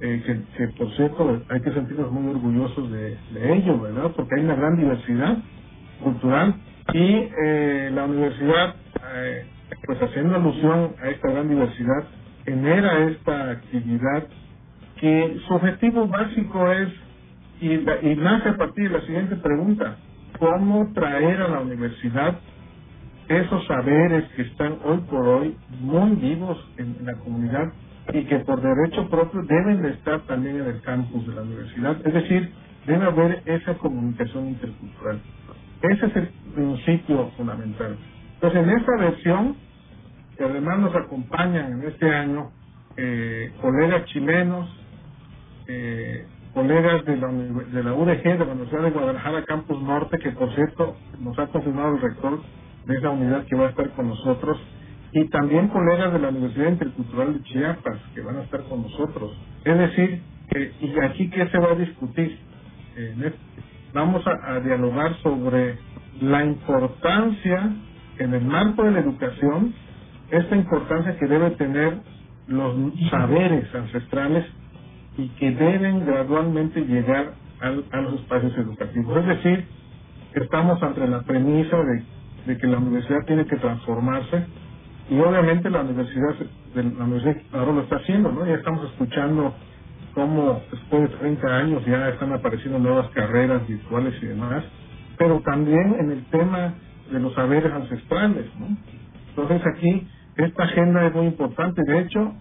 eh, 0.00 0.44
que, 0.56 0.68
por 0.68 0.90
cierto 0.96 1.42
hay 1.48 1.60
que 1.60 1.72
sentirnos 1.72 2.10
muy 2.12 2.30
orgullosos 2.30 2.90
de, 2.90 3.16
de 3.32 3.54
ello, 3.54 3.80
¿verdad? 3.80 4.12
Porque 4.16 4.36
hay 4.36 4.44
una 4.44 4.54
gran 4.54 4.76
diversidad 4.76 5.38
cultural 6.02 6.54
y 6.92 7.28
eh, 7.44 7.90
la 7.92 8.04
universidad, 8.04 8.76
eh, 9.14 9.46
pues 9.86 10.00
haciendo 10.00 10.36
alusión 10.36 10.94
a 11.02 11.08
esta 11.08 11.30
gran 11.30 11.48
diversidad, 11.48 12.04
genera 12.44 13.08
esta 13.08 13.50
actividad 13.50 14.26
que 15.00 15.38
su 15.46 15.54
objetivo 15.54 16.06
básico 16.06 16.70
es, 16.72 16.88
y, 17.60 17.72
y 17.74 18.16
nace 18.16 18.50
a 18.50 18.56
partir 18.56 18.90
de 18.90 18.98
la 18.98 19.04
siguiente 19.04 19.36
pregunta, 19.36 19.96
¿cómo 20.38 20.92
traer 20.94 21.42
a 21.42 21.48
la 21.48 21.60
universidad 21.60 22.38
esos 23.28 23.66
saberes 23.66 24.24
que 24.34 24.42
están 24.42 24.78
hoy 24.84 24.98
por 25.10 25.26
hoy 25.26 25.56
muy 25.80 26.14
vivos 26.16 26.58
en 26.78 26.96
la 27.04 27.14
comunidad 27.14 27.72
y 28.12 28.24
que 28.24 28.38
por 28.40 28.60
derecho 28.60 29.08
propio 29.08 29.42
deben 29.42 29.82
de 29.82 29.90
estar 29.90 30.20
también 30.22 30.56
en 30.60 30.66
el 30.66 30.82
campus 30.82 31.26
de 31.26 31.34
la 31.34 31.42
universidad? 31.42 32.06
Es 32.06 32.14
decir, 32.14 32.52
debe 32.86 33.04
haber 33.04 33.42
esa 33.46 33.74
comunicación 33.74 34.48
intercultural. 34.48 35.20
Ese 35.82 36.06
es 36.06 36.16
el 36.16 36.28
principio 36.54 37.30
fundamental. 37.36 37.96
Entonces, 38.34 38.62
en 38.62 38.70
esta 38.70 38.96
versión, 38.96 39.56
que 40.36 40.44
además 40.44 40.78
nos 40.78 40.94
acompañan 40.94 41.72
en 41.72 41.88
este 41.88 42.14
año 42.14 42.50
eh, 42.96 43.52
colegas 43.60 44.04
chilenos, 44.06 44.68
eh, 45.66 46.26
colegas 46.54 47.04
de 47.04 47.16
la, 47.16 47.28
de 47.28 47.82
la 47.84 47.92
UDG, 47.94 48.22
de 48.22 48.38
la 48.38 48.52
Universidad 48.52 48.82
de 48.82 48.90
Guadalajara, 48.90 49.44
Campus 49.44 49.80
Norte, 49.82 50.18
que 50.18 50.32
por 50.32 50.52
cierto 50.54 50.96
nos 51.20 51.38
ha 51.38 51.46
confirmado 51.48 51.96
el 51.96 52.02
rector 52.02 52.40
de 52.86 52.96
esa 52.96 53.10
unidad 53.10 53.44
que 53.46 53.56
va 53.56 53.66
a 53.66 53.70
estar 53.70 53.90
con 53.90 54.08
nosotros, 54.08 54.58
y 55.12 55.28
también 55.30 55.68
colegas 55.68 56.12
de 56.12 56.20
la 56.20 56.30
Universidad 56.30 56.70
Intercultural 56.72 57.34
de 57.34 57.42
Chiapas, 57.44 58.00
que 58.14 58.22
van 58.22 58.38
a 58.38 58.42
estar 58.44 58.62
con 58.64 58.82
nosotros. 58.82 59.32
Es 59.64 59.78
decir, 59.78 60.22
que, 60.50 60.72
y 60.80 61.00
aquí 61.00 61.30
qué 61.30 61.48
se 61.48 61.58
va 61.58 61.72
a 61.72 61.76
discutir. 61.76 62.38
Eh, 62.96 63.34
vamos 63.94 64.24
a, 64.26 64.56
dialogar 64.60 65.14
sobre 65.22 65.78
la 66.20 66.44
importancia 66.44 67.76
en 68.18 68.34
el 68.34 68.44
marco 68.44 68.84
de 68.84 68.92
la 68.92 69.00
educación, 69.00 69.74
esta 70.30 70.56
importancia 70.56 71.18
que 71.18 71.26
debe 71.26 71.52
tener 71.52 71.98
los 72.48 72.74
saberes 73.10 73.74
ancestrales 73.74 74.46
y 75.18 75.28
que 75.36 75.52
deben 75.52 76.06
gradualmente 76.06 76.82
llegar 76.82 77.34
al- 77.60 77.86
a 77.92 78.02
los 78.02 78.20
espacios 78.22 78.56
educativos. 78.58 79.18
Es 79.18 79.26
decir, 79.28 79.68
estamos 80.34 80.82
ante 80.82 81.06
la 81.08 81.22
premisa 81.22 81.78
de, 81.78 82.04
de 82.46 82.58
que 82.58 82.66
la 82.68 82.78
universidad 82.78 83.24
tiene 83.26 83.46
que 83.46 83.56
transformarse 83.56 84.46
y 85.10 85.18
obviamente 85.20 85.70
la 85.70 85.82
universidad 85.82 86.34
la 86.74 87.04
universidad 87.04 87.36
ahora 87.52 87.72
lo 87.72 87.82
está 87.82 87.96
haciendo, 87.96 88.30
¿no? 88.30 88.46
Ya 88.46 88.54
estamos 88.54 88.84
escuchando 88.90 89.54
cómo 90.14 90.60
después 90.70 91.10
de 91.10 91.16
30 91.16 91.56
años 91.56 91.86
ya 91.86 92.08
están 92.10 92.32
apareciendo 92.32 92.78
nuevas 92.78 93.08
carreras 93.10 93.66
virtuales 93.66 94.14
y 94.22 94.26
demás, 94.26 94.64
pero 95.16 95.40
también 95.40 95.96
en 95.98 96.10
el 96.10 96.24
tema 96.26 96.74
de 97.10 97.20
los 97.20 97.34
saberes 97.34 97.72
ancestrales, 97.72 98.46
¿no? 98.58 98.76
Entonces 99.30 99.62
aquí 99.66 100.06
esta 100.36 100.64
agenda 100.64 101.06
es 101.06 101.14
muy 101.14 101.26
importante. 101.26 101.82
De 101.84 102.00
hecho, 102.00 102.34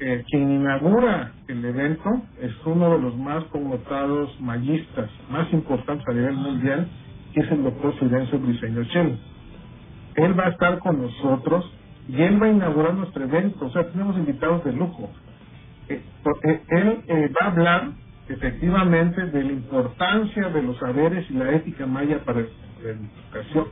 eh, 0.00 0.24
quien 0.28 0.50
inaugura 0.50 1.32
el 1.48 1.64
evento 1.64 2.22
es 2.40 2.52
uno 2.64 2.96
de 2.96 3.02
los 3.02 3.16
más 3.16 3.44
connotados 3.44 4.40
mayistas, 4.40 5.10
más 5.30 5.52
importantes 5.52 6.06
a 6.08 6.12
nivel 6.12 6.34
mundial, 6.34 6.88
que 7.32 7.40
es 7.40 7.50
el 7.50 7.62
doctor 7.62 7.94
Fidencio 7.98 8.38
Briseño 8.38 8.84
Chel. 8.84 9.18
Él 10.16 10.38
va 10.38 10.46
a 10.46 10.50
estar 10.50 10.78
con 10.80 11.00
nosotros 11.00 11.70
y 12.10 12.22
él 12.22 12.42
va 12.42 12.48
a 12.48 12.52
inaugurar 12.52 12.94
nuestro 12.94 13.24
evento. 13.24 13.66
O 13.66 13.70
sea, 13.72 13.90
tenemos 13.92 14.16
invitados 14.18 14.64
de 14.64 14.74
lujo. 14.74 15.16
Eh, 15.88 16.06
eh, 16.44 16.64
él 16.68 17.04
eh, 17.08 17.30
va 17.40 17.46
a 17.48 17.50
hablar 17.52 17.92
efectivamente 18.28 19.26
de 19.28 19.44
la 19.44 19.52
importancia 19.52 20.50
de 20.50 20.62
los 20.62 20.78
saberes 20.78 21.30
y 21.30 21.34
la 21.34 21.52
ética 21.52 21.86
maya 21.86 22.24
para 22.24 22.42
la 22.42 22.90
educación. 22.90 23.68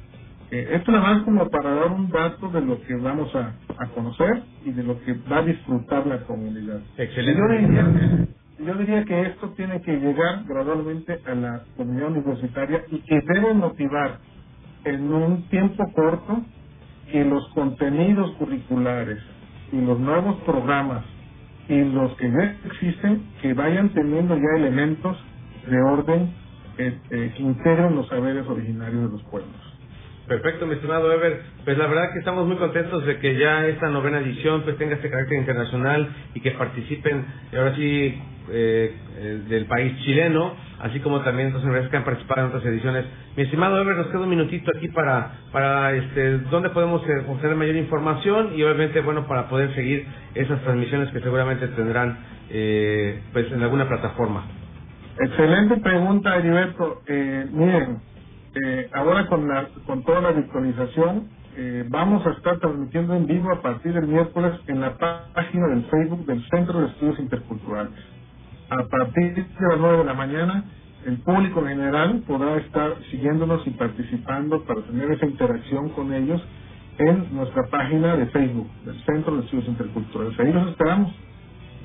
Eh, 0.50 0.68
esto 0.72 0.92
nada 0.92 1.14
más 1.14 1.24
como 1.24 1.50
para 1.50 1.74
dar 1.74 1.92
un 1.92 2.10
dato 2.10 2.50
de 2.50 2.62
lo 2.62 2.80
que 2.82 2.96
vamos 2.96 3.34
a, 3.36 3.60
a 3.78 3.88
conocer 3.94 4.44
y 4.64 4.72
de 4.72 4.84
lo 4.84 5.00
que 5.00 5.14
va 5.14 5.38
a 5.38 5.42
disfrutar 5.44 6.06
la 6.06 6.24
comunidad. 6.24 6.82
Excelente. 6.96 7.40
Yo 7.40 7.48
diría, 7.48 8.28
yo 8.58 8.74
diría 8.76 9.04
que 9.06 9.22
esto 9.22 9.54
tiene 9.54 9.82
que 9.82 9.92
llegar 9.96 10.44
gradualmente 10.46 11.20
a 11.26 11.34
la 11.36 11.66
comunidad 11.76 12.08
universitaria 12.10 12.84
y 12.90 13.02
que 13.04 13.20
debe 13.34 13.54
motivar 13.54 14.20
en 14.84 15.12
un 15.12 15.48
tiempo 15.48 15.84
corto 15.94 16.46
que 17.10 17.24
los 17.24 17.46
contenidos 17.54 18.30
curriculares 18.32 19.18
y 19.72 19.80
los 19.80 19.98
nuevos 19.98 20.36
programas 20.42 21.04
y 21.68 21.84
los 21.84 22.14
que 22.16 22.30
ya 22.30 22.56
existen 22.66 23.22
que 23.42 23.52
vayan 23.54 23.90
teniendo 23.90 24.36
ya 24.36 24.56
elementos 24.56 25.16
de 25.68 25.80
orden 25.80 26.30
eh, 26.78 26.98
que 27.10 27.42
integren 27.42 27.96
los 27.96 28.08
saberes 28.08 28.46
originarios 28.46 29.04
de 29.04 29.08
los 29.10 29.22
pueblos. 29.24 29.68
Perfecto, 30.28 30.66
mi 30.66 30.74
estimado 30.74 31.10
Ever. 31.10 31.40
Pues 31.64 31.78
la 31.78 31.86
verdad 31.86 32.12
que 32.12 32.18
estamos 32.18 32.46
muy 32.46 32.56
contentos 32.56 33.04
de 33.06 33.18
que 33.18 33.38
ya 33.38 33.66
esta 33.66 33.88
novena 33.88 34.18
edición 34.18 34.62
pues 34.62 34.76
tenga 34.76 34.94
este 34.94 35.08
carácter 35.08 35.38
internacional 35.38 36.08
y 36.34 36.40
que 36.40 36.50
participen, 36.50 37.24
ahora 37.56 37.74
sí, 37.74 38.14
eh, 38.50 38.94
eh, 39.16 39.42
del 39.48 39.64
país 39.64 39.98
chileno, 40.04 40.54
así 40.80 41.00
como 41.00 41.20
también 41.20 41.48
otras 41.48 41.64
universidades 41.64 41.90
que 41.90 41.96
han 41.98 42.04
participado 42.04 42.40
en 42.42 42.46
otras 42.48 42.64
ediciones. 42.66 43.04
Mi 43.36 43.44
estimado 43.44 43.80
Ever, 43.80 43.96
nos 43.96 44.06
queda 44.08 44.20
un 44.20 44.28
minutito 44.30 44.70
aquí 44.76 44.88
para, 44.88 45.32
para 45.52 45.92
este, 45.94 46.38
dónde 46.50 46.70
podemos 46.70 47.02
eh, 47.08 47.24
obtener 47.28 47.56
mayor 47.56 47.76
información 47.76 48.50
y 48.56 48.62
obviamente, 48.62 49.00
bueno, 49.02 49.26
para 49.26 49.48
poder 49.48 49.74
seguir 49.74 50.06
esas 50.34 50.60
transmisiones 50.62 51.10
que 51.10 51.20
seguramente 51.20 51.68
tendrán 51.68 52.18
eh, 52.50 53.22
pues 53.32 53.50
en 53.52 53.62
alguna 53.62 53.88
plataforma. 53.88 54.44
Excelente 55.18 55.76
pregunta, 55.78 56.36
Heriberto. 56.36 57.02
Eh, 57.06 57.46
miren, 57.52 57.98
eh, 58.54 58.88
ahora 58.94 59.26
con, 59.28 59.48
la, 59.48 59.68
con 59.86 60.04
toda 60.04 60.20
la 60.22 60.32
virtualización, 60.32 61.28
eh, 61.56 61.84
vamos 61.88 62.24
a 62.26 62.30
estar 62.30 62.58
transmitiendo 62.60 63.14
en 63.14 63.26
vivo 63.26 63.52
a 63.52 63.60
partir 63.62 63.92
del 63.92 64.06
miércoles 64.08 64.52
en 64.68 64.80
la 64.80 64.96
pá- 64.98 65.32
página 65.34 65.68
del 65.68 65.84
Facebook 65.86 66.26
del 66.26 66.42
Centro 66.48 66.80
de 66.80 66.86
Estudios 66.88 67.18
Interculturales. 67.18 67.92
A 68.70 68.84
partir 68.84 69.34
de 69.34 69.68
las 69.68 69.78
9 69.78 69.98
de 69.98 70.04
la 70.04 70.14
mañana, 70.14 70.64
el 71.06 71.18
público 71.18 71.60
en 71.60 71.68
general 71.68 72.22
podrá 72.26 72.56
estar 72.58 72.96
siguiéndonos 73.10 73.66
y 73.66 73.70
participando 73.70 74.62
para 74.64 74.82
tener 74.82 75.10
esa 75.12 75.24
interacción 75.24 75.88
con 75.90 76.12
ellos 76.12 76.42
en 76.98 77.34
nuestra 77.34 77.66
página 77.70 78.16
de 78.16 78.26
Facebook 78.26 78.68
del 78.84 79.02
Centro 79.04 79.36
de 79.36 79.44
Estudios 79.44 79.68
Interculturales. 79.68 80.38
Ahí 80.38 80.52
los 80.52 80.68
esperamos 80.68 81.12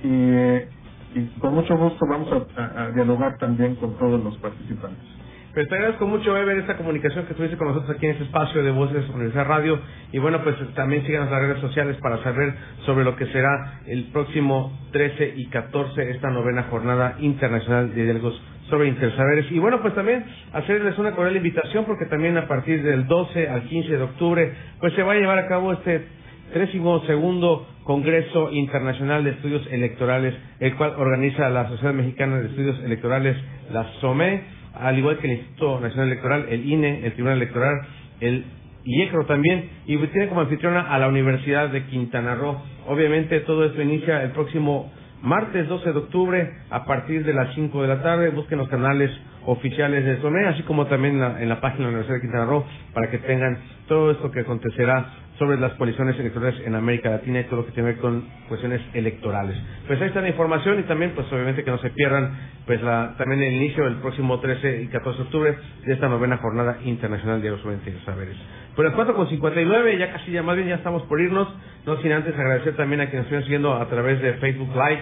y, 0.04 0.10
eh, 0.10 0.68
y 1.16 1.26
con 1.40 1.54
mucho 1.54 1.78
gusto 1.78 2.06
vamos 2.10 2.30
a, 2.58 2.90
dialogar 2.92 3.38
también 3.38 3.76
con 3.76 3.98
todos 3.98 4.22
los 4.22 4.38
participantes. 4.40 5.23
Pues 5.54 5.70
te 5.70 5.76
agradezco 5.76 6.08
mucho, 6.08 6.36
Ever, 6.36 6.58
esta 6.58 6.78
comunicación 6.78 7.28
que 7.28 7.36
tuviste 7.36 7.58
con 7.58 7.68
nosotros 7.68 7.96
aquí 7.96 8.08
en 8.08 8.14
este 8.14 8.24
espacio 8.24 8.64
de 8.64 8.72
Voces 8.72 9.08
Universidad 9.10 9.46
Radio. 9.46 9.80
Y 10.12 10.18
bueno, 10.18 10.44
pues 10.44 10.56
también 10.74 11.06
síganos 11.06 11.30
las 11.30 11.42
redes 11.42 11.62
sociales 11.62 11.96
para 12.02 12.24
saber 12.24 12.56
sobre 12.88 13.04
lo 13.04 13.16
que 13.16 13.28
será 13.28 13.82
el 13.86 14.06
próximo 14.06 14.76
13 14.94 15.34
y 15.36 15.46
14, 15.50 16.10
esta 16.10 16.32
novena 16.32 16.64
jornada 16.72 17.18
internacional 17.20 17.94
de 17.94 18.04
diálogos 18.04 18.42
sobre 18.68 18.88
intersaberes. 18.88 19.46
Y 19.52 19.60
bueno, 19.60 19.80
pues 19.84 19.94
también 19.94 20.26
hacerles 20.54 20.98
una 20.98 21.12
cordial 21.12 21.36
invitación 21.36 21.86
porque 21.86 22.08
también 22.08 22.36
a 22.36 22.48
partir 22.48 22.82
del 22.82 23.06
12 23.06 23.48
al 23.48 23.62
15 23.66 23.90
de 23.96 24.02
octubre, 24.02 24.54
pues 24.80 24.94
se 24.94 25.04
va 25.04 25.12
a 25.12 25.18
llevar 25.18 25.38
a 25.38 25.48
cabo 25.48 25.72
este 25.74 26.04
trésimo 26.52 27.00
segundo 27.06 27.68
Congreso 27.84 28.52
Internacional 28.52 29.24
de 29.24 29.30
Estudios 29.30 29.68
Electorales, 29.70 30.34
el 30.60 30.76
cual 30.78 30.96
organiza 30.98 31.48
la 31.50 31.70
Sociedad 31.70 31.94
Mexicana 31.94 32.40
de 32.40 32.48
Estudios 32.48 32.80
Electorales, 32.84 33.38
la 33.72 33.84
SOME, 34.02 34.42
al 34.76 34.98
igual 34.98 35.18
que 35.18 35.28
el 35.28 35.38
Instituto 35.40 35.80
Nacional 35.80 36.08
Electoral, 36.08 36.46
el 36.50 36.70
INE, 36.70 37.06
el 37.06 37.14
Tribunal 37.14 37.38
Electoral, 37.38 37.82
el 38.20 38.46
IECRO 38.86 39.26
también, 39.26 39.70
y 39.86 39.98
tiene 39.98 40.28
como 40.28 40.42
anfitriona 40.42 40.82
a 40.82 41.00
la 41.00 41.08
Universidad 41.08 41.70
de 41.70 41.86
Quintana 41.86 42.36
Roo. 42.36 42.62
Obviamente 42.88 43.40
todo 43.42 43.66
esto 43.66 43.82
inicia 43.82 44.24
el 44.24 44.32
próximo 44.32 44.92
martes 45.22 45.68
12 45.70 45.94
de 45.94 45.98
octubre 45.98 46.52
a 46.70 46.86
partir 46.86 47.24
de 47.24 47.34
las 47.34 47.54
5 47.56 47.82
de 47.82 47.88
la 47.88 48.04
tarde. 48.04 48.30
Busquen 48.30 48.58
los 48.58 48.68
canales 48.68 49.10
oficiales 49.46 50.06
de 50.06 50.22
SOME, 50.22 50.46
así 50.48 50.64
como 50.64 50.88
también 50.88 51.20
la, 51.20 51.42
en 51.42 51.50
la 51.50 51.62
página 51.62 51.86
de 51.88 51.92
la 51.92 52.00
Universidad 52.00 52.16
de 52.16 52.22
Quintana 52.22 52.46
Roo, 52.46 52.66
para 52.94 53.10
que 53.10 53.20
tengan 53.20 53.58
todo 53.88 54.12
esto 54.12 54.32
que 54.32 54.42
acontecerá 54.42 55.06
sobre 55.40 55.60
las 55.60 55.74
coaliciones 55.74 56.20
electorales 56.20 56.62
en 56.66 56.76
América 56.76 57.10
Latina 57.10 57.40
y 57.40 57.44
todo 57.46 57.58
lo 57.58 57.66
que 57.66 57.72
tiene 57.72 57.90
que 57.90 57.94
ver 57.96 58.02
con 58.02 58.24
cuestiones 58.48 58.82
electorales. 58.94 59.58
Pues 59.88 60.00
ahí 60.02 60.08
está 60.08 60.22
la 60.22 60.30
información 60.30 60.80
y 60.80 60.84
también, 60.84 61.12
pues 61.16 61.32
obviamente 61.32 61.64
que 61.64 61.72
no 61.72 61.80
se 61.80 61.90
pierdan, 61.90 62.38
pues 62.66 62.82
la, 62.84 63.16
también 63.18 63.42
el 63.42 63.54
inicio 63.54 63.84
del 63.86 63.96
próximo 63.96 64.40
13 64.40 64.84
y 64.84 64.88
14 64.88 65.18
de 65.18 65.24
octubre 65.24 65.58
de 65.86 65.94
esta 65.94 66.08
novena 66.08 66.38
jornada 66.38 66.78
internacional 66.86 67.42
de 67.42 67.50
los 67.50 67.62
saberes. 68.06 68.38
Pues 68.76 68.86
las 68.88 68.96
4 68.96 69.16
con 69.16 69.28
59, 69.28 69.98
ya 69.98 70.12
casi 70.14 70.32
ya 70.32 70.44
más 70.44 70.56
bien 70.56 70.68
ya 70.68 70.76
estamos 70.76 71.04
por 71.04 71.20
irnos, 71.20 71.48
no 71.86 71.98
sin 72.02 72.12
antes 72.12 72.34
agradecer 72.36 72.76
también 72.76 73.02
a 73.02 73.06
quienes 73.06 73.26
estuvieron 73.26 73.44
siguiendo 73.44 73.74
a 73.74 73.88
través 73.88 74.22
de 74.22 74.34
Facebook 74.36 74.70
Live, 74.70 75.02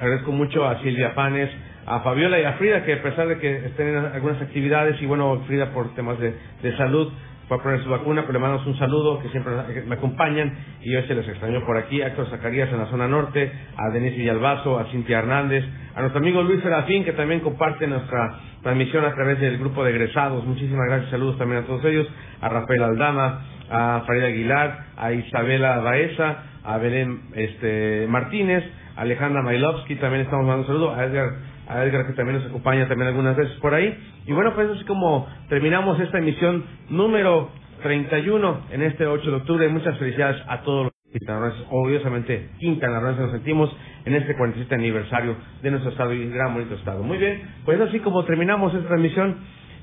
agradezco 0.00 0.32
mucho 0.32 0.66
a 0.66 0.80
Silvia 0.82 1.14
Panes, 1.14 1.50
a 1.86 2.00
Fabiola 2.00 2.40
y 2.40 2.44
a 2.44 2.54
Frida, 2.54 2.84
que 2.84 2.94
a 2.94 3.02
pesar 3.02 3.28
de 3.28 3.38
que 3.38 3.66
estén 3.66 3.88
en 3.88 3.96
algunas 4.06 4.42
actividades, 4.42 5.00
y 5.00 5.06
bueno, 5.06 5.42
Frida 5.46 5.72
por 5.72 5.94
temas 5.94 6.18
de, 6.18 6.34
de 6.62 6.76
salud, 6.76 7.12
fue 7.48 7.56
a 7.56 7.62
poner 7.62 7.82
su 7.82 7.88
vacuna, 7.88 8.22
pero 8.22 8.34
le 8.34 8.38
mandamos 8.40 8.66
un 8.66 8.76
saludo, 8.78 9.20
que 9.20 9.28
siempre 9.28 9.52
me 9.86 9.94
acompañan, 9.94 10.52
y 10.82 10.94
hoy 10.94 11.04
se 11.06 11.14
les 11.14 11.28
extrañó 11.28 11.64
por 11.64 11.76
aquí, 11.76 12.02
a 12.02 12.08
Héctor 12.08 12.28
Zacarías 12.30 12.70
en 12.70 12.78
la 12.78 12.86
zona 12.86 13.06
norte, 13.06 13.52
a 13.76 13.90
Denise 13.90 14.16
Villalbazo, 14.16 14.78
a 14.78 14.86
Cintia 14.86 15.18
Hernández, 15.18 15.64
a 15.94 16.00
nuestro 16.00 16.20
amigo 16.20 16.42
Luis 16.42 16.60
Serafín, 16.62 17.04
que 17.04 17.12
también 17.12 17.40
comparte 17.40 17.86
nuestra 17.86 18.40
transmisión 18.62 19.04
a 19.04 19.14
través 19.14 19.38
del 19.40 19.58
grupo 19.58 19.84
de 19.84 19.90
egresados, 19.90 20.44
muchísimas 20.44 20.86
gracias, 20.88 21.10
saludos 21.10 21.38
también 21.38 21.62
a 21.62 21.66
todos 21.66 21.84
ellos, 21.84 22.08
a 22.40 22.48
Rafael 22.48 22.82
Aldama, 22.82 23.40
a 23.70 24.02
Farid 24.06 24.24
Aguilar, 24.24 24.86
a 24.96 25.12
Isabela 25.12 25.78
Baeza, 25.78 26.42
a 26.64 26.78
Belén 26.78 27.20
este, 27.34 28.06
Martínez, 28.08 28.64
a 28.96 29.02
Alejandra 29.02 29.42
Mailovsky, 29.42 29.94
también 29.96 30.22
estamos 30.22 30.46
mandando 30.46 30.66
saludos, 30.66 30.98
a 30.98 31.04
Edgar, 31.04 31.28
a 31.68 31.84
Edgar 31.84 32.06
que 32.06 32.12
también 32.12 32.38
nos 32.38 32.46
acompaña 32.48 32.88
también 32.88 33.08
algunas 33.08 33.36
veces 33.36 33.58
por 33.60 33.74
ahí. 33.74 33.96
Y 34.26 34.32
bueno, 34.32 34.54
pues 34.54 34.70
así 34.70 34.84
como 34.84 35.26
terminamos 35.48 35.98
esta 36.00 36.18
emisión 36.18 36.64
número 36.90 37.50
31 37.82 38.60
en 38.70 38.82
este 38.82 39.06
8 39.06 39.30
de 39.30 39.36
octubre. 39.36 39.68
Muchas 39.68 39.98
felicidades 39.98 40.42
a 40.48 40.62
todos 40.62 40.84
los 40.84 40.92
quintanarroenses, 41.12 41.66
obviamente 41.70 42.50
quintanarroenses 42.58 43.22
nos 43.22 43.32
sentimos 43.32 43.76
en 44.04 44.14
este 44.14 44.36
47 44.36 44.74
aniversario 44.74 45.36
de 45.62 45.70
nuestro 45.70 45.90
estado 45.90 46.12
y 46.12 46.28
gran 46.30 46.54
bonito 46.54 46.74
estado. 46.74 47.02
Muy 47.02 47.18
bien, 47.18 47.42
pues 47.64 47.80
así 47.80 48.00
como 48.00 48.24
terminamos 48.24 48.74
esta 48.74 48.88
transmisión 48.88 49.36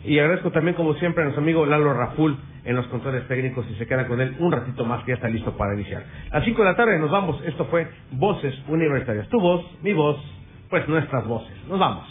y 0.05 0.19
agradezco 0.19 0.51
también 0.51 0.75
como 0.75 0.95
siempre 0.95 1.21
a 1.21 1.25
nuestro 1.25 1.41
amigo 1.41 1.65
Lalo 1.65 1.93
Raful 1.93 2.37
en 2.65 2.75
los 2.75 2.85
controles 2.87 3.27
técnicos 3.27 3.65
y 3.71 3.75
se 3.75 3.87
quedan 3.87 4.07
con 4.07 4.19
él 4.19 4.35
un 4.39 4.51
ratito 4.51 4.85
más 4.85 5.03
que 5.03 5.11
ya 5.11 5.15
está 5.15 5.29
listo 5.29 5.55
para 5.55 5.75
iniciar. 5.75 6.03
A 6.31 6.37
las 6.37 6.45
5 6.45 6.61
de 6.61 6.69
la 6.69 6.75
tarde 6.75 6.99
nos 6.99 7.11
vamos, 7.11 7.41
esto 7.45 7.65
fue 7.65 7.87
Voces 8.11 8.53
Universitarias, 8.67 9.29
tu 9.29 9.39
voz, 9.39 9.65
mi 9.81 9.93
voz, 9.93 10.17
pues 10.73 10.89
nuestras 10.89 11.27
voces. 11.27 11.55
Nos 11.69 11.77
vamos. 11.77 12.03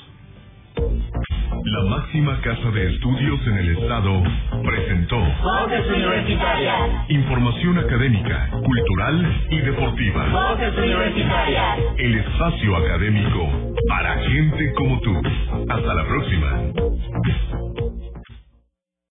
La 0.76 1.90
máxima 1.90 2.40
casa 2.42 2.70
de 2.70 2.94
estudios 2.94 3.40
en 3.48 3.56
el 3.58 3.76
estado 3.76 4.22
presentó 4.62 5.18
Voces 5.18 5.86
Universitarias. 5.88 7.10
información 7.10 7.78
académica, 7.78 8.50
cultural 8.52 9.46
y 9.50 9.58
deportiva. 9.62 10.28
Voces 10.28 10.78
Universitarias. 10.78 11.78
El 11.98 12.14
espacio 12.14 12.76
académico 12.76 13.74
para 13.88 14.14
gente 14.28 14.72
como 14.74 15.00
tú. 15.00 15.20
Hasta 15.68 15.94
la 15.94 16.04
próxima. 16.06 18.01